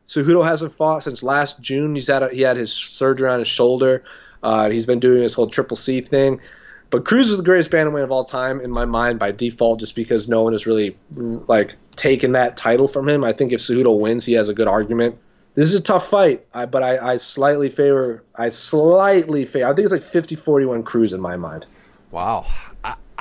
Cejudo 0.07 0.43
hasn't 0.43 0.73
fought 0.73 1.03
since 1.03 1.23
last 1.23 1.61
June. 1.61 1.95
He's 1.95 2.07
had 2.07 2.23
a, 2.23 2.29
he 2.29 2.41
had 2.41 2.57
his 2.57 2.73
surgery 2.73 3.29
on 3.29 3.39
his 3.39 3.47
shoulder. 3.47 4.03
Uh, 4.43 4.69
he's 4.69 4.85
been 4.85 4.99
doing 4.99 5.21
this 5.21 5.33
whole 5.33 5.47
Triple 5.47 5.77
C 5.77 6.01
thing. 6.01 6.41
But 6.89 7.05
Cruz 7.05 7.29
is 7.31 7.37
the 7.37 7.43
greatest 7.43 7.71
bantamweight 7.71 8.03
of 8.03 8.11
all 8.11 8.25
time 8.25 8.59
in 8.59 8.69
my 8.69 8.83
mind 8.83 9.17
by 9.17 9.31
default, 9.31 9.79
just 9.79 9.95
because 9.95 10.27
no 10.27 10.43
one 10.43 10.51
has 10.51 10.65
really 10.65 10.97
like 11.13 11.75
taken 11.95 12.33
that 12.33 12.57
title 12.57 12.87
from 12.87 13.07
him. 13.07 13.23
I 13.23 13.31
think 13.31 13.53
if 13.53 13.61
Cejudo 13.61 13.97
wins, 13.97 14.25
he 14.25 14.33
has 14.33 14.49
a 14.49 14.53
good 14.53 14.67
argument. 14.67 15.17
This 15.53 15.67
is 15.67 15.79
a 15.79 15.83
tough 15.83 16.07
fight, 16.07 16.45
I, 16.53 16.65
but 16.65 16.81
I, 16.81 17.13
I, 17.13 17.17
slightly 17.17 17.69
favor. 17.69 18.23
I 18.35 18.49
slightly 18.49 19.43
favor. 19.43 19.65
I 19.65 19.73
think 19.73 19.83
it's 19.85 19.91
like 19.91 20.01
50-41 20.01 20.85
Cruz 20.85 21.11
in 21.11 21.19
my 21.19 21.35
mind. 21.35 21.65
Wow, 22.11 22.45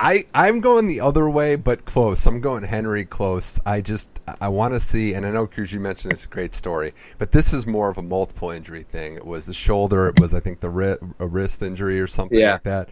I 0.01 0.23
I'm 0.33 0.61
going 0.61 0.87
the 0.87 0.99
other 0.99 1.29
way, 1.29 1.55
but 1.55 1.85
close. 1.85 2.25
I'm 2.25 2.41
going 2.41 2.63
Henry 2.63 3.05
close. 3.05 3.59
I 3.67 3.81
just 3.81 4.19
I 4.41 4.47
want 4.47 4.73
to 4.73 4.79
see, 4.79 5.13
and 5.13 5.27
I 5.27 5.31
know 5.31 5.45
Cruz, 5.45 5.71
you 5.71 5.79
mentioned 5.79 6.11
it's 6.11 6.25
a 6.25 6.27
great 6.27 6.55
story, 6.55 6.93
but 7.19 7.31
this 7.31 7.53
is 7.53 7.67
more 7.67 7.87
of 7.87 7.99
a 7.99 8.01
multiple 8.01 8.49
injury 8.49 8.81
thing. 8.81 9.15
It 9.15 9.25
was 9.25 9.45
the 9.45 9.53
shoulder. 9.53 10.07
It 10.07 10.19
was 10.19 10.33
I 10.33 10.39
think 10.39 10.59
the 10.59 10.71
wrist 10.71 11.61
injury 11.61 12.01
or 12.01 12.07
something 12.07 12.39
yeah. 12.39 12.53
like 12.53 12.63
that. 12.63 12.89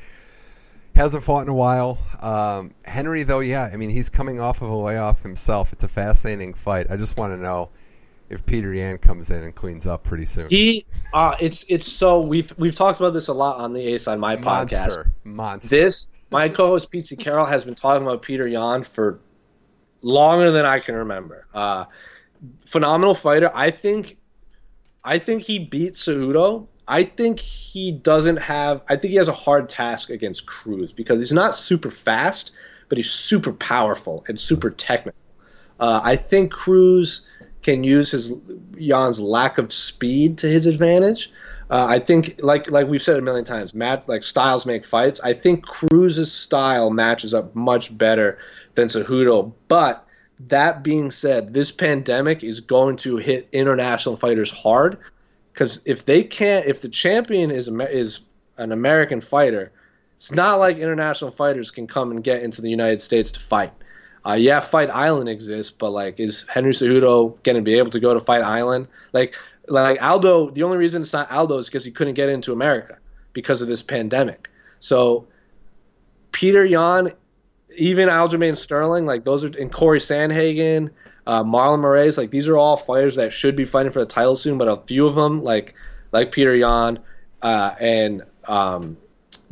Hasn't 0.95 1.23
fought 1.23 1.41
in 1.41 1.49
a 1.49 1.53
while. 1.53 1.97
Um, 2.19 2.75
Henry, 2.85 3.23
though, 3.23 3.39
yeah, 3.39 3.71
I 3.73 3.75
mean 3.75 3.89
he's 3.89 4.09
coming 4.09 4.39
off 4.39 4.61
of 4.61 4.69
a 4.69 4.75
layoff 4.75 5.23
himself. 5.23 5.73
It's 5.73 5.83
a 5.83 5.87
fascinating 5.87 6.53
fight. 6.53 6.91
I 6.91 6.95
just 6.97 7.17
want 7.17 7.33
to 7.33 7.37
know 7.37 7.69
if 8.29 8.45
Petr 8.45 8.75
Yan 8.75 8.97
comes 8.97 9.29
in 9.31 9.43
and 9.43 9.53
cleans 9.55 9.87
up 9.87 10.03
pretty 10.03 10.25
soon. 10.25 10.49
He, 10.49 10.85
uh, 11.13 11.35
it's 11.39 11.65
it's 11.67 11.91
so 11.91 12.21
we've 12.21 12.53
we've 12.57 12.75
talked 12.75 12.99
about 12.99 13.13
this 13.13 13.27
a 13.27 13.33
lot 13.33 13.57
on 13.57 13.73
the 13.73 13.81
Ace 13.81 14.07
on 14.07 14.19
my 14.19 14.35
Monster. 14.35 14.77
podcast. 14.77 15.05
Monster. 15.23 15.69
This 15.69 16.09
my 16.31 16.49
co-host 16.49 16.91
Pete 16.91 17.11
Carroll 17.17 17.45
has 17.45 17.63
been 17.63 17.75
talking 17.75 18.03
about 18.03 18.21
Petr 18.21 18.49
Yan 18.51 18.83
for 18.83 19.19
longer 20.01 20.51
than 20.51 20.65
I 20.65 20.79
can 20.79 20.95
remember. 20.95 21.47
Uh, 21.53 21.85
phenomenal 22.65 23.15
fighter. 23.15 23.51
I 23.53 23.71
think, 23.71 24.17
I 25.03 25.17
think 25.17 25.43
he 25.43 25.59
beats 25.59 26.05
Cejudo. 26.05 26.67
I 26.87 27.03
think 27.03 27.39
he 27.39 27.91
doesn't 27.91 28.37
have. 28.37 28.81
I 28.89 28.95
think 28.95 29.11
he 29.11 29.17
has 29.17 29.27
a 29.27 29.33
hard 29.33 29.69
task 29.69 30.09
against 30.09 30.45
Cruz 30.45 30.91
because 30.91 31.19
he's 31.19 31.33
not 31.33 31.55
super 31.55 31.91
fast, 31.91 32.51
but 32.89 32.97
he's 32.97 33.09
super 33.09 33.53
powerful 33.53 34.23
and 34.27 34.39
super 34.39 34.69
technical. 34.69 35.19
Uh, 35.79 36.01
I 36.03 36.15
think 36.15 36.51
Cruz 36.51 37.21
can 37.61 37.83
use 37.83 38.11
his 38.11 38.33
Yan's 38.77 39.19
lack 39.19 39.57
of 39.57 39.73
speed 39.73 40.37
to 40.39 40.47
his 40.47 40.65
advantage. 40.65 41.31
Uh, 41.69 41.85
I 41.87 41.99
think, 41.99 42.39
like 42.41 42.71
like 42.71 42.87
we've 42.87 43.01
said 43.01 43.17
a 43.17 43.21
million 43.21 43.45
times, 43.45 43.75
Matt, 43.75 44.09
like 44.09 44.23
styles 44.23 44.65
make 44.65 44.85
fights. 44.85 45.19
I 45.23 45.33
think 45.33 45.65
Cruz's 45.65 46.31
style 46.31 46.89
matches 46.89 47.33
up 47.33 47.55
much 47.55 47.95
better 47.95 48.39
than 48.73 48.87
Cejudo. 48.87 49.53
But 49.67 50.05
that 50.47 50.83
being 50.83 51.11
said, 51.11 51.53
this 51.53 51.71
pandemic 51.71 52.43
is 52.43 52.61
going 52.61 52.95
to 52.97 53.17
hit 53.17 53.49
international 53.51 54.15
fighters 54.15 54.49
hard 54.49 54.97
because 55.53 55.79
if 55.85 56.05
they 56.05 56.23
can't, 56.23 56.65
if 56.65 56.81
the 56.81 56.89
champion 56.89 57.51
is 57.51 57.67
is 57.67 58.21
an 58.57 58.71
American 58.71 59.21
fighter, 59.21 59.71
it's 60.15 60.31
not 60.31 60.59
like 60.59 60.77
international 60.77 61.31
fighters 61.31 61.69
can 61.69 61.85
come 61.85 62.11
and 62.11 62.23
get 62.23 62.41
into 62.41 62.61
the 62.61 62.69
United 62.69 63.01
States 63.01 63.31
to 63.33 63.39
fight. 63.39 63.73
Uh, 64.25 64.33
yeah, 64.33 64.59
Fight 64.59 64.89
Island 64.89 65.29
exists, 65.29 65.71
but 65.71 65.91
like, 65.91 66.19
is 66.19 66.45
Henry 66.47 66.73
Cejudo 66.73 67.41
going 67.43 67.55
to 67.55 67.61
be 67.61 67.77
able 67.77 67.91
to 67.91 67.99
go 67.99 68.13
to 68.13 68.19
Fight 68.19 68.41
Island? 68.41 68.87
Like, 69.13 69.35
like 69.67 70.01
Aldo, 70.01 70.51
the 70.51 70.63
only 70.63 70.77
reason 70.77 71.01
it's 71.01 71.13
not 71.13 71.31
Aldo 71.31 71.57
is 71.57 71.67
because 71.67 71.85
he 71.85 71.91
couldn't 71.91 72.15
get 72.15 72.29
into 72.29 72.51
America 72.51 72.97
because 73.33 73.61
of 73.61 73.67
this 73.67 73.83
pandemic. 73.83 74.49
So 74.79 75.27
Petr 76.31 76.69
Yan, 76.69 77.13
even 77.75 78.09
Aljamain 78.09 78.55
Sterling, 78.55 79.05
like 79.05 79.23
those 79.23 79.43
are, 79.43 79.51
and 79.59 79.71
Corey 79.71 79.99
Sandhagen, 79.99 80.89
uh, 81.27 81.43
Marlon 81.43 81.79
Moraes, 81.79 82.17
like 82.17 82.31
these 82.31 82.47
are 82.47 82.57
all 82.57 82.77
fighters 82.77 83.15
that 83.15 83.31
should 83.31 83.55
be 83.55 83.65
fighting 83.65 83.91
for 83.91 83.99
the 83.99 84.05
title 84.05 84.35
soon. 84.35 84.57
But 84.57 84.67
a 84.67 84.77
few 84.77 85.07
of 85.07 85.15
them, 85.15 85.43
like 85.43 85.75
like 86.11 86.31
Petr 86.31 86.57
Yan 86.57 86.99
uh, 87.41 87.75
and 87.79 88.23
um, 88.45 88.97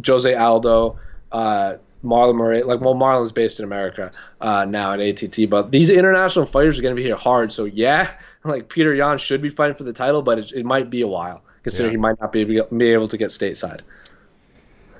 Jose 0.05 0.33
Aldo, 0.33 0.99
uh, 1.31 1.75
Marlon 2.03 2.35
Moraes, 2.35 2.65
like 2.65 2.81
well, 2.81 2.95
Marlon's 2.95 3.31
based 3.31 3.59
in 3.59 3.65
America 3.65 4.11
uh, 4.41 4.65
now 4.65 4.93
at 4.93 4.99
ATT, 4.99 5.49
but 5.49 5.71
these 5.71 5.89
international 5.89 6.45
fighters 6.45 6.77
are 6.77 6.81
going 6.81 6.95
to 6.95 6.99
be 6.99 7.03
here 7.03 7.15
hard. 7.15 7.51
So 7.51 7.65
yeah, 7.65 8.11
like 8.43 8.69
Petr 8.69 8.95
Yan 8.95 9.17
should 9.17 9.41
be 9.41 9.49
fighting 9.49 9.75
for 9.75 9.83
the 9.83 9.93
title, 9.93 10.21
but 10.21 10.39
it, 10.39 10.51
it 10.53 10.65
might 10.65 10.89
be 10.89 11.01
a 11.01 11.07
while 11.07 11.43
considering 11.63 11.91
yeah. 11.91 11.97
he 11.97 12.01
might 12.01 12.21
not 12.21 12.31
be 12.31 12.41
able, 12.41 12.77
be 12.77 12.91
able 12.91 13.07
to 13.07 13.17
get 13.17 13.29
stateside. 13.29 13.81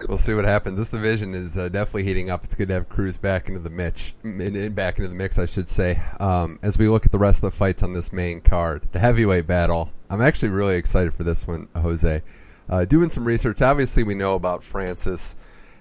We'll 0.08 0.18
see 0.18 0.36
what 0.36 0.46
happens. 0.46 0.78
This 0.78 0.90
division 0.90 1.34
is 1.34 1.58
uh, 1.58 1.70
definitely 1.70 2.04
heating 2.04 2.30
up. 2.30 2.44
It's 2.44 2.54
good 2.54 2.68
to 2.68 2.76
have 2.76 2.90
Cruz 2.90 3.18
back 3.18 3.48
into 3.48 3.60
the 3.60 3.72
mix, 3.72 4.14
in, 4.24 4.74
back 4.74 4.98
into 4.98 5.10
the 5.10 5.16
mix, 5.16 5.40
I 5.40 5.48
should 5.48 5.68
say. 5.68 6.00
Um, 6.20 6.60
as 6.62 6.78
we 6.78 6.88
look 6.88 7.06
at 7.06 7.12
the 7.12 7.18
rest 7.18 7.38
of 7.38 7.52
the 7.52 7.58
fights 7.58 7.82
on 7.82 7.94
this 7.94 8.14
main 8.14 8.42
card, 8.42 8.88
the 8.92 9.00
heavyweight 9.00 9.48
battle. 9.48 9.92
I'm 10.10 10.22
actually 10.22 10.50
really 10.50 10.76
excited 10.76 11.14
for 11.14 11.24
this 11.24 11.48
one, 11.48 11.68
Jose. 11.76 12.22
Uh, 12.70 12.86
doing 12.86 13.10
some 13.10 13.26
research. 13.26 13.62
Obviously, 13.62 14.04
we 14.04 14.14
know 14.14 14.36
about 14.36 14.64
Francis 14.64 15.36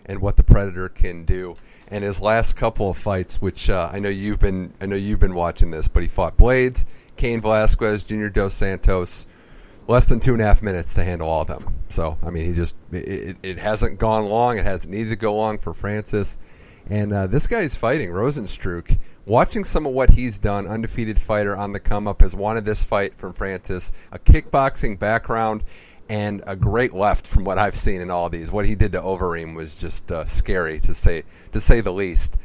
and 0.07 0.21
what 0.21 0.37
the 0.37 0.42
Predator 0.42 0.88
can 0.88 1.25
do. 1.25 1.57
And 1.88 2.03
his 2.03 2.21
last 2.21 2.57
couple 2.57 2.90
of 2.90 2.97
fights, 2.97 3.40
which 3.40 3.71
uh, 3.71 3.90
I 3.92 3.99
know 3.99 4.09
you've 4.09 4.40
been, 4.40 4.73
I 4.81 4.87
know 4.87 4.97
you've 4.97 5.21
been 5.21 5.35
watching 5.35 5.71
this, 5.71 5.87
but 5.87 6.03
he 6.03 6.09
fought 6.09 6.37
Blaydes, 6.37 6.85
Cain 7.16 7.40
Velasquez, 7.40 8.05
Junior 8.05 8.29
Dos 8.29 8.55
Santos, 8.55 9.27
less 9.87 10.07
than 10.07 10.19
two 10.19 10.33
and 10.33 10.42
a 10.42 10.45
half 10.45 10.62
minutes 10.62 10.95
to 10.95 11.05
handle 11.05 11.29
all 11.29 11.42
of 11.42 11.49
them. 11.49 11.75
So 11.88 12.19
I 12.23 12.31
mean, 12.31 12.47
he 12.47 12.53
just 12.55 12.77
it, 12.90 13.37
it 13.42 13.59
hasn't 13.59 13.99
gone 13.99 14.27
long. 14.27 14.59
It 14.59 14.64
hasn't 14.64 14.92
needed 14.92 15.11
to 15.11 15.16
go 15.16 15.35
long 15.35 15.59
for 15.59 15.75
Francis. 15.75 16.38
And 16.88 17.12
uh, 17.12 17.27
this 17.27 17.47
guy's 17.47 17.77
fighting 17.77 18.11
Rozenstruik. 18.11 18.99
Watching 19.27 19.64
some 19.64 19.87
of 19.87 19.92
what 19.92 20.11
he's 20.11 20.38
done, 20.38 20.69
undefeated 20.69 21.21
fighter 21.21 21.57
on 21.57 21.73
the 21.73 21.81
come 21.81 22.07
up, 22.07 22.21
has 22.21 22.37
wanted 22.37 22.64
this 22.64 22.85
fight 22.85 23.12
from 23.19 23.33
Francis. 23.33 23.90
A 24.12 24.21
kickboxing 24.21 24.97
background 24.97 25.64
and 26.09 26.42
a 26.47 26.55
great 26.55 26.95
left 26.95 27.27
from 27.27 27.45
what 27.45 27.59
I've 27.59 27.75
seen 27.75 28.01
in 28.01 28.11
all 28.11 28.29
these. 28.29 28.51
What 28.51 28.66
he 28.66 28.75
did 28.75 28.92
to 28.92 29.01
Overeem 29.01 29.55
was 29.55 29.75
just 29.75 30.11
uh, 30.12 30.24
scary 30.24 30.78
to 30.81 30.95
say 30.95 31.24
to 31.53 31.61
say 31.61 31.81
the 31.81 31.93
least. 31.93 32.37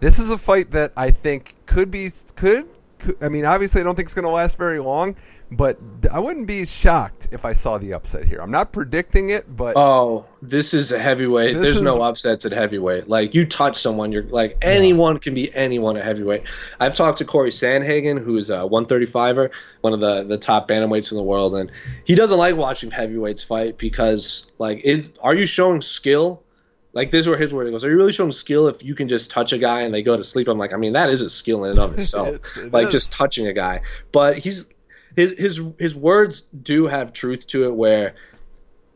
This 0.00 0.18
is 0.18 0.30
a 0.30 0.38
fight 0.38 0.70
that 0.72 0.92
I 0.96 1.10
think 1.10 1.54
could 1.66 1.90
be 1.90 2.10
could, 2.36 2.68
could 2.98 3.16
I 3.22 3.28
mean 3.28 3.44
obviously 3.44 3.80
I 3.80 3.84
don't 3.84 3.94
think 3.94 4.06
it's 4.06 4.14
going 4.14 4.24
to 4.24 4.30
last 4.30 4.58
very 4.58 4.78
long, 4.78 5.16
but 5.50 5.78
I 6.12 6.18
wouldn't 6.18 6.46
be 6.46 6.66
shocked 6.66 7.28
if 7.32 7.44
I 7.44 7.54
saw 7.54 7.78
the 7.78 7.94
upset 7.94 8.26
here. 8.26 8.40
I'm 8.40 8.50
not 8.50 8.72
predicting 8.72 9.30
it, 9.30 9.56
but 9.56 9.76
oh, 9.76 10.26
this 10.42 10.74
is 10.74 10.92
a 10.92 10.98
heavyweight. 10.98 11.54
There's 11.54 11.76
is, 11.76 11.82
no 11.82 12.02
upsets 12.02 12.44
at 12.44 12.52
heavyweight. 12.52 13.08
Like 13.08 13.34
you 13.34 13.46
touch 13.46 13.76
someone, 13.76 14.12
you're 14.12 14.24
like 14.24 14.58
anyone 14.60 15.14
yeah. 15.14 15.20
can 15.20 15.34
be 15.34 15.54
anyone 15.54 15.96
at 15.96 16.04
heavyweight. 16.04 16.42
I've 16.80 16.94
talked 16.94 17.18
to 17.18 17.24
Corey 17.24 17.50
Sandhagen, 17.50 18.22
who 18.22 18.36
is 18.36 18.50
a 18.50 18.58
135er, 18.58 19.50
one 19.80 19.94
of 19.94 20.00
the 20.00 20.24
the 20.24 20.38
top 20.38 20.68
bantamweights 20.68 21.10
in 21.12 21.16
the 21.16 21.22
world, 21.22 21.54
and 21.54 21.72
he 22.04 22.14
doesn't 22.14 22.38
like 22.38 22.56
watching 22.56 22.90
heavyweights 22.90 23.42
fight 23.42 23.78
because 23.78 24.46
like 24.58 24.82
it. 24.84 25.16
Are 25.22 25.34
you 25.34 25.46
showing 25.46 25.80
skill? 25.80 26.42
Like 26.92 27.10
this 27.10 27.26
were 27.26 27.36
his 27.36 27.54
word. 27.54 27.66
He 27.66 27.70
goes, 27.70 27.84
"Are 27.84 27.90
you 27.90 27.96
really 27.96 28.12
showing 28.12 28.32
skill 28.32 28.66
if 28.66 28.82
you 28.82 28.94
can 28.94 29.08
just 29.08 29.30
touch 29.30 29.52
a 29.52 29.58
guy 29.58 29.82
and 29.82 29.94
they 29.94 30.02
go 30.02 30.16
to 30.16 30.24
sleep?" 30.24 30.48
I'm 30.48 30.58
like, 30.58 30.72
I 30.72 30.76
mean, 30.76 30.94
that 30.94 31.10
is 31.10 31.22
a 31.22 31.30
skill 31.30 31.64
in 31.64 31.72
and 31.72 31.78
of 31.78 31.98
itself. 31.98 32.28
It's- 32.34 32.56
it 32.56 32.72
like 32.72 32.88
is. 32.88 32.92
just 32.92 33.12
touching 33.12 33.46
a 33.46 33.52
guy. 33.52 33.82
But 34.10 34.38
he's 34.38 34.68
his 35.18 35.32
his 35.36 35.60
his 35.78 35.94
words 35.96 36.42
do 36.62 36.86
have 36.86 37.12
truth 37.12 37.46
to 37.48 37.64
it. 37.64 37.74
Where 37.74 38.14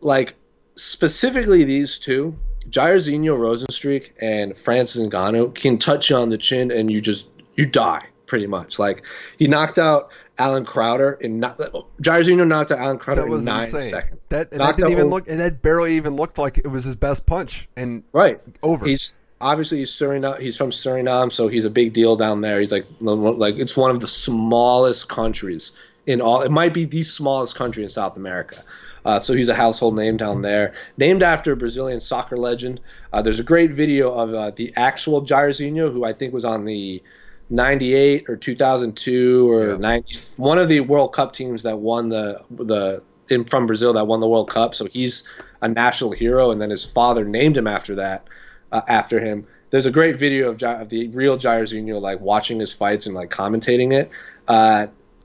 like 0.00 0.34
specifically 0.76 1.64
these 1.64 1.98
two, 1.98 2.36
Jairzinho 2.70 3.36
Rozenstruik 3.38 4.10
and 4.20 4.56
Francis 4.56 5.04
Ngannou 5.06 5.54
can 5.54 5.78
touch 5.78 6.10
you 6.10 6.16
on 6.16 6.30
the 6.30 6.38
chin 6.38 6.70
and 6.70 6.90
you 6.90 7.00
just 7.00 7.28
you 7.56 7.66
die 7.66 8.04
pretty 8.26 8.46
much. 8.46 8.78
Like 8.78 9.02
he 9.38 9.48
knocked 9.48 9.78
out 9.78 10.10
Allen 10.38 10.64
Crowder 10.64 11.18
in 11.20 11.40
not 11.40 11.58
Jairzinho 12.02 12.46
knocked 12.46 12.72
out 12.72 12.78
Allen 12.78 12.98
Crowder 12.98 13.22
That 13.22 13.28
was 13.28 13.40
in 13.40 13.46
nine 13.46 13.64
insane. 13.64 13.82
seconds. 13.90 14.20
That 14.30 14.52
and 14.52 14.60
that 14.60 14.76
didn't 14.76 14.92
even 14.92 15.06
O- 15.06 15.10
look, 15.10 15.28
and 15.28 15.40
that 15.40 15.60
barely 15.60 15.96
even 15.96 16.16
looked 16.16 16.38
like 16.38 16.58
it 16.58 16.68
was 16.68 16.84
his 16.84 16.96
best 16.96 17.26
punch, 17.26 17.68
and 17.76 18.02
Right. 18.12 18.40
over. 18.62 18.86
He's 18.86 19.14
obviously 19.40 19.78
he's 19.78 19.90
Suriname. 19.90 20.38
He's 20.40 20.56
from 20.56 20.70
Suriname, 20.70 21.30
so 21.32 21.48
he's 21.48 21.64
a 21.64 21.70
big 21.70 21.92
deal 21.92 22.16
down 22.16 22.40
there. 22.40 22.60
He's 22.60 22.72
like 22.72 22.86
like 23.00 23.56
it's 23.56 23.76
one 23.76 23.90
of 23.90 24.00
the 24.00 24.08
smallest 24.08 25.08
countries 25.08 25.72
in 26.06 26.20
all. 26.20 26.42
It 26.42 26.50
might 26.50 26.74
be 26.74 26.84
the 26.84 27.02
smallest 27.02 27.54
country 27.54 27.82
in 27.84 27.90
South 27.90 28.16
America. 28.16 28.64
Uh, 29.04 29.18
so 29.18 29.34
he's 29.34 29.48
a 29.48 29.54
household 29.54 29.96
name 29.96 30.16
down 30.16 30.42
there, 30.42 30.74
named 30.96 31.22
after 31.24 31.52
a 31.52 31.56
Brazilian 31.56 32.00
soccer 32.00 32.36
legend. 32.36 32.80
Uh, 33.12 33.20
there's 33.20 33.40
a 33.40 33.44
great 33.44 33.72
video 33.72 34.12
of 34.14 34.32
uh, 34.32 34.50
the 34.52 34.72
actual 34.76 35.22
Jairzinho, 35.22 35.92
who 35.92 36.04
I 36.04 36.12
think 36.12 36.32
was 36.32 36.44
on 36.44 36.64
the 36.64 37.02
98 37.50 38.28
or 38.28 38.36
2002 38.36 39.50
or 39.50 39.70
Yeah. 39.72 39.76
90, 39.76 40.18
one 40.36 40.58
of 40.58 40.68
the 40.68 40.80
World 40.80 41.12
Cup 41.12 41.32
teams 41.32 41.64
that 41.64 41.78
won 41.78 42.08
the 42.10 42.40
the 42.50 43.02
in, 43.28 43.44
from 43.44 43.66
Brazil 43.66 43.92
that 43.94 44.06
won 44.06 44.20
the 44.20 44.28
World 44.28 44.48
Cup. 44.48 44.74
So 44.74 44.86
he's 44.86 45.24
a 45.60 45.68
national 45.68 46.12
hero, 46.12 46.50
and 46.52 46.60
then 46.60 46.70
his 46.70 46.84
father 46.84 47.24
named 47.24 47.56
him 47.56 47.66
after 47.66 47.96
that, 47.96 48.28
uh, 48.70 48.82
after 48.88 49.18
him. 49.20 49.46
There's 49.70 49.86
a 49.86 49.90
great 49.90 50.18
video 50.18 50.50
of, 50.50 50.62
of 50.62 50.90
the 50.90 51.08
real 51.08 51.36
Jairzinho 51.38 52.00
like 52.00 52.20
watching 52.20 52.60
his 52.60 52.72
fights 52.72 53.06
and 53.06 53.14
like 53.14 53.30
commentating 53.30 53.92
it. 53.92 54.10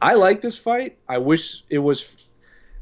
I 0.02 0.14
like 0.16 0.41
this 0.41 0.58
fight. 0.58 0.98
I 1.08 1.18
wish 1.18 1.64
it 1.70 1.80
was. 1.80 2.16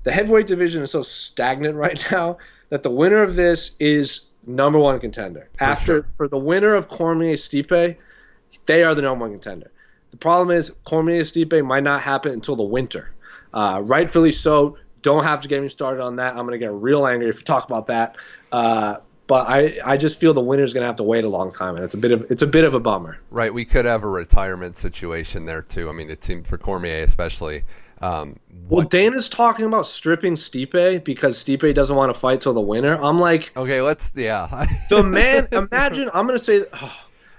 The 0.04 0.12
heavyweight 0.12 0.48
division 0.48 0.84
is 0.84 0.92
so 0.92 1.02
stagnant 1.02 1.76
right 1.76 2.04
now 2.12 2.38
that 2.70 2.84
the 2.84 2.92
winner 2.92 3.24
of 3.24 3.36
this 3.36 3.72
is 3.80 4.28
number 4.46 4.80
one 4.80 5.00
contender. 5.00 5.50
After 5.60 5.86
sure. 5.86 6.08
for 6.18 6.28
the 6.28 6.38
winner 6.38 6.76
of 6.76 6.88
Cormier 6.88 7.36
Stipe, 7.36 7.98
they 8.66 8.84
are 8.84 8.96
the 8.96 9.02
number 9.02 9.26
one 9.26 9.32
contender. 9.32 9.72
The 10.12 10.18
problem 10.18 10.56
is 10.56 10.72
Cormier 10.84 11.22
Stipe 11.22 11.66
might 11.66 11.84
not 11.84 12.02
happen 12.02 12.32
until 12.32 12.56
the 12.56 12.64
winter. 12.64 13.12
Uh, 13.54 13.82
rightfully 13.84 14.32
so. 14.32 14.78
Don't 15.02 15.24
have 15.24 15.42
to 15.42 15.48
get 15.48 15.62
me 15.62 15.70
started 15.70 16.02
on 16.02 16.16
that. 16.18 16.36
I'm 16.36 16.46
gonna 16.46 16.58
get 16.58 16.74
real 16.74 17.06
angry 17.06 17.30
if 17.30 17.36
you 17.36 17.42
talk 17.42 17.66
about 17.66 17.88
that. 17.88 18.16
Uh, 18.52 18.98
but 19.28 19.48
I, 19.50 19.80
I 19.84 19.98
just 19.98 20.20
feel 20.20 20.34
the 20.34 20.42
winner's 20.42 20.74
gonna 20.74 20.86
have 20.86 20.98
to 20.98 21.04
wait 21.04 21.24
a 21.24 21.30
long 21.30 21.52
time, 21.52 21.76
and 21.76 21.84
it's 21.84 21.94
a 21.94 21.98
bit 21.98 22.12
of 22.12 22.30
it's 22.32 22.42
a 22.44 22.48
bit 22.48 22.64
of 22.64 22.74
a 22.74 22.80
bummer. 22.80 23.18
Right, 23.32 23.54
we 23.54 23.66
could 23.66 23.86
have 23.86 24.04
a 24.04 24.08
retirement 24.10 24.78
situation 24.78 25.46
there 25.46 25.62
too. 25.62 25.90
I 25.90 25.94
mean, 25.94 26.10
it 26.10 26.24
seemed 26.24 26.48
for 26.48 26.58
Cormier 26.58 27.04
especially. 27.04 27.64
Um, 28.02 28.38
Well, 28.68 28.82
what- 28.82 28.90
Dana's 28.90 29.30
talking 29.30 29.66
about 29.66 29.88
stripping 29.88 30.34
Stipe 30.34 31.04
because 31.04 31.44
Stipe 31.44 31.74
doesn't 31.74 31.96
want 31.96 32.14
to 32.14 32.20
fight 32.20 32.42
till 32.42 32.54
the 32.54 32.62
winner. 32.62 32.98
I'm 33.02 33.20
like, 33.20 33.52
okay, 33.56 33.82
let's 33.82 34.14
yeah. 34.16 34.68
the 34.90 35.04
man. 35.04 35.48
Imagine. 35.52 36.10
I'm 36.14 36.28
gonna 36.28 36.40
say. 36.40 36.66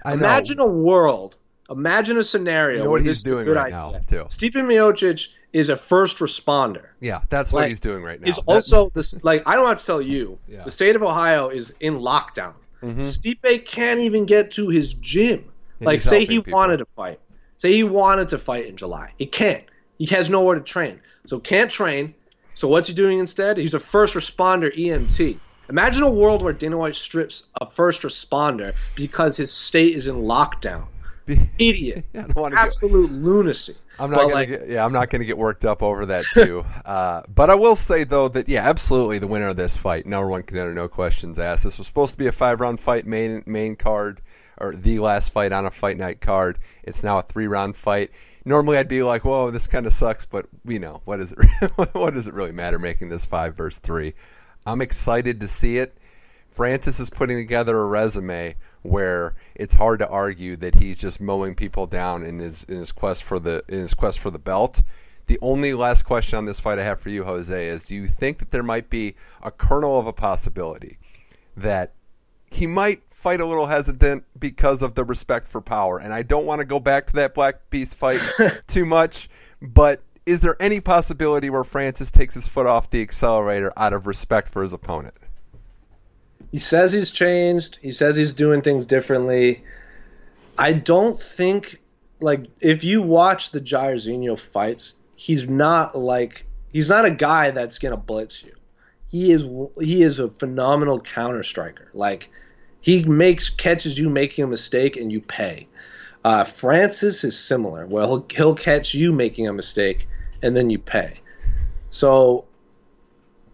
I 0.05 0.11
know. 0.11 0.25
imagine 0.25 0.59
a 0.59 0.65
world. 0.65 1.35
Imagine 1.69 2.17
a 2.17 2.23
scenario. 2.23 2.77
You 2.77 2.83
know 2.85 2.91
what 2.91 3.01
he's 3.03 3.23
doing 3.23 3.47
right 3.47 3.73
idea. 3.73 3.99
now, 3.99 3.99
too. 4.07 4.23
Stipe 4.29 4.53
Miocic 4.53 5.27
is 5.53 5.69
a 5.69 5.77
first 5.77 6.17
responder. 6.17 6.87
yeah, 6.99 7.21
that's 7.29 7.51
what 7.53 7.67
he's 7.67 7.79
doing 7.79 8.03
right 8.03 8.19
now. 8.21 8.27
Is 8.29 8.35
That- 8.35 8.43
also 8.47 8.91
this 8.93 9.23
like 9.23 9.47
I 9.47 9.55
don't 9.55 9.67
have 9.67 9.79
to 9.79 9.85
tell 9.85 10.01
you. 10.01 10.37
Yeah. 10.47 10.63
The 10.63 10.71
state 10.71 10.95
of 10.95 11.03
Ohio 11.03 11.49
is 11.49 11.73
in 11.79 11.99
lockdown. 11.99 12.53
Mhm. 12.83 12.99
Stipe 12.99 13.65
can't 13.65 14.01
even 14.01 14.25
get 14.25 14.51
to 14.51 14.69
his 14.69 14.93
gym. 14.93 15.45
And 15.79 15.85
like 15.87 16.01
say 16.01 16.19
he 16.21 16.25
people. 16.41 16.53
wanted 16.53 16.77
to 16.77 16.85
fight. 16.95 17.19
Say 17.57 17.71
he 17.73 17.83
wanted 17.83 18.27
to 18.29 18.37
fight 18.37 18.65
in 18.67 18.75
July. 18.77 19.13
He 19.17 19.25
can't. 19.25 19.63
He 19.97 20.05
has 20.07 20.29
nowhere 20.29 20.55
to 20.55 20.61
train. 20.61 20.99
So 21.25 21.39
can't 21.39 21.71
train. 21.71 22.13
So 22.53 22.67
what's 22.67 22.87
he 22.87 22.93
doing 22.93 23.19
instead? 23.19 23.57
He's 23.57 23.73
a 23.73 23.79
first 23.79 24.13
responder 24.13 24.71
EMT. 24.77 25.37
Imagine 25.69 26.03
a 26.03 26.09
world 26.09 26.41
where 26.43 26.53
Dana 26.53 26.77
White 26.77 26.95
strips 26.95 27.43
a 27.59 27.69
first 27.69 28.01
responder 28.03 28.73
because 28.95 29.35
his 29.37 29.51
state 29.51 29.95
is 29.95 30.07
in 30.07 30.15
lockdown. 30.15 30.85
Idiot. 31.59 32.05
I 32.15 32.19
don't 32.21 32.35
want 32.35 32.53
to 32.53 32.57
get, 32.57 32.67
Absolute 32.67 33.11
lunacy. 33.11 33.75
I'm 33.99 34.11
not 34.11 34.17
But, 34.17 34.23
gonna 34.23 34.33
like- 34.35 34.49
get, 34.49 34.69
yeah, 34.69 34.85
I'm 34.85 34.93
not 34.93 35.09
gonna 35.09 35.25
get 35.25 35.37
worked 35.37 35.65
up 35.65 35.81
over 35.81 36.05
that 36.07 36.25
too. 36.33 36.65
uh, 36.85 37.21
but 37.33 37.49
I 37.49 37.55
will 37.55 37.75
say 37.75 38.03
though 38.03 38.27
that 38.29 38.47
yeah, 38.47 38.67
absolutely 38.67 39.19
the 39.19 39.27
winner 39.27 39.47
of 39.47 39.57
this 39.57 39.75
fight, 39.77 40.05
number 40.05 40.27
one 40.27 40.43
contender, 40.43 40.73
no 40.73 40.87
questions 40.87 41.39
asked. 41.39 41.63
This 41.63 41.77
was 41.77 41.87
supposed 41.87 42.11
to 42.13 42.17
be 42.17 42.27
a 42.27 42.31
five 42.31 42.59
round 42.59 42.79
fight, 42.79 43.05
main 43.05 43.43
main 43.45 43.75
card 43.75 44.21
or 44.59 44.75
the 44.75 44.99
last 44.99 45.31
fight 45.31 45.51
on 45.51 45.65
a 45.65 45.71
fight 45.71 45.97
night 45.97 46.19
card. 46.21 46.57
It's 46.83 47.03
now 47.03 47.19
a 47.19 47.21
three 47.21 47.47
round 47.47 47.75
fight. 47.75 48.11
Normally 48.45 48.77
I'd 48.77 48.87
be 48.87 49.03
like, 49.03 49.25
whoa, 49.25 49.51
this 49.51 49.67
kind 49.67 49.85
of 49.85 49.93
sucks, 49.93 50.25
but 50.25 50.45
you 50.65 50.79
know 50.79 51.01
what 51.05 51.19
is 51.19 51.33
it? 51.33 51.39
what 51.93 52.13
does 52.13 52.27
it 52.27 52.33
really 52.33 52.51
matter 52.53 52.79
making 52.79 53.09
this 53.09 53.25
five 53.25 53.55
versus 53.55 53.79
three? 53.79 54.13
I'm 54.65 54.81
excited 54.81 55.39
to 55.41 55.47
see 55.47 55.77
it. 55.77 55.97
Francis 56.57 56.99
is 56.99 57.11
putting 57.11 57.37
together 57.37 57.77
a 57.77 57.85
resume 57.85 58.55
where 58.81 59.35
it's 59.53 59.75
hard 59.75 59.99
to 59.99 60.09
argue 60.09 60.55
that 60.55 60.73
he's 60.73 60.97
just 60.97 61.21
mowing 61.21 61.53
people 61.53 61.85
down 61.85 62.23
in 62.23 62.39
his 62.39 62.63
in 62.63 62.77
his 62.77 62.91
quest 62.91 63.23
for 63.23 63.37
the 63.37 63.63
in 63.69 63.77
his 63.77 63.93
quest 63.93 64.17
for 64.17 64.31
the 64.31 64.39
belt. 64.39 64.81
The 65.27 65.37
only 65.43 65.75
last 65.75 66.01
question 66.01 66.35
on 66.35 66.45
this 66.45 66.59
fight 66.59 66.79
I 66.79 66.83
have 66.83 66.99
for 66.99 67.09
you, 67.09 67.23
Jose, 67.23 67.67
is: 67.67 67.85
Do 67.85 67.93
you 67.93 68.07
think 68.07 68.39
that 68.39 68.49
there 68.49 68.63
might 68.63 68.89
be 68.89 69.13
a 69.43 69.51
kernel 69.51 69.99
of 69.99 70.07
a 70.07 70.13
possibility 70.13 70.97
that 71.55 71.93
he 72.49 72.65
might 72.65 73.03
fight 73.11 73.39
a 73.39 73.45
little 73.45 73.67
hesitant 73.67 74.23
because 74.39 74.81
of 74.81 74.95
the 74.95 75.03
respect 75.03 75.47
for 75.47 75.61
power? 75.61 75.99
And 75.99 76.11
I 76.11 76.23
don't 76.23 76.47
want 76.47 76.57
to 76.57 76.65
go 76.65 76.79
back 76.79 77.05
to 77.05 77.13
that 77.17 77.35
Black 77.35 77.69
Beast 77.69 77.93
fight 77.93 78.19
too 78.65 78.87
much, 78.87 79.29
but 79.61 80.01
is 80.25 80.39
there 80.39 80.57
any 80.59 80.79
possibility 80.79 81.51
where 81.51 81.63
Francis 81.63 82.09
takes 82.09 82.33
his 82.33 82.47
foot 82.47 82.65
off 82.65 82.89
the 82.89 83.03
accelerator 83.03 83.71
out 83.77 83.93
of 83.93 84.07
respect 84.07 84.49
for 84.49 84.63
his 84.63 84.73
opponent? 84.73 85.13
He 86.51 86.59
says 86.59 86.93
he's 86.93 87.11
changed. 87.11 87.79
He 87.81 87.91
says 87.91 88.15
he's 88.15 88.33
doing 88.33 88.61
things 88.61 88.85
differently. 88.85 89.63
I 90.57 90.73
don't 90.73 91.17
think 91.17 91.81
like 92.19 92.47
if 92.61 92.83
you 92.83 93.01
watch 93.01 93.51
the 93.51 93.61
Jairzinho 93.61 94.39
fights, 94.39 94.95
he's 95.15 95.47
not 95.47 95.97
like 95.97 96.45
he's 96.71 96.89
not 96.89 97.05
a 97.05 97.11
guy 97.11 97.51
that's 97.51 97.79
gonna 97.79 97.97
blitz 97.97 98.43
you. 98.43 98.53
He 99.09 99.31
is 99.31 99.49
he 99.79 100.03
is 100.03 100.19
a 100.19 100.29
phenomenal 100.29 100.99
counter 100.99 101.43
striker. 101.43 101.89
Like 101.93 102.29
he 102.81 103.03
makes 103.03 103.49
catches 103.49 103.99
you 103.99 104.09
making 104.09 104.43
a 104.45 104.47
mistake 104.47 104.97
and 104.97 105.11
you 105.11 105.21
pay. 105.21 105.67
Uh, 106.23 106.43
Francis 106.43 107.23
is 107.23 107.37
similar. 107.37 107.85
Well, 107.85 108.07
he'll, 108.07 108.25
he'll 108.35 108.55
catch 108.55 108.93
you 108.93 109.13
making 109.13 109.47
a 109.47 109.53
mistake 109.53 110.07
and 110.41 110.57
then 110.57 110.69
you 110.69 110.79
pay. 110.79 111.19
So 111.89 112.46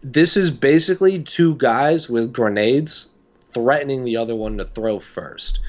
this 0.04 0.36
is 0.36 0.50
basically 0.50 1.18
two 1.18 1.56
guys 1.56 2.10
with 2.10 2.32
grenades 2.32 3.08
threatening 3.54 4.04
the 4.04 4.16
other 4.16 4.34
one 4.36 4.58
to 4.58 4.64
throw 4.64 5.00
first. 5.00 5.60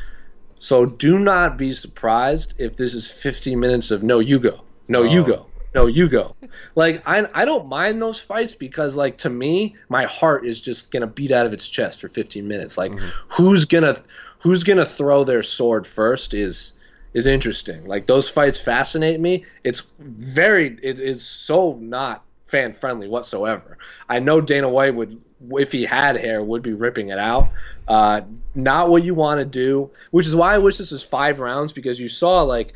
So 0.60 0.86
do 0.86 1.20
not 1.20 1.58
be 1.58 1.74
surprised 1.74 2.56
if 2.58 2.76
this 2.76 2.94
is 2.94 3.10
15 3.10 3.60
minutes 3.60 3.92
of 3.92 4.04
no, 4.04 4.20
you 4.20 4.40
go, 4.40 4.62
no, 4.88 5.04
you 5.04 5.22
Oh. 5.22 5.26
go, 5.26 5.46
no, 5.74 5.86
you 5.86 6.10
go. 6.10 6.36
Like 6.76 7.08
I, 7.08 7.28
I 7.34 7.46
don't 7.46 7.68
mind 7.68 8.02
those 8.02 8.20
fights 8.20 8.56
because 8.56 8.96
like 8.96 9.18
to 9.20 9.30
me, 9.30 9.76
my 9.88 10.04
heart 10.04 10.46
is 10.46 10.60
just 10.60 10.92
gonna 10.92 11.08
beat 11.08 11.32
out 11.32 11.46
of 11.46 11.54
its 11.54 11.68
chest 11.68 12.02
for 12.02 12.10
15 12.10 12.48
minutes. 12.48 12.78
Like 12.78 12.92
mm-hmm. 12.92 13.08
who's 13.30 13.64
gonna 13.64 13.96
who's 14.40 14.64
gonna 14.64 14.86
throw 14.86 15.24
their 15.24 15.44
sword 15.44 15.88
first 15.88 16.34
is 16.34 16.74
is 17.14 17.26
interesting. 17.26 17.86
Like 17.86 18.08
those 18.08 18.30
fights 18.30 18.60
fascinate 18.60 19.22
me. 19.22 19.46
It's 19.64 19.84
very 20.00 20.78
it 20.82 21.00
is 21.00 21.24
so 21.24 21.78
not 21.80 22.26
fan 22.46 22.74
friendly 22.74 23.08
whatsoever. 23.08 23.78
I 24.08 24.20
know 24.20 24.42
Dana 24.42 24.70
White 24.70 24.96
would 24.96 25.22
if 25.52 25.72
he 25.72 25.84
had 25.84 26.16
hair 26.16 26.42
would 26.42 26.62
be 26.62 26.74
ripping 26.74 27.10
it 27.10 27.20
out. 27.20 27.48
Uh, 27.88 28.22
not 28.56 28.90
what 28.90 29.04
you 29.04 29.14
want 29.14 29.40
to 29.40 29.46
do, 29.46 29.90
which 30.12 30.26
is 30.26 30.36
why 30.36 30.56
I 30.56 30.58
wish 30.58 30.78
this 30.78 30.92
was 30.92 31.04
five 31.04 31.40
rounds 31.40 31.74
because 31.74 32.00
you 32.00 32.08
saw 32.08 32.42
like 32.44 32.74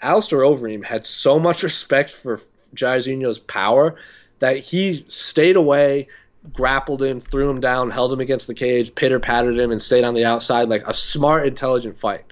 Alistair 0.00 0.40
Overeem 0.40 0.84
had 0.84 1.06
so 1.06 1.38
much 1.38 1.62
respect 1.62 2.10
for 2.10 2.40
Jairzinho's 2.74 3.38
power 3.38 3.96
that 4.40 4.58
he 4.58 5.04
stayed 5.08 5.56
away, 5.56 6.08
grappled 6.52 7.02
him, 7.02 7.20
threw 7.20 7.48
him 7.48 7.60
down, 7.60 7.90
held 7.90 8.12
him 8.12 8.20
against 8.20 8.48
the 8.48 8.54
cage, 8.54 8.94
pitter 8.94 9.20
pattered 9.20 9.58
him, 9.58 9.70
and 9.70 9.80
stayed 9.80 10.04
on 10.04 10.14
the 10.14 10.24
outside 10.24 10.68
like 10.68 10.86
a 10.86 10.94
smart, 10.94 11.46
intelligent 11.46 11.98
fight. 11.98 12.24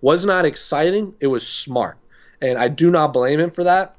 Was 0.00 0.24
not 0.24 0.44
exciting. 0.44 1.14
It 1.20 1.26
was 1.26 1.46
smart, 1.46 1.98
and 2.40 2.56
I 2.56 2.68
do 2.68 2.90
not 2.90 3.12
blame 3.12 3.40
him 3.40 3.50
for 3.50 3.64
that. 3.64 3.96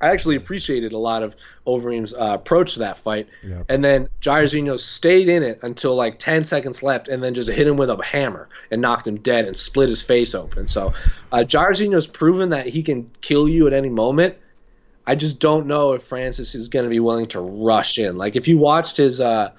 I 0.00 0.08
actually 0.08 0.36
appreciated 0.36 0.92
a 0.92 0.98
lot 0.98 1.22
of 1.22 1.36
Overeem's 1.66 2.14
uh, 2.14 2.34
approach 2.34 2.74
to 2.74 2.78
that 2.80 2.96
fight. 2.96 3.28
Yep. 3.46 3.66
And 3.68 3.84
then 3.84 4.08
Jairzinho 4.22 4.78
stayed 4.78 5.28
in 5.28 5.42
it 5.42 5.60
until 5.62 5.94
like 5.94 6.18
10 6.18 6.44
seconds 6.44 6.82
left 6.82 7.08
and 7.08 7.22
then 7.22 7.34
just 7.34 7.50
hit 7.50 7.66
him 7.66 7.76
with 7.76 7.90
a 7.90 8.02
hammer 8.02 8.48
and 8.70 8.80
knocked 8.80 9.06
him 9.06 9.18
dead 9.18 9.46
and 9.46 9.56
split 9.56 9.88
his 9.88 10.00
face 10.00 10.34
open. 10.34 10.66
So 10.68 10.94
uh, 11.32 11.44
Jairzinho's 11.46 12.06
proven 12.06 12.50
that 12.50 12.66
he 12.66 12.82
can 12.82 13.10
kill 13.20 13.48
you 13.48 13.66
at 13.66 13.72
any 13.72 13.90
moment. 13.90 14.36
I 15.06 15.14
just 15.14 15.38
don't 15.38 15.66
know 15.66 15.92
if 15.92 16.02
Francis 16.02 16.54
is 16.54 16.68
going 16.68 16.84
to 16.84 16.90
be 16.90 17.00
willing 17.00 17.26
to 17.26 17.40
rush 17.40 17.98
in. 17.98 18.16
Like 18.16 18.36
if 18.36 18.48
you 18.48 18.56
watched 18.56 18.96
his 18.96 19.20
uh, 19.20 19.50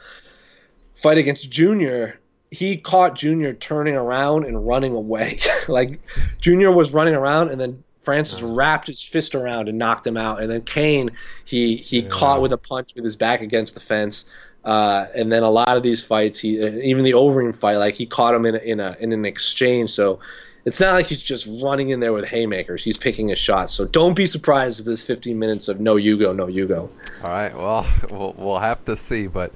fight 0.95 1.17
against 1.17 1.51
Junior, 1.51 2.19
he 2.49 2.77
caught 2.77 3.15
Junior 3.15 3.53
turning 3.53 3.95
around 3.95 4.45
and 4.45 4.65
running 4.65 4.93
away. 4.93 5.39
like 5.67 6.01
Junior 6.39 6.71
was 6.71 6.91
running 6.91 7.15
around 7.15 7.51
and 7.51 7.61
then 7.61 7.83
Francis 8.01 8.41
wrapped 8.41 8.87
his 8.87 9.01
fist 9.01 9.35
around 9.35 9.69
and 9.69 9.77
knocked 9.77 10.07
him 10.07 10.17
out. 10.17 10.41
And 10.41 10.51
then 10.51 10.61
Cain 10.61 11.11
he 11.45 11.77
he 11.77 12.01
Yeah. 12.01 12.09
caught 12.09 12.41
with 12.41 12.51
a 12.53 12.57
punch 12.57 12.93
with 12.95 13.03
his 13.03 13.15
back 13.15 13.41
against 13.41 13.73
the 13.73 13.79
fence. 13.79 14.25
Uh, 14.63 15.07
and 15.15 15.31
then 15.31 15.41
a 15.43 15.49
lot 15.49 15.75
of 15.75 15.81
these 15.83 16.03
fights, 16.03 16.37
he 16.39 16.61
uh, 16.63 16.69
even 16.69 17.03
the 17.03 17.13
Overeem 17.13 17.55
fight, 17.55 17.77
like 17.77 17.95
he 17.95 18.05
caught 18.05 18.33
him 18.35 18.45
in 18.45 18.55
a, 18.55 18.59
in 18.59 18.79
a 18.79 18.95
in 18.99 19.11
an 19.11 19.25
exchange. 19.25 19.89
So 19.89 20.19
it's 20.65 20.79
not 20.79 20.93
like 20.93 21.07
he's 21.07 21.21
just 21.21 21.47
running 21.63 21.89
in 21.89 21.99
there 21.99 22.13
with 22.13 22.25
haymakers. 22.25 22.83
He's 22.83 22.97
picking 22.97 23.29
his 23.29 23.39
shots. 23.39 23.73
So 23.73 23.85
don't 23.85 24.13
be 24.15 24.27
surprised 24.27 24.77
with 24.77 24.85
this 24.85 25.03
15 25.03 25.39
minutes 25.39 25.67
of 25.67 25.79
no 25.79 25.95
you 25.95 26.17
go, 26.17 26.33
no 26.33 26.45
you 26.45 26.67
go. 26.67 26.91
All 27.23 27.29
right. 27.29 27.55
Well, 27.55 27.87
we'll 28.11 28.35
we'll 28.37 28.59
have 28.59 28.85
to 28.85 28.95
see, 28.95 29.25
but 29.27 29.51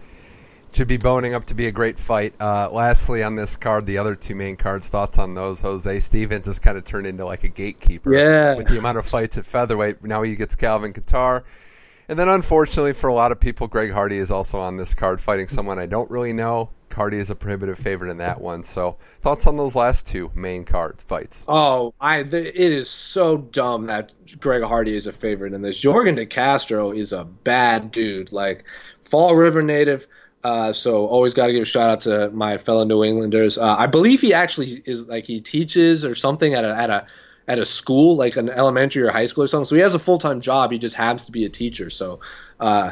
should 0.75 0.87
be 0.87 0.97
boning 0.97 1.33
up 1.33 1.45
to 1.45 1.53
be 1.53 1.67
a 1.67 1.71
great 1.71 1.97
fight. 1.97 2.33
Uh, 2.39 2.69
lastly, 2.69 3.23
on 3.23 3.35
this 3.35 3.55
card, 3.55 3.85
the 3.85 3.97
other 3.97 4.15
two 4.15 4.35
main 4.35 4.57
cards. 4.57 4.89
Thoughts 4.89 5.17
on 5.17 5.33
those? 5.33 5.61
Jose 5.61 5.99
Stephens 6.01 6.45
has 6.47 6.59
kind 6.59 6.77
of 6.77 6.83
turned 6.83 7.07
into 7.07 7.25
like 7.25 7.43
a 7.43 7.49
gatekeeper. 7.49 8.13
Yeah. 8.13 8.55
With 8.55 8.67
the 8.67 8.77
amount 8.77 8.97
of 8.97 9.07
fights 9.07 9.37
at 9.37 9.45
featherweight, 9.45 10.03
now 10.03 10.23
he 10.23 10.35
gets 10.35 10.55
Calvin 10.55 10.93
Kattar. 10.93 11.43
And 12.07 12.19
then, 12.19 12.29
unfortunately, 12.29 12.93
for 12.93 13.07
a 13.07 13.13
lot 13.13 13.31
of 13.31 13.39
people, 13.39 13.67
Greg 13.67 13.91
Hardy 13.91 14.17
is 14.17 14.29
also 14.29 14.59
on 14.59 14.77
this 14.77 14.93
card 14.93 15.21
fighting 15.21 15.47
someone 15.47 15.79
I 15.79 15.87
don't 15.87 16.11
really 16.11 16.33
know. 16.33 16.69
Hardy 16.91 17.17
is 17.17 17.29
a 17.29 17.35
prohibitive 17.35 17.77
favorite 17.77 18.09
in 18.11 18.17
that 18.17 18.39
one. 18.39 18.63
So, 18.63 18.97
thoughts 19.21 19.47
on 19.47 19.57
those 19.57 19.75
last 19.75 20.07
two 20.07 20.31
main 20.35 20.65
card 20.65 21.01
fights? 21.01 21.45
Oh, 21.47 21.93
I 21.99 22.23
th- 22.23 22.53
it 22.55 22.71
is 22.71 22.89
so 22.89 23.37
dumb 23.37 23.87
that 23.87 24.11
Greg 24.39 24.63
Hardy 24.63 24.95
is 24.95 25.07
a 25.07 25.11
favorite 25.11 25.53
in 25.53 25.61
this. 25.61 25.83
Yorgan 25.83 26.15
De 26.15 26.25
Castro 26.25 26.91
is 26.91 27.11
a 27.11 27.23
bad 27.23 27.91
dude. 27.91 28.31
Like 28.31 28.65
Fall 29.01 29.35
River 29.35 29.61
native. 29.61 30.07
Uh, 30.45 30.71
so 30.71 31.07
always 31.07 31.33
got 31.33 31.47
to 31.47 31.53
give 31.53 31.63
a 31.63 31.65
shout 31.65 31.89
out 31.89 32.01
to 32.01 32.29
my 32.29 32.55
fellow 32.55 32.83
New 32.83 33.03
Englanders. 33.03 33.57
Uh, 33.57 33.75
I 33.79 33.87
believe 33.87 34.21
he 34.21 34.31
actually 34.31 34.83
is 34.85 35.07
like 35.07 35.25
he 35.25 35.41
teaches 35.41 36.05
or 36.05 36.13
something 36.13 36.53
at 36.53 36.63
a 36.63 36.67
at 36.67 36.91
a 36.91 37.07
at 37.47 37.57
a 37.57 37.65
school 37.65 38.15
like 38.15 38.37
an 38.37 38.49
elementary 38.49 39.01
or 39.01 39.09
high 39.09 39.25
school 39.25 39.43
or 39.43 39.47
something. 39.47 39.65
So 39.65 39.73
he 39.73 39.81
has 39.81 39.95
a 39.95 39.99
full 39.99 40.19
time 40.19 40.41
job. 40.41 40.71
He 40.71 40.77
just 40.77 40.95
happens 40.95 41.25
to 41.25 41.31
be 41.31 41.45
a 41.45 41.49
teacher. 41.49 41.89
So 41.89 42.19
uh, 42.59 42.91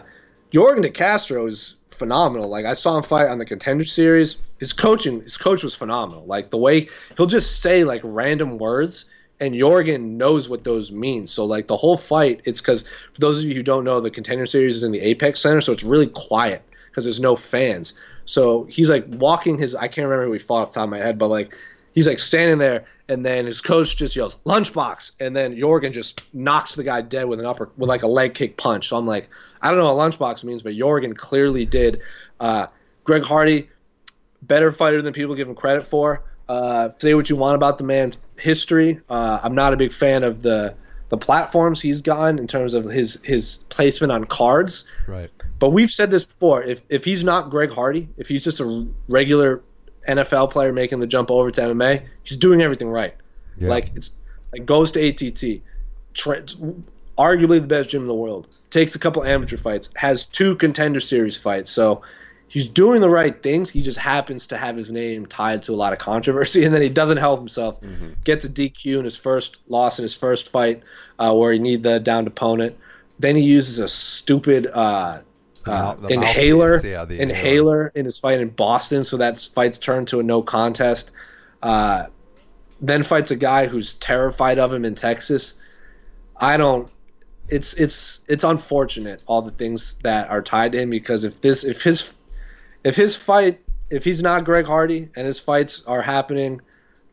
Yorgan 0.51 0.81
De 0.81 0.89
Castro 0.89 1.45
is 1.45 1.75
phenomenal. 1.91 2.49
Like 2.49 2.65
I 2.65 2.73
saw 2.73 2.97
him 2.97 3.03
fight 3.03 3.27
on 3.27 3.37
the 3.37 3.45
Contender 3.45 3.85
Series. 3.85 4.35
His 4.57 4.73
coaching, 4.73 5.21
his 5.21 5.37
coach 5.37 5.63
was 5.63 5.75
phenomenal. 5.75 6.25
Like 6.25 6.49
the 6.49 6.57
way 6.57 6.89
he'll 7.17 7.27
just 7.27 7.61
say 7.61 7.83
like 7.83 8.01
random 8.03 8.57
words, 8.57 9.05
and 9.39 9.53
Yorgan 9.53 10.17
knows 10.17 10.49
what 10.49 10.63
those 10.63 10.91
mean. 10.91 11.27
So 11.27 11.45
like 11.45 11.67
the 11.67 11.77
whole 11.77 11.97
fight, 11.97 12.41
it's 12.45 12.61
because 12.61 12.81
for 13.13 13.19
those 13.19 13.37
of 13.37 13.45
you 13.45 13.53
who 13.53 13.61
don't 13.61 13.83
know, 13.83 14.01
the 14.01 14.09
Contender 14.09 14.47
Series 14.47 14.77
is 14.77 14.83
in 14.83 14.91
the 14.91 15.01
Apex 15.01 15.39
Center, 15.39 15.61
so 15.61 15.71
it's 15.71 15.83
really 15.83 16.07
quiet 16.07 16.63
because 16.93 17.03
there's 17.03 17.19
no 17.19 17.35
fans. 17.35 17.95
So 18.25 18.65
he's 18.65 18.89
like 18.89 19.05
walking 19.07 19.57
his. 19.57 19.75
I 19.75 19.87
can't 19.87 20.05
remember 20.05 20.25
who 20.25 20.33
he 20.33 20.39
fought 20.39 20.61
off 20.61 20.69
the 20.69 20.75
top 20.75 20.83
of 20.83 20.89
my 20.89 20.99
head, 20.99 21.17
but 21.17 21.29
like 21.29 21.53
he's 21.93 22.07
like 22.07 22.19
standing 22.19 22.59
there, 22.59 22.85
and 23.09 23.25
then 23.25 23.45
his 23.45 23.59
coach 23.59 23.97
just 23.97 24.15
yells 24.15 24.37
lunchbox, 24.45 25.11
and 25.19 25.35
then 25.35 25.55
Yorgan 25.55 25.91
just 25.91 26.33
knocks 26.33 26.75
the 26.75 26.83
guy 26.83 27.01
dead 27.01 27.25
with 27.25 27.39
an 27.39 27.45
upper 27.45 27.69
with 27.77 27.89
like 27.89 28.03
a 28.03 28.07
leg 28.07 28.33
kick 28.33 28.57
punch. 28.57 28.89
So 28.89 28.97
I'm 28.97 29.07
like, 29.07 29.29
I 29.61 29.69
don't 29.69 29.77
know 29.77 29.93
what 29.93 30.11
lunchbox 30.11 30.43
means, 30.43 30.61
but 30.61 30.73
Yorgan 30.73 31.15
clearly 31.15 31.65
did. 31.65 31.99
Uh, 32.39 32.67
Greg 33.03 33.23
Hardy, 33.23 33.69
better 34.41 34.71
fighter 34.71 35.01
than 35.01 35.13
people 35.13 35.35
give 35.35 35.47
him 35.47 35.55
credit 35.55 35.83
for. 35.83 36.23
Uh, 36.47 36.89
say 36.97 37.13
what 37.13 37.29
you 37.29 37.35
want 37.35 37.55
about 37.55 37.77
the 37.77 37.83
man's 37.83 38.17
history. 38.37 38.99
Uh, 39.09 39.39
I'm 39.41 39.55
not 39.55 39.73
a 39.73 39.77
big 39.77 39.93
fan 39.93 40.23
of 40.23 40.41
the 40.41 40.75
the 41.09 41.17
platforms 41.17 41.81
he's 41.81 42.01
gotten 42.01 42.39
in 42.39 42.47
terms 42.47 42.73
of 42.73 42.85
his 42.85 43.19
his 43.23 43.59
placement 43.69 44.11
on 44.11 44.25
cards. 44.25 44.85
Right. 45.07 45.29
But 45.59 45.69
we've 45.69 45.91
said 45.91 46.11
this 46.11 46.23
before. 46.23 46.63
If 46.63 46.83
if 46.89 47.05
he's 47.05 47.23
not 47.23 47.49
Greg 47.49 47.71
Hardy, 47.71 48.09
if 48.17 48.27
he's 48.27 48.43
just 48.43 48.59
a 48.59 48.87
regular 49.07 49.61
NFL 50.07 50.51
player 50.51 50.73
making 50.73 50.99
the 50.99 51.07
jump 51.07 51.31
over 51.31 51.51
to 51.51 51.61
MMA, 51.61 52.05
he's 52.23 52.37
doing 52.37 52.61
everything 52.61 52.89
right. 52.89 53.15
Yeah. 53.57 53.69
Like 53.69 53.91
it's 53.95 54.11
like 54.51 54.65
goes 54.65 54.91
to 54.93 55.07
ATT, 55.07 55.61
tra- 56.13 56.43
arguably 57.17 57.61
the 57.61 57.67
best 57.67 57.89
gym 57.89 58.01
in 58.01 58.07
the 58.07 58.13
world. 58.13 58.47
Takes 58.71 58.95
a 58.95 58.99
couple 58.99 59.23
amateur 59.23 59.57
fights, 59.57 59.89
has 59.95 60.25
two 60.25 60.55
contender 60.55 60.99
series 60.99 61.37
fights. 61.37 61.71
So 61.71 62.01
he's 62.47 62.67
doing 62.67 63.01
the 63.01 63.09
right 63.09 63.41
things. 63.41 63.69
He 63.69 63.81
just 63.81 63.97
happens 63.97 64.47
to 64.47 64.57
have 64.57 64.75
his 64.75 64.91
name 64.91 65.25
tied 65.25 65.63
to 65.63 65.73
a 65.73 65.75
lot 65.75 65.93
of 65.93 65.99
controversy, 65.99 66.63
and 66.65 66.73
then 66.73 66.81
he 66.81 66.89
doesn't 66.89 67.17
help 67.17 67.39
himself. 67.39 67.79
Gets 68.23 68.45
a 68.45 68.49
DQ 68.49 68.99
in 68.99 69.05
his 69.05 69.17
first 69.17 69.59
loss 69.69 69.99
in 69.99 70.03
his 70.03 70.15
first 70.15 70.49
fight, 70.49 70.83
uh, 71.19 71.33
where 71.33 71.53
he 71.53 71.59
need 71.59 71.83
the 71.83 71.99
downed 71.99 72.27
opponent. 72.27 72.75
Then 73.19 73.35
he 73.35 73.43
uses 73.43 73.79
a 73.79 73.87
stupid 73.87 74.67
uh, 74.67 75.19
uh, 75.65 75.95
the 75.95 76.13
inhaler, 76.13 76.73
mouthpiece, 76.73 76.91
yeah, 76.91 77.05
the 77.05 77.19
inhaler 77.19 77.87
in 77.95 78.05
his 78.05 78.19
fight 78.19 78.39
in 78.39 78.49
Boston, 78.49 79.03
so 79.03 79.17
that 79.17 79.37
fight's 79.39 79.79
turned 79.79 80.07
to 80.09 80.19
a 80.19 80.23
no 80.23 80.41
contest. 80.41 81.11
Uh, 81.61 82.07
then 82.81 83.03
fights 83.03 83.31
a 83.31 83.35
guy 83.35 83.67
who's 83.67 83.93
terrified 83.95 84.59
of 84.59 84.73
him 84.73 84.83
in 84.83 84.95
Texas. 84.95 85.55
I 86.35 86.57
don't. 86.57 86.89
It's 87.47 87.73
it's 87.73 88.21
it's 88.27 88.43
unfortunate 88.43 89.21
all 89.25 89.41
the 89.41 89.51
things 89.51 89.95
that 90.03 90.29
are 90.29 90.41
tied 90.41 90.73
to 90.73 90.81
him 90.81 90.89
because 90.89 91.23
if 91.23 91.41
this 91.41 91.63
if 91.63 91.83
his 91.83 92.13
if 92.83 92.95
his 92.95 93.15
fight 93.15 93.61
if 93.89 94.03
he's 94.03 94.21
not 94.21 94.43
Greg 94.43 94.65
Hardy 94.65 95.09
and 95.15 95.25
his 95.27 95.39
fights 95.39 95.83
are 95.85 96.01
happening 96.01 96.61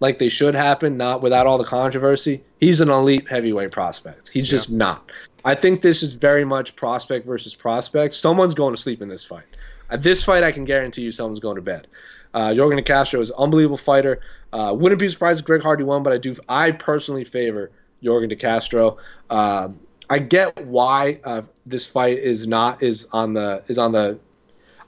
like 0.01 0.19
they 0.19 0.31
should 0.31 0.55
happen, 0.55 0.97
not 0.97 1.21
without 1.21 1.47
all 1.47 1.59
the 1.59 1.65
controversy, 1.65 2.43
he's 2.59 2.81
an 2.81 2.89
elite 2.89 3.29
heavyweight 3.29 3.71
prospect. 3.71 4.29
He's 4.29 4.49
just 4.49 4.71
not. 4.71 5.11
I 5.45 5.55
think 5.55 5.83
this 5.83 6.03
is 6.03 6.15
very 6.15 6.45
much 6.45 6.77
prospect 6.77 7.27
versus 7.27 7.55
prospect. 7.55 8.15
Someone's 8.15 8.55
going 8.55 8.75
to 8.75 8.81
sleep 8.81 9.01
in 9.01 9.09
this 9.09 9.25
fight. 9.25 9.45
At 9.91 10.03
this 10.03 10.23
fight, 10.23 10.45
I 10.45 10.53
can 10.53 10.65
guarantee 10.65 11.03
you 11.03 11.11
someone's 11.11 11.41
going 11.41 11.57
to 11.57 11.63
bed. 11.63 11.87
Uh, 12.33 12.51
Yorgan 12.51 12.77
De 12.77 12.83
Castro 12.83 13.21
is 13.21 13.31
an 13.31 13.37
unbelievable 13.39 13.77
fighter. 13.77 14.21
Uh, 14.53 14.75
wouldn't 14.77 15.01
be 15.01 15.09
surprised 15.09 15.41
if 15.41 15.47
Greg 15.47 15.63
Hardy 15.63 15.83
won, 15.85 16.03
but 16.03 16.13
I 16.13 16.19
do. 16.19 16.37
I 16.49 16.73
personally 16.73 17.25
favor 17.25 17.71
Yorgan 18.03 18.29
De 18.29 18.37
Castro. 18.37 18.99
Uh, 19.29 19.71
I 20.09 20.19
get 20.19 20.67
why 20.67 21.21
uh, 21.25 21.43
this 21.67 21.87
fight 21.87 22.19
is 22.19 22.47
not 22.47 22.83
is 22.83 23.07
on 23.13 23.33
the 23.33 23.63
is 23.69 23.79
on 23.79 23.93
the. 23.93 24.19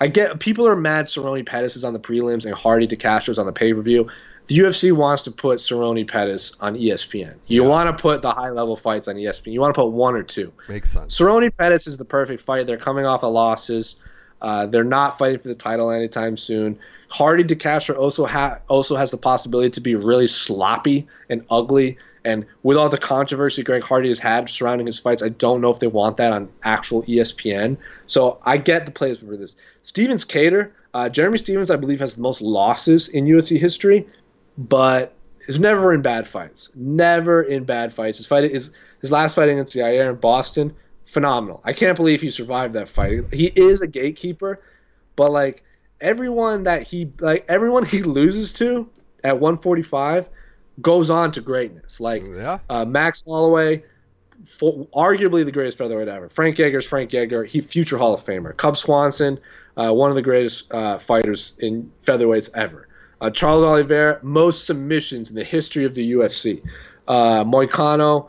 I 0.00 0.08
get 0.08 0.40
people 0.40 0.66
are 0.66 0.76
mad. 0.76 1.06
Cerrone 1.06 1.46
Pettis 1.46 1.76
is 1.76 1.84
on 1.84 1.92
the 1.92 2.00
prelims 2.00 2.44
and 2.44 2.54
Hardy 2.54 2.86
De 2.86 2.96
Castro 2.96 3.30
is 3.30 3.38
on 3.38 3.46
the 3.46 3.52
pay 3.52 3.72
per 3.72 3.80
view. 3.80 4.08
The 4.48 4.58
UFC 4.58 4.92
wants 4.92 5.22
to 5.22 5.30
put 5.30 5.58
Cerrone 5.60 6.06
Pettis 6.08 6.52
on 6.60 6.74
ESPN. 6.76 7.34
You 7.46 7.62
Yeah. 7.62 7.68
want 7.68 7.96
to 7.96 8.00
put 8.02 8.22
the 8.22 8.32
high 8.32 8.50
level 8.50 8.76
fights 8.76 9.08
on 9.08 9.16
ESPN. 9.16 9.52
You 9.52 9.60
want 9.60 9.74
to 9.74 9.80
put 9.80 9.90
one 9.92 10.14
or 10.14 10.22
two. 10.22 10.52
Makes 10.68 10.90
sense. 10.92 11.16
Cerrone 11.18 11.50
Pettis 11.56 11.86
is 11.86 11.96
the 11.96 12.04
perfect 12.04 12.42
fight. 12.42 12.66
They're 12.66 12.76
coming 12.76 13.06
off 13.06 13.22
of 13.22 13.32
losses. 13.32 13.96
Uh, 14.40 14.66
they're 14.66 14.82
not 14.84 15.16
fighting 15.16 15.38
for 15.38 15.48
the 15.48 15.54
title 15.54 15.90
anytime 15.90 16.36
soon. 16.36 16.76
Hardy 17.08 17.44
De 17.44 17.54
Castro 17.54 17.94
also 17.94 18.24
ha- 18.26 18.58
also 18.68 18.96
has 18.96 19.10
the 19.12 19.16
possibility 19.18 19.70
to 19.70 19.80
be 19.80 19.94
really 19.94 20.26
sloppy 20.26 21.06
and 21.30 21.44
ugly. 21.50 21.96
And 22.24 22.44
with 22.62 22.76
all 22.76 22.88
the 22.88 22.98
controversy 22.98 23.62
Greg 23.62 23.84
Hardy 23.84 24.08
has 24.08 24.18
had 24.18 24.48
surrounding 24.48 24.86
his 24.86 24.98
fights, 24.98 25.22
I 25.22 25.28
don't 25.28 25.60
know 25.60 25.70
if 25.70 25.78
they 25.80 25.86
want 25.88 26.16
that 26.16 26.32
on 26.32 26.48
actual 26.64 27.02
ESPN. 27.04 27.76
So 28.06 28.38
I 28.44 28.56
get 28.56 28.86
the 28.86 28.92
place 28.92 29.18
for 29.18 29.36
this. 29.36 29.54
Stephens 29.82 30.24
Kattar, 30.24 30.70
uh, 30.94 31.08
Jeremy 31.08 31.38
Stephens, 31.38 31.70
I 31.70 31.76
believe, 31.76 32.00
has 32.00 32.14
the 32.16 32.22
most 32.22 32.40
losses 32.40 33.08
in 33.08 33.26
UFC 33.26 33.58
history, 33.58 34.06
but 34.56 35.14
is 35.48 35.58
never 35.58 35.92
in 35.92 36.02
bad 36.02 36.26
fights. 36.26 36.70
Never 36.74 37.42
in 37.42 37.64
bad 37.64 37.92
fights. 37.92 38.18
His 38.18 38.26
fight 38.26 38.44
is 38.44 38.70
his 39.00 39.10
last 39.10 39.34
fight 39.34 39.48
against 39.48 39.74
Yair 39.74 40.10
in 40.10 40.16
Boston, 40.16 40.74
phenomenal. 41.06 41.60
I 41.64 41.72
can't 41.72 41.96
believe 41.96 42.20
he 42.20 42.30
survived 42.30 42.74
that 42.74 42.88
fight. 42.88 43.32
He 43.32 43.46
is 43.46 43.80
a 43.82 43.86
gatekeeper, 43.86 44.60
but 45.16 45.32
like 45.32 45.64
everyone 46.00 46.64
that 46.64 46.82
he 46.84 47.10
like 47.20 47.44
everyone 47.48 47.84
he 47.86 48.02
loses 48.02 48.52
to 48.54 48.88
at 49.24 49.34
145 49.38 50.28
goes 50.80 51.10
on 51.10 51.32
to 51.32 51.40
greatness. 51.40 52.00
Like 52.00 52.24
Yeah. 52.26 52.58
uh, 52.68 52.84
Max 52.84 53.22
Holloway, 53.26 53.84
for, 54.58 54.86
arguably 54.94 55.44
the 55.44 55.52
greatest 55.52 55.78
featherweight 55.78 56.08
ever. 56.08 56.28
Frankie 56.28 56.64
Edgar's 56.64 56.86
Frankie 56.86 57.18
Edgar, 57.18 57.44
he 57.44 57.60
future 57.60 57.98
Hall 57.98 58.14
of 58.14 58.24
Famer. 58.24 58.56
Cub 58.56 58.76
Swanson, 58.76 59.38
uh, 59.76 59.90
one 59.92 60.10
of 60.10 60.16
the 60.16 60.22
greatest 60.22 60.72
uh, 60.72 60.98
fighters 60.98 61.54
in 61.58 61.92
featherweights 62.04 62.50
ever. 62.54 62.88
Uh, 63.22 63.30
Charles 63.30 63.62
Oliveira, 63.64 64.18
most 64.22 64.66
submissions 64.66 65.30
in 65.30 65.36
the 65.36 65.44
history 65.44 65.84
of 65.84 65.94
the 65.94 66.12
UFC. 66.14 66.60
Uh, 67.06 67.44
Moicano, 67.44 68.28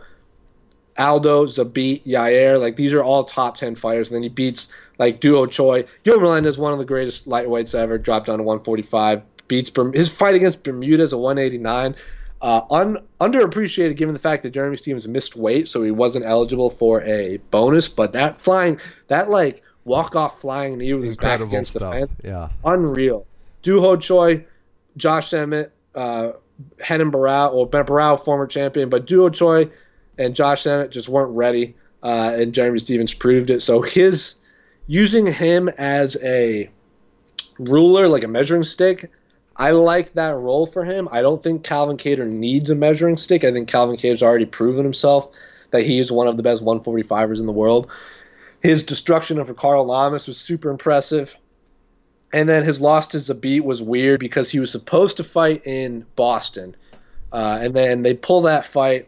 Aldo, 0.97 1.45
Zabit, 1.47 2.03
Yair, 2.05 2.59
like 2.59 2.75
these 2.75 2.93
are 2.93 3.01
all 3.01 3.23
top 3.23 3.57
ten 3.57 3.73
fighters. 3.75 4.09
And 4.09 4.15
then 4.15 4.23
he 4.23 4.29
beats 4.29 4.69
like 4.99 5.19
Doo 5.19 5.35
Ho 5.35 5.47
Choi. 5.47 5.85
Yo 6.03 6.19
Melendez, 6.19 6.57
one 6.59 6.71
of 6.73 6.79
the 6.79 6.85
greatest 6.85 7.27
lightweights 7.27 7.73
ever, 7.73 7.97
dropped 7.97 8.27
down 8.27 8.37
to 8.37 8.43
145. 8.43 9.23
Beats 9.47 9.71
Berm- 9.71 9.95
his 9.95 10.09
fight 10.09 10.35
against 10.35 10.61
Bermudez 10.63 11.09
is 11.09 11.13
a 11.13 11.17
189. 11.17 11.95
Uh, 12.41 12.61
un- 12.69 12.99
underappreciated 13.19 13.95
given 13.95 14.13
the 14.13 14.19
fact 14.19 14.43
that 14.43 14.51
Jeremy 14.51 14.77
Stephens 14.77 15.07
missed 15.07 15.35
weight, 15.35 15.67
so 15.67 15.81
he 15.81 15.91
wasn't 15.91 16.25
eligible 16.25 16.69
for 16.69 17.01
a 17.01 17.37
bonus. 17.49 17.87
But 17.87 18.11
that 18.13 18.41
flying, 18.41 18.79
that 19.07 19.29
like 19.31 19.63
walk 19.85 20.15
off 20.15 20.39
flying 20.41 20.77
knee 20.77 20.93
with 20.93 21.05
his 21.05 21.17
back 21.17 21.39
against 21.39 21.73
the 21.73 21.79
fence, 21.79 22.11
Yeah. 22.23 22.49
unreal. 22.63 23.25
Doo 23.63 23.79
Ho 23.79 23.95
Choi, 23.95 24.45
Josh 24.97 25.33
Emmett, 25.33 25.71
uh, 25.95 26.31
Renan 26.89 27.11
Barao, 27.11 27.53
or 27.53 27.67
Ben 27.67 27.85
Barao, 27.85 28.23
former 28.23 28.47
champion, 28.47 28.89
but 28.89 29.05
Doo 29.05 29.21
Ho 29.21 29.29
Choi 29.29 29.69
and 30.17 30.35
Josh 30.35 30.65
Emmett 30.67 30.91
just 30.91 31.09
weren't 31.09 31.31
ready, 31.31 31.75
uh, 32.03 32.33
and 32.35 32.53
Jeremy 32.53 32.79
Stephens 32.79 33.13
proved 33.13 33.49
it. 33.49 33.61
So 33.61 33.81
his 33.81 34.35
using 34.87 35.25
him 35.25 35.69
as 35.69 36.17
a 36.21 36.69
ruler, 37.59 38.07
like 38.07 38.23
a 38.23 38.27
measuring 38.27 38.63
stick, 38.63 39.09
I 39.55 39.71
like 39.71 40.13
that 40.13 40.35
role 40.35 40.65
for 40.65 40.83
him. 40.83 41.07
I 41.11 41.21
don't 41.21 41.41
think 41.41 41.63
Calvin 41.63 41.97
Kattar 41.97 42.27
needs 42.27 42.69
a 42.69 42.75
measuring 42.75 43.17
stick. 43.17 43.43
I 43.43 43.51
think 43.51 43.67
Calvin 43.67 43.97
Kattar's 43.97 44.23
already 44.23 44.45
proven 44.45 44.83
himself 44.83 45.29
that 45.71 45.83
he 45.83 45.99
is 45.99 46.11
one 46.11 46.27
of 46.27 46.37
the 46.37 46.43
best 46.43 46.63
145ers 46.63 47.39
in 47.39 47.45
the 47.45 47.51
world. 47.51 47.89
His 48.61 48.83
destruction 48.83 49.39
of 49.39 49.49
Ricardo 49.49 49.83
Lamas 49.83 50.25
was 50.25 50.39
super 50.39 50.69
impressive. 50.69 51.35
And 52.33 52.49
then 52.49 52.63
his 52.65 52.81
loss 52.81 53.07
to 53.07 53.17
Zabit 53.17 53.61
was 53.61 53.81
weird 53.81 54.19
because 54.19 54.49
he 54.49 54.59
was 54.59 54.71
supposed 54.71 55.17
to 55.17 55.23
fight 55.23 55.65
in 55.65 56.05
Boston. 56.15 56.75
Uh, 57.31 57.59
and 57.61 57.73
then 57.75 58.01
they 58.01 58.13
pull 58.15 58.41
that 58.41 58.65
fight 58.65 59.07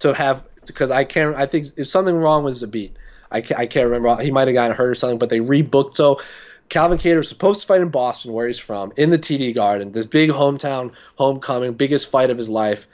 to 0.00 0.14
have 0.14 0.44
because 0.66 0.90
I 0.90 1.04
can't. 1.04 1.34
I 1.36 1.46
think 1.46 1.66
if 1.76 1.88
something 1.88 2.14
wrong 2.14 2.44
with 2.44 2.54
Zabit. 2.54 2.92
I 3.32 3.40
can't, 3.40 3.60
I 3.60 3.66
can't 3.66 3.84
remember. 3.88 4.20
He 4.22 4.30
might 4.30 4.48
have 4.48 4.54
gotten 4.54 4.76
hurt 4.76 4.90
or 4.90 4.94
something, 4.94 5.18
but 5.18 5.28
they 5.28 5.38
rebooked. 5.38 5.96
So 5.96 6.20
Calvin 6.68 6.98
Kattar 6.98 7.18
was 7.18 7.28
supposed 7.28 7.60
to 7.60 7.66
fight 7.66 7.80
in 7.80 7.88
Boston, 7.88 8.32
where 8.32 8.46
he's 8.46 8.58
from, 8.58 8.92
in 8.96 9.10
the 9.10 9.18
TD 9.18 9.54
Garden, 9.54 9.92
this 9.92 10.06
big 10.06 10.30
hometown 10.30 10.92
homecoming, 11.16 11.74
biggest 11.74 12.10
fight 12.10 12.30
of 12.30 12.38
his 12.38 12.48
life. 12.48 12.86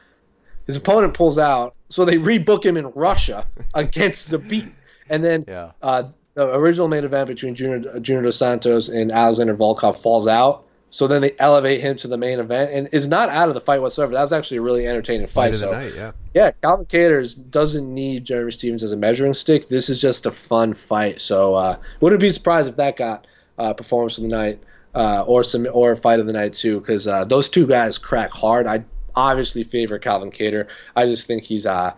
His 0.67 0.77
opponent 0.77 1.15
pulls 1.15 1.39
out, 1.39 1.75
so 1.89 2.05
they 2.05 2.17
rebook 2.17 2.65
him 2.65 2.77
in 2.77 2.91
Russia 2.91 3.47
against 3.75 4.31
Zabit. 4.31 4.71
And 5.09 5.25
then 5.25 5.45
Yeah. 5.49 5.71
uh, 5.83 6.05
the 6.37 6.55
original 6.55 6.87
main 6.87 7.03
event 7.03 7.27
between 7.27 7.55
Junior, 7.55 7.99
Junior 7.99 8.23
Dos 8.23 8.37
Santos 8.37 8.89
and 8.89 9.11
Alexander 9.11 9.57
Volkov 9.57 9.97
falls 9.97 10.29
out. 10.29 10.65
So 10.91 11.07
then 11.09 11.23
they 11.23 11.35
elevate 11.39 11.81
him 11.81 11.97
to 11.97 12.09
the 12.09 12.17
main 12.17 12.39
event 12.39 12.71
and 12.73 12.89
is 12.93 13.09
not 13.09 13.29
out 13.31 13.49
of 13.49 13.55
the 13.55 13.61
fight 13.61 13.81
whatsoever. 13.81 14.13
That 14.13 14.21
was 14.21 14.33
actually 14.33 14.59
a 14.59 14.63
really 14.63 14.87
entertaining 14.87 15.27
Fight 15.27 15.33
fight. 15.33 15.55
of 15.55 15.61
the 15.61 15.67
so 15.67 15.73
night, 15.73 15.95
yeah. 15.95 16.13
yeah, 16.35 16.51
Calvin 16.63 16.87
Kattar 16.87 17.51
doesn't 17.51 17.93
need 17.93 18.25
Jeremy 18.25 18.53
Stephens 18.53 18.83
as 18.83 18.93
a 18.93 18.97
measuring 18.97 19.35
stick. 19.35 19.69
This 19.69 19.89
is 19.89 20.01
just 20.01 20.27
a 20.27 20.31
fun 20.31 20.75
fight. 20.75 21.21
So 21.21 21.55
uh, 21.55 21.79
wouldn't 22.01 22.21
be 22.21 22.31
surprised 22.31 22.69
if 22.69 22.77
that 22.77 22.97
got 22.97 23.27
uh, 23.59 23.73
performance 23.73 24.19
of 24.19 24.23
the 24.23 24.29
night 24.29 24.63
uh, 24.95 25.25
or 25.27 25.43
some 25.43 25.67
or 25.73 25.97
fight 25.97 26.21
of 26.21 26.27
the 26.27 26.33
night 26.33 26.53
too, 26.53 26.81
because 26.81 27.09
uh, 27.09 27.25
those 27.25 27.49
two 27.49 27.67
guys 27.67 27.99
crack 27.99 28.31
hard. 28.31 28.67
I 28.67 28.85
obviously 29.15 29.65
favor 29.65 29.99
Calvin 29.99 30.31
Kattar. 30.31 30.67
I 30.95 31.07
just 31.07 31.27
think 31.27 31.43
he's 31.45 31.67
uh, 31.67 31.95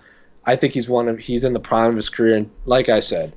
I 0.46 0.56
think 0.56 0.74
he's 0.74 0.88
one 0.88 1.08
of 1.08 1.18
he's 1.18 1.44
in 1.44 1.52
the 1.52 1.60
prime 1.60 1.90
of 1.90 1.96
his 1.96 2.08
career, 2.08 2.36
and 2.36 2.50
like 2.64 2.88
I 2.88 3.00
said, 3.00 3.32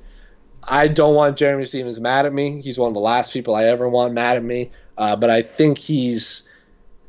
I 0.64 0.88
don't 0.88 1.14
want 1.14 1.36
Jeremy 1.36 1.66
Stephens 1.66 2.00
mad 2.00 2.26
at 2.26 2.32
me. 2.32 2.60
He's 2.60 2.78
one 2.78 2.88
of 2.88 2.94
the 2.94 3.00
last 3.00 3.32
people 3.32 3.54
I 3.54 3.64
ever 3.64 3.88
want 3.88 4.14
mad 4.14 4.36
at 4.36 4.44
me. 4.44 4.70
Uh, 4.96 5.16
but 5.16 5.30
I 5.30 5.42
think 5.42 5.78
he's 5.78 6.48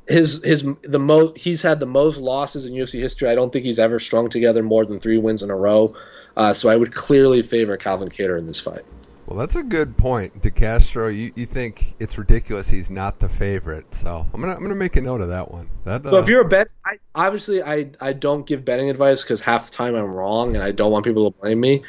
his 0.07 0.43
his 0.43 0.65
the 0.81 0.99
most 0.99 1.37
he's 1.37 1.61
had 1.61 1.79
the 1.79 1.85
most 1.85 2.17
losses 2.17 2.65
in 2.65 2.73
UFC 2.73 2.99
history. 2.99 3.29
I 3.29 3.35
don't 3.35 3.53
think 3.53 3.65
he's 3.65 3.79
ever 3.79 3.99
strung 3.99 4.29
together 4.29 4.63
more 4.63 4.85
than 4.85 4.99
three 4.99 5.17
wins 5.17 5.43
in 5.43 5.49
a 5.49 5.55
row. 5.55 5.95
Uh, 6.35 6.53
so 6.53 6.69
I 6.69 6.75
would 6.75 6.93
clearly 6.93 7.43
favor 7.43 7.77
Calvin 7.77 8.09
Kattar 8.09 8.39
in 8.39 8.47
this 8.47 8.59
fight. 8.59 8.83
Well, 9.27 9.39
that's 9.39 9.55
a 9.55 9.63
good 9.63 9.95
point. 9.97 10.41
De 10.41 10.51
Castro, 10.51 11.07
you, 11.07 11.31
you 11.35 11.45
think 11.45 11.95
it's 11.99 12.17
ridiculous 12.17 12.69
he's 12.69 12.91
not 12.91 13.19
the 13.19 13.29
favorite. 13.29 13.93
So 13.95 14.27
I'm 14.33 14.41
gonna 14.41 14.53
I'm 14.53 14.61
gonna 14.61 14.75
make 14.75 14.95
a 14.95 15.01
note 15.01 15.21
of 15.21 15.29
that 15.29 15.49
one. 15.51 15.69
That, 15.85 16.03
So 16.03 16.17
uh, 16.17 16.19
if 16.19 16.27
you're 16.27 16.41
a 16.41 16.47
bet, 16.47 16.69
I, 16.85 16.97
obviously 17.15 17.63
I 17.63 17.89
I 18.01 18.13
don't 18.13 18.45
give 18.45 18.65
betting 18.65 18.89
advice 18.89 19.23
because 19.23 19.41
half 19.41 19.67
the 19.67 19.71
time 19.71 19.95
I'm 19.95 20.11
wrong 20.11 20.55
and 20.55 20.63
I 20.63 20.71
don't 20.71 20.91
want 20.91 21.05
people 21.05 21.31
to 21.31 21.37
blame 21.39 21.59
me. 21.59 21.83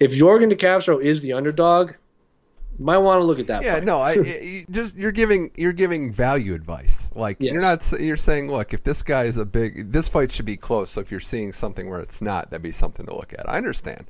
If 0.00 0.12
Yorgan 0.12 0.48
De 0.50 0.56
Castro 0.56 0.98
is 0.98 1.20
the 1.20 1.32
underdog, 1.32 1.92
you 2.78 2.84
might 2.84 2.98
want 2.98 3.20
to 3.20 3.24
look 3.24 3.38
at 3.38 3.46
that. 3.46 3.62
Yeah, 3.62 3.74
fight. 3.76 3.84
no, 3.84 3.98
I 4.00 4.12
you 4.42 4.64
just 4.70 4.94
you're 4.96 5.12
giving 5.12 5.50
you're 5.56 5.72
giving 5.72 6.12
value 6.12 6.54
advice. 6.54 7.10
Like 7.14 7.38
Yes. 7.40 7.52
you're 7.52 7.62
not 7.62 7.92
you're 8.00 8.16
saying, 8.16 8.50
look, 8.50 8.74
if 8.74 8.82
this 8.82 9.02
guy 9.02 9.24
is 9.24 9.38
a 9.38 9.46
big, 9.46 9.92
this 9.92 10.08
fight 10.08 10.30
should 10.30 10.46
be 10.46 10.56
close. 10.56 10.90
So 10.90 11.00
if 11.00 11.10
you're 11.10 11.20
seeing 11.20 11.52
something 11.52 11.88
where 11.88 12.00
it's 12.00 12.20
not, 12.20 12.50
that'd 12.50 12.62
be 12.62 12.72
something 12.72 13.06
to 13.06 13.14
look 13.14 13.32
at. 13.32 13.48
I 13.48 13.56
understand. 13.56 14.06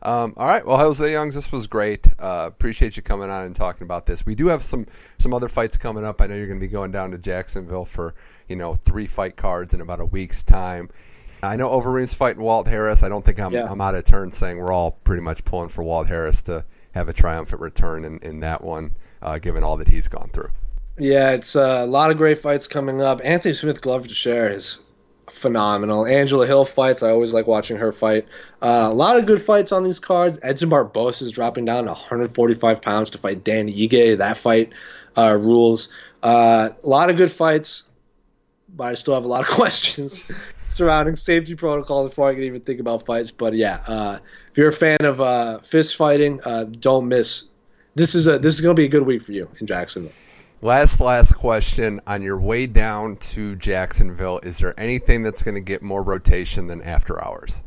Um, 0.00 0.34
all 0.36 0.46
right, 0.46 0.64
well, 0.64 0.78
Jose 0.78 1.10
Youngs, 1.10 1.34
this 1.34 1.50
was 1.50 1.66
great. 1.66 2.06
Uh, 2.20 2.44
appreciate 2.46 2.96
you 2.96 3.02
coming 3.02 3.30
on 3.30 3.44
and 3.46 3.56
talking 3.56 3.82
about 3.82 4.06
this. 4.06 4.24
We 4.24 4.36
do 4.36 4.46
have 4.46 4.62
some 4.62 4.86
some 5.18 5.34
other 5.34 5.48
fights 5.48 5.76
coming 5.76 6.04
up. 6.04 6.22
I 6.22 6.28
know 6.28 6.36
you're 6.36 6.46
going 6.46 6.60
to 6.60 6.64
be 6.64 6.70
going 6.70 6.92
down 6.92 7.10
to 7.10 7.18
Jacksonville 7.18 7.84
for 7.84 8.14
you 8.48 8.56
know 8.56 8.76
three 8.76 9.06
fight 9.08 9.36
cards 9.36 9.74
in 9.74 9.80
about 9.80 10.00
a 10.00 10.04
week's 10.04 10.42
time. 10.44 10.88
I 11.42 11.56
know 11.56 11.68
Overeem's 11.68 12.14
fighting 12.14 12.42
Walt 12.42 12.66
Harris. 12.66 13.02
I 13.02 13.08
don't 13.08 13.24
think 13.24 13.40
I'm, 13.40 13.52
Yeah. 13.52 13.70
I'm 13.70 13.80
out 13.80 13.94
of 13.94 14.04
turn 14.04 14.32
saying 14.32 14.58
we're 14.58 14.72
all 14.72 14.92
pretty 14.92 15.22
much 15.22 15.44
pulling 15.44 15.68
for 15.68 15.82
Walt 15.82 16.06
Harris 16.06 16.42
to 16.42 16.64
have 16.92 17.08
a 17.08 17.12
triumphant 17.12 17.60
return 17.60 18.04
in, 18.04 18.18
in 18.20 18.40
that 18.40 18.62
one, 18.62 18.92
uh, 19.22 19.38
given 19.38 19.62
all 19.62 19.76
that 19.76 19.88
he's 19.88 20.08
gone 20.08 20.30
through. 20.32 20.50
Yeah, 20.98 21.30
it's 21.30 21.54
uh, 21.54 21.82
a 21.84 21.86
lot 21.86 22.10
of 22.10 22.16
great 22.16 22.38
fights 22.38 22.66
coming 22.66 23.00
up. 23.00 23.20
Anthony 23.22 23.54
Smith 23.54 23.80
Glover 23.80 24.08
Teixeira 24.08 24.52
is 24.52 24.78
phenomenal. 25.30 26.06
Angela 26.06 26.46
Hill 26.46 26.64
fights. 26.64 27.02
I 27.02 27.10
always 27.10 27.32
like 27.32 27.46
watching 27.46 27.76
her 27.76 27.92
fight. 27.92 28.26
Uh, 28.60 28.88
a 28.90 28.94
lot 28.94 29.16
of 29.16 29.26
good 29.26 29.40
fights 29.40 29.70
on 29.70 29.84
these 29.84 30.00
cards. 30.00 30.40
Edson 30.42 30.70
Barbosa 30.70 31.22
is 31.22 31.30
dropping 31.30 31.66
down 31.66 31.86
145 31.86 32.82
pounds 32.82 33.10
to 33.10 33.18
fight 33.18 33.44
Dan 33.44 33.68
Ige. 33.68 34.18
That 34.18 34.36
fight 34.38 34.72
uh, 35.16 35.36
rules. 35.40 35.88
Uh, 36.20 36.70
a 36.82 36.88
lot 36.88 37.10
of 37.10 37.16
good 37.16 37.30
fights, 37.30 37.84
but 38.68 38.88
I 38.88 38.94
still 38.94 39.14
have 39.14 39.24
a 39.24 39.28
lot 39.28 39.42
of 39.42 39.46
questions 39.54 40.28
surrounding 40.78 41.16
safety 41.16 41.54
protocols 41.54 42.08
before 42.08 42.30
I 42.30 42.34
can 42.34 42.44
even 42.44 42.62
think 42.62 42.80
about 42.80 43.04
fights. 43.04 43.30
But 43.30 43.52
yeah, 43.54 43.82
uh, 43.86 44.18
if 44.50 44.56
you're 44.56 44.70
a 44.70 44.72
fan 44.72 45.04
of 45.04 45.20
uh, 45.20 45.58
fist 45.58 45.96
fighting, 45.96 46.40
uh, 46.44 46.64
don't 46.64 47.08
miss. 47.08 47.44
This 47.94 48.14
is 48.14 48.26
a 48.26 48.38
this 48.38 48.54
is 48.54 48.60
going 48.60 48.74
to 48.74 48.80
be 48.80 48.86
a 48.86 48.88
good 48.88 49.02
week 49.02 49.22
for 49.22 49.32
you 49.32 49.48
in 49.60 49.66
Jacksonville. 49.66 50.12
Last, 50.60 51.00
last 51.00 51.34
question. 51.34 52.00
On 52.06 52.22
your 52.22 52.40
way 52.40 52.66
down 52.66 53.16
to 53.16 53.54
Jacksonville, 53.56 54.40
is 54.42 54.58
there 54.58 54.74
anything 54.78 55.22
that's 55.22 55.42
going 55.42 55.54
to 55.54 55.60
get 55.60 55.82
more 55.82 56.02
rotation 56.02 56.66
than 56.66 56.82
after 56.82 57.22
hours? 57.22 57.62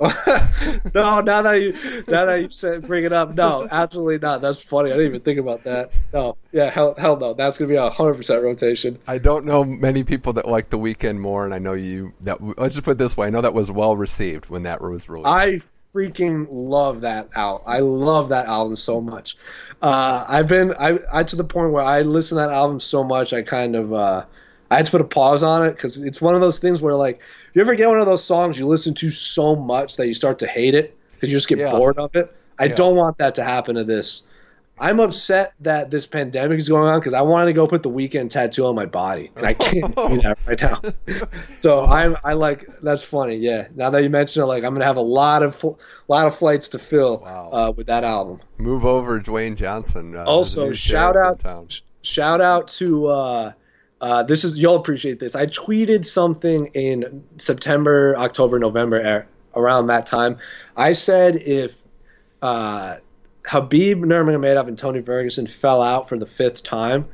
no, 0.94 1.20
now 1.20 1.42
that 1.42 1.60
you 1.60 1.72
now 2.06 2.24
that 2.26 2.40
you 2.40 2.48
said 2.50 2.86
bring 2.86 3.04
it 3.04 3.12
up, 3.12 3.34
no, 3.34 3.66
absolutely 3.70 4.18
not. 4.18 4.40
That's 4.40 4.60
funny. 4.60 4.90
I 4.90 4.94
didn't 4.94 5.08
even 5.08 5.20
think 5.22 5.40
about 5.40 5.64
that. 5.64 5.90
No, 6.12 6.36
yeah, 6.52 6.70
hell, 6.70 6.94
hell 6.96 7.16
no. 7.16 7.34
That's 7.34 7.58
gonna 7.58 7.68
be 7.68 7.76
a 7.76 7.90
hundred 7.90 8.14
percent 8.14 8.42
rotation. 8.42 8.98
I 9.08 9.18
don't 9.18 9.44
know 9.44 9.64
many 9.64 10.04
people 10.04 10.32
that 10.34 10.46
like 10.46 10.68
the 10.68 10.78
Weeknd 10.78 11.18
more, 11.18 11.44
and 11.44 11.52
I 11.52 11.58
know 11.58 11.72
you. 11.72 12.12
That 12.20 12.38
let's 12.58 12.74
just 12.74 12.84
put 12.84 12.92
it 12.92 12.98
this 12.98 13.16
way: 13.16 13.26
I 13.26 13.30
know 13.30 13.40
that 13.40 13.54
was 13.54 13.70
well 13.70 13.96
received 13.96 14.50
when 14.50 14.62
that 14.64 14.80
was 14.80 15.08
released. 15.08 15.26
I 15.26 15.62
freaking 15.94 16.46
love 16.50 17.00
that 17.00 17.28
out. 17.34 17.62
I 17.66 17.80
love 17.80 18.28
that 18.28 18.46
album 18.46 18.76
so 18.76 19.00
much. 19.00 19.36
Uh, 19.82 20.24
I've 20.28 20.46
been 20.46 20.74
I, 20.78 20.98
I 21.12 21.24
to 21.24 21.36
the 21.36 21.44
point 21.44 21.72
where 21.72 21.84
I 21.84 22.02
listen 22.02 22.36
to 22.36 22.42
that 22.42 22.50
album 22.50 22.80
so 22.80 23.02
much 23.02 23.32
I 23.32 23.42
kind 23.42 23.74
of 23.74 23.92
uh, 23.92 24.24
I 24.70 24.76
had 24.76 24.86
to 24.86 24.92
put 24.92 25.00
a 25.00 25.04
pause 25.04 25.42
on 25.42 25.66
it 25.66 25.72
because 25.72 26.02
it's 26.02 26.20
one 26.20 26.34
of 26.34 26.40
those 26.40 26.58
things 26.58 26.82
where 26.82 26.94
like 26.94 27.20
you 27.54 27.60
ever 27.62 27.74
get 27.74 27.88
one 27.88 27.98
of 28.00 28.06
those 28.06 28.24
songs 28.24 28.58
you 28.58 28.66
listen 28.66 28.94
to 28.94 29.10
so 29.10 29.56
much 29.56 29.96
that 29.96 30.06
you 30.06 30.14
start 30.14 30.38
to 30.40 30.46
hate 30.46 30.74
it 30.74 30.96
because 31.14 31.30
you 31.30 31.36
just 31.36 31.48
get 31.48 31.58
Yeah. 31.58 31.70
bored 31.72 31.98
of 31.98 32.14
it. 32.14 32.32
I 32.58 32.66
Yeah. 32.66 32.74
don't 32.74 32.96
want 32.96 33.18
that 33.18 33.34
to 33.36 33.44
happen 33.44 33.74
to 33.76 33.84
this. 33.84 34.22
I'm 34.80 35.00
upset 35.00 35.54
that 35.62 35.90
this 35.90 36.06
pandemic 36.06 36.58
is 36.60 36.68
going 36.68 36.88
on 36.88 37.00
because 37.00 37.12
I 37.12 37.20
wanted 37.22 37.46
to 37.46 37.52
go 37.52 37.66
put 37.66 37.82
the 37.82 37.90
Weeknd 37.90 38.30
tattoo 38.30 38.64
on 38.66 38.76
my 38.76 38.86
body 38.86 39.32
and 39.34 39.44
I 39.44 39.54
can't 39.54 39.94
do 39.96 40.20
that 40.22 40.38
right 40.46 40.60
now. 40.60 40.80
So 41.58 41.84
I'm 41.84 42.16
I 42.22 42.34
like 42.34 42.68
that's 42.80 43.02
funny. 43.02 43.34
Yeah. 43.36 43.66
Now 43.74 43.90
that 43.90 44.04
you 44.04 44.08
mention 44.10 44.40
it, 44.42 44.46
like 44.46 44.62
I'm 44.62 44.74
gonna 44.74 44.84
have 44.84 44.96
a 44.96 45.00
lot 45.00 45.42
of 45.42 45.56
fl- 45.56 45.72
lot 46.06 46.28
of 46.28 46.36
flights 46.36 46.68
to 46.68 46.78
fill 46.78 47.18
Wow. 47.18 47.50
uh, 47.52 47.72
with 47.76 47.88
that 47.88 48.04
album. 48.04 48.40
Move 48.58 48.84
over, 48.86 49.20
Dwayne 49.20 49.56
Johnson. 49.56 50.14
Uh, 50.16 50.22
Also, 50.24 50.70
shout 50.72 51.16
out- 51.16 51.42
Shout 52.02 52.40
out 52.40 52.68
to 52.68 53.08
uh, 53.08 53.52
uh, 54.00 54.22
this 54.22 54.44
is 54.44 54.58
you'll 54.58 54.76
appreciate 54.76 55.18
this. 55.18 55.34
I 55.34 55.46
tweeted 55.46 56.04
something 56.06 56.66
in 56.68 57.24
September, 57.38 58.16
October, 58.16 58.58
November 58.58 58.96
er, 58.98 59.26
around 59.54 59.88
that 59.88 60.06
time. 60.06 60.38
I 60.76 60.92
said 60.92 61.36
if 61.36 61.82
uh, 62.42 62.96
Khabib 63.42 63.96
Nurmagomedov 64.04 64.68
and 64.68 64.78
Tony 64.78 65.02
Ferguson 65.02 65.46
fell 65.46 65.82
out 65.82 66.08
for 66.08 66.16
the 66.16 66.26
fifth 66.26 66.62
time, 66.62 67.06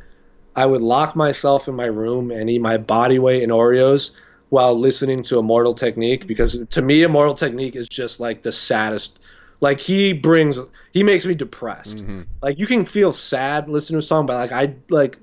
I 0.56 0.66
would 0.66 0.82
lock 0.82 1.16
myself 1.16 1.68
in 1.68 1.74
my 1.74 1.86
room 1.86 2.30
and 2.30 2.50
eat 2.50 2.60
my 2.60 2.76
body 2.76 3.18
weight 3.18 3.42
in 3.42 3.50
Oreos 3.50 4.10
while 4.50 4.78
listening 4.78 5.22
to 5.22 5.38
Immortal 5.38 5.72
Technique 5.72 6.26
because 6.26 6.58
to 6.68 6.82
me 6.82 7.02
Immortal 7.02 7.34
Technique 7.34 7.74
is 7.76 7.88
just 7.88 8.20
like 8.20 8.42
the 8.42 8.52
saddest. 8.52 9.20
Like 9.60 9.80
he 9.80 10.12
brings, 10.12 10.58
he 10.92 11.02
makes 11.02 11.24
me 11.24 11.34
depressed. 11.34 12.04
Mhm. 12.04 12.26
Like 12.42 12.58
you 12.58 12.66
can 12.66 12.84
feel 12.84 13.12
sad 13.12 13.68
listening 13.68 14.00
to 14.00 14.04
a 14.04 14.06
song, 14.06 14.26
but 14.26 14.34
like 14.34 14.52
I 14.52 14.74
like, 14.90 15.18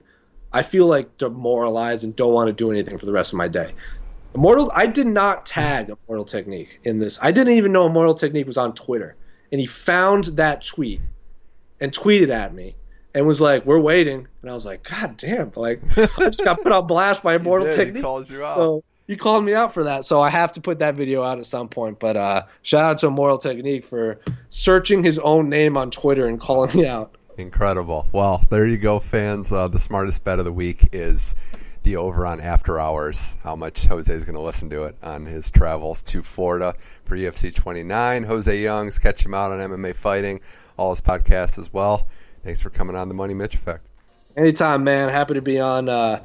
I 0.54 0.62
feel 0.62 0.88
like 0.88 1.18
demoralized 1.18 2.04
and 2.04 2.16
don't 2.16 2.34
want 2.34 2.48
to 2.48 2.54
do 2.54 2.72
anything 2.72 2.98
for 2.98 3.06
the 3.06 3.12
rest 3.12 3.32
of 3.34 3.38
my 3.38 3.48
day. 3.48 3.74
Immortal, 4.34 4.72
I 4.74 4.86
did 4.86 5.08
not 5.08 5.46
tag 5.46 5.90
Immortal 5.90 6.26
Technique 6.26 6.80
in 6.84 7.00
this. 7.00 7.20
I 7.22 7.32
didn't 7.32 7.54
even 7.54 7.72
know 7.72 7.86
Immortal 7.86 8.14
Technique 8.14 8.48
was 8.48 8.58
on 8.58 8.74
Twitter, 8.74 9.16
and 9.52 9.60
he 9.60 9.66
found 9.66 10.26
that 10.26 10.64
tweet 10.64 11.02
and 11.80 11.92
tweeted 11.92 12.30
at 12.30 12.54
me 12.54 12.76
and 13.14 13.28
was 13.28 13.42
like, 13.42 13.66
"We're 13.66 13.80
waiting," 13.80 14.28
and 14.42 14.52
I 14.52 14.54
was 14.54 14.66
like, 14.66 14.84
"God 14.84 15.18
damn!" 15.18 15.52
Like 15.56 15.82
I 15.98 16.30
just 16.30 16.44
got 16.44 16.62
put 16.62 16.72
on 16.72 16.88
blast 16.88 17.24
by 17.24 17.36
Immortal 17.38 17.70
He 17.70 17.76
did, 17.76 17.96
he 17.98 18.02
called 18.02 18.30
you 18.30 18.44
out. 18.46 18.56
So 18.56 18.84
you 19.08 19.18
called 19.18 19.44
me 19.44 19.54
out 19.54 19.74
for 19.74 19.84
that. 19.84 20.06
So 20.06 20.22
I 20.22 20.30
have 20.30 20.54
to 20.54 20.62
put 20.62 20.80
that 20.80 20.96
video 20.96 21.24
out 21.24 21.38
at 21.38 21.46
some 21.46 21.68
point. 21.68 22.00
But 22.00 22.16
uh, 22.16 22.44
shout 22.62 22.86
out 22.86 23.00
to 23.00 23.08
Immortal 23.08 23.40
Technique 23.40 23.86
for 23.86 24.20
searching 24.50 25.04
his 25.04 25.20
own 25.20 25.50
name 25.50 25.76
on 25.76 25.92
Twitter 25.92 26.28
and 26.28 26.40
calling 26.40 26.76
me 26.78 26.88
out. 26.88 27.18
Incredible. 27.42 28.08
Well, 28.12 28.44
there 28.50 28.68
you 28.68 28.78
go, 28.78 29.00
fans. 29.00 29.52
Uh, 29.52 29.68
the 29.68 29.80
smartest 29.80 30.24
bet 30.24 30.38
of 30.38 30.46
the 30.46 30.54
week 30.54 30.90
is 30.94 31.36
the 31.82 31.96
over 31.96 32.26
on 32.28 32.40
After 32.40 32.80
Hours. 32.80 33.36
How 33.44 33.56
much 33.56 33.86
Jose 33.86 34.14
is 34.14 34.24
going 34.24 34.36
to 34.36 34.42
listen 34.42 34.70
to 34.70 34.84
it 34.84 34.96
on 35.02 35.26
his 35.26 35.50
travels 35.50 36.04
to 36.04 36.22
Florida 36.22 36.76
for 37.04 37.18
UFC 37.18 37.54
29. 37.54 38.24
Jose 38.24 38.62
Youngs, 38.62 39.00
catch 39.00 39.26
him 39.26 39.34
out 39.34 39.52
on 39.52 39.60
MMA 39.60 39.96
Fighting, 39.96 40.40
all 40.78 40.92
his 40.92 41.02
podcasts 41.02 41.58
as 41.58 41.74
well. 41.74 42.08
Thanks 42.44 42.60
for 42.60 42.70
coming 42.70 42.96
on 42.96 43.08
the 43.08 43.16
Money 43.16 43.34
Mitch 43.34 43.56
Effect. 43.56 43.86
Anytime, 44.38 44.84
man. 44.84 45.10
Happy 45.10 45.34
to 45.34 45.42
be 45.42 45.60
on. 45.60 45.90
Uh, 45.90 46.24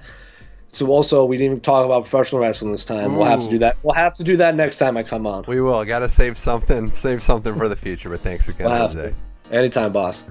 so 0.68 0.86
also, 0.88 1.24
we 1.24 1.38
didn't 1.38 1.52
even 1.52 1.60
talk 1.60 1.86
about 1.86 2.02
professional 2.02 2.42
wrestling 2.42 2.72
this 2.72 2.84
time. 2.84 3.14
Ooh. 3.14 3.18
We'll 3.18 3.26
have 3.26 3.42
to 3.42 3.48
do 3.48 3.58
that. 3.60 3.78
We'll 3.82 3.94
have 3.94 4.14
to 4.14 4.24
do 4.24 4.36
that 4.36 4.54
next 4.54 4.78
time 4.78 4.96
I 4.98 5.02
come 5.02 5.26
on. 5.26 5.44
We 5.48 5.62
will. 5.62 5.82
Got 5.86 6.00
to 6.00 6.08
save 6.08 6.36
something. 6.36 6.92
Save 6.92 7.22
something 7.22 7.56
for 7.56 7.68
the 7.68 7.76
future. 7.76 8.10
But 8.10 8.20
thanks 8.20 8.48
again, 8.48 8.68
we'll 8.68 8.78
Jose. 8.80 9.14
Anytime, 9.50 9.92
boss. 9.92 10.24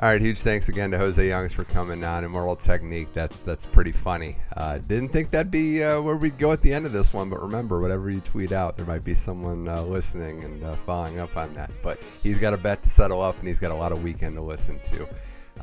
All 0.00 0.08
right, 0.08 0.20
huge 0.20 0.38
thanks 0.42 0.68
again 0.68 0.92
to 0.92 0.98
Jose 0.98 1.28
Youngs 1.28 1.52
for 1.52 1.64
coming 1.64 2.04
on. 2.04 2.22
Immortal 2.22 2.54
Technique, 2.54 3.08
that's 3.14 3.42
that's 3.42 3.66
pretty 3.66 3.90
funny. 3.90 4.36
Uh, 4.56 4.78
didn't 4.78 5.08
think 5.08 5.32
that'd 5.32 5.50
be 5.50 5.82
uh, 5.82 6.00
where 6.00 6.16
we'd 6.16 6.38
go 6.38 6.52
at 6.52 6.60
the 6.60 6.72
end 6.72 6.86
of 6.86 6.92
this 6.92 7.12
one, 7.12 7.28
but 7.28 7.42
remember, 7.42 7.80
whatever 7.80 8.08
you 8.08 8.20
tweet 8.20 8.52
out, 8.52 8.76
there 8.76 8.86
might 8.86 9.02
be 9.02 9.16
someone 9.16 9.66
uh, 9.66 9.82
listening 9.82 10.44
and 10.44 10.62
uh, 10.62 10.76
following 10.86 11.18
up 11.18 11.36
on 11.36 11.52
that. 11.54 11.72
But 11.82 12.00
he's 12.22 12.38
got 12.38 12.54
a 12.54 12.56
bet 12.56 12.80
to 12.84 12.88
settle 12.88 13.20
up, 13.20 13.36
and 13.40 13.48
he's 13.48 13.58
got 13.58 13.72
a 13.72 13.74
lot 13.74 13.90
of 13.90 13.98
Weeknd 13.98 14.34
to 14.34 14.40
listen 14.40 14.78
to. 14.84 15.08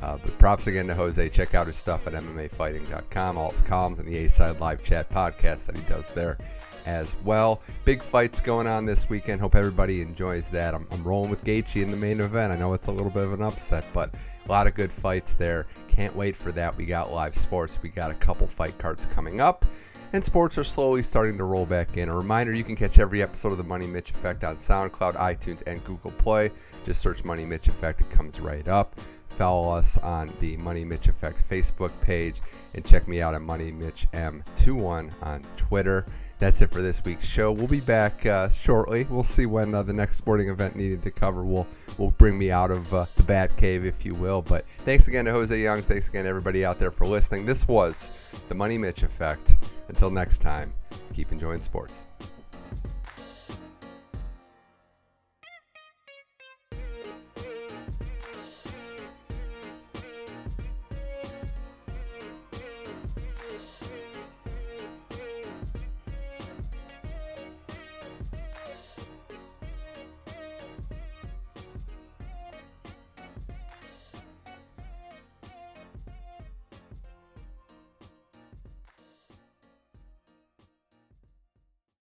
Uh, 0.02 0.18
but 0.22 0.38
props 0.38 0.66
again 0.66 0.86
to 0.88 0.94
Jose. 0.94 1.26
Check 1.30 1.54
out 1.54 1.66
his 1.66 1.76
stuff 1.76 2.06
at 2.06 2.12
MMAfighting.com, 2.12 3.38
all 3.38 3.52
his 3.52 3.62
columns, 3.62 4.00
and 4.00 4.06
the 4.06 4.18
A 4.18 4.28
Side 4.28 4.60
Live 4.60 4.84
Chat 4.84 5.08
podcast 5.08 5.64
that 5.64 5.78
he 5.78 5.82
does 5.84 6.10
there 6.10 6.36
as 6.86 7.16
well. 7.24 7.60
Big 7.84 8.02
fights 8.02 8.40
going 8.40 8.66
on 8.66 8.86
this 8.86 9.10
weekend. 9.10 9.40
Hope 9.40 9.54
everybody 9.54 10.00
enjoys 10.00 10.50
that. 10.50 10.74
I'm, 10.74 10.86
I'm 10.90 11.02
rolling 11.02 11.28
with 11.28 11.44
Gaethje 11.44 11.82
in 11.82 11.90
the 11.90 11.96
main 11.96 12.20
event. 12.20 12.52
I 12.52 12.56
know 12.56 12.72
it's 12.72 12.86
a 12.86 12.92
little 12.92 13.10
bit 13.10 13.24
of 13.24 13.32
an 13.32 13.42
upset, 13.42 13.84
but 13.92 14.14
a 14.14 14.48
lot 14.48 14.66
of 14.66 14.74
good 14.74 14.92
fights 14.92 15.34
there. 15.34 15.66
Can't 15.88 16.14
wait 16.16 16.36
for 16.36 16.52
that. 16.52 16.76
We 16.76 16.86
got 16.86 17.12
live 17.12 17.34
sports. 17.36 17.78
We 17.82 17.90
got 17.90 18.10
a 18.10 18.14
couple 18.14 18.46
fight 18.46 18.78
cards 18.78 19.04
coming 19.06 19.40
up. 19.40 19.64
And 20.12 20.24
sports 20.24 20.56
are 20.56 20.64
slowly 20.64 21.02
starting 21.02 21.36
to 21.36 21.44
roll 21.44 21.66
back 21.66 21.96
in. 21.96 22.08
A 22.08 22.16
reminder 22.16 22.54
you 22.54 22.62
can 22.64 22.76
catch 22.76 22.98
every 22.98 23.22
episode 23.22 23.50
of 23.50 23.58
the 23.58 23.64
Money 23.64 23.86
Mitch 23.86 24.12
Effect 24.12 24.44
on 24.44 24.56
SoundCloud, 24.56 25.16
iTunes, 25.16 25.62
and 25.66 25.82
Google 25.84 26.12
Play. 26.12 26.52
Just 26.84 27.02
search 27.02 27.24
Money 27.24 27.44
Mitch 27.44 27.66
Effect, 27.66 28.00
it 28.00 28.08
comes 28.08 28.38
right 28.38 28.66
up. 28.68 28.98
Follow 29.30 29.68
us 29.68 29.98
on 29.98 30.32
the 30.40 30.56
Money 30.56 30.84
Mitch 30.84 31.08
Effect 31.08 31.46
Facebook 31.50 31.90
page 32.00 32.40
and 32.74 32.84
check 32.84 33.06
me 33.06 33.20
out 33.20 33.34
at 33.34 33.42
Money 33.42 33.70
Mitch 33.70 34.06
M21 34.12 35.12
on 35.22 35.44
Twitter 35.56 36.06
that's 36.38 36.60
it 36.60 36.70
for 36.70 36.82
this 36.82 37.04
week's 37.04 37.26
show. 37.26 37.50
We'll 37.50 37.66
be 37.66 37.80
back 37.80 38.26
uh, 38.26 38.48
shortly. 38.48 39.06
We'll 39.10 39.22
see 39.22 39.46
when 39.46 39.74
uh, 39.74 39.82
the 39.82 39.92
next 39.92 40.16
sporting 40.16 40.48
event 40.48 40.76
needed 40.76 41.02
to 41.02 41.10
cover 41.10 41.44
will 41.44 41.66
will 41.98 42.10
bring 42.12 42.38
me 42.38 42.50
out 42.50 42.70
of 42.70 42.92
uh, 42.92 43.06
the 43.16 43.22
bat 43.22 43.56
cave, 43.56 43.84
if 43.84 44.04
you 44.04 44.14
will. 44.14 44.42
But 44.42 44.66
thanks 44.78 45.08
again 45.08 45.24
to 45.24 45.32
Jose 45.32 45.58
Youngs. 45.60 45.88
Thanks 45.88 46.08
again 46.08 46.26
everybody 46.26 46.64
out 46.64 46.78
there 46.78 46.90
for 46.90 47.06
listening. 47.06 47.46
This 47.46 47.66
was 47.66 48.34
the 48.48 48.54
Money 48.54 48.78
Mitch 48.78 49.02
Effect. 49.02 49.56
Until 49.88 50.10
next 50.10 50.40
time, 50.40 50.72
keep 51.14 51.32
enjoying 51.32 51.62
sports. 51.62 52.06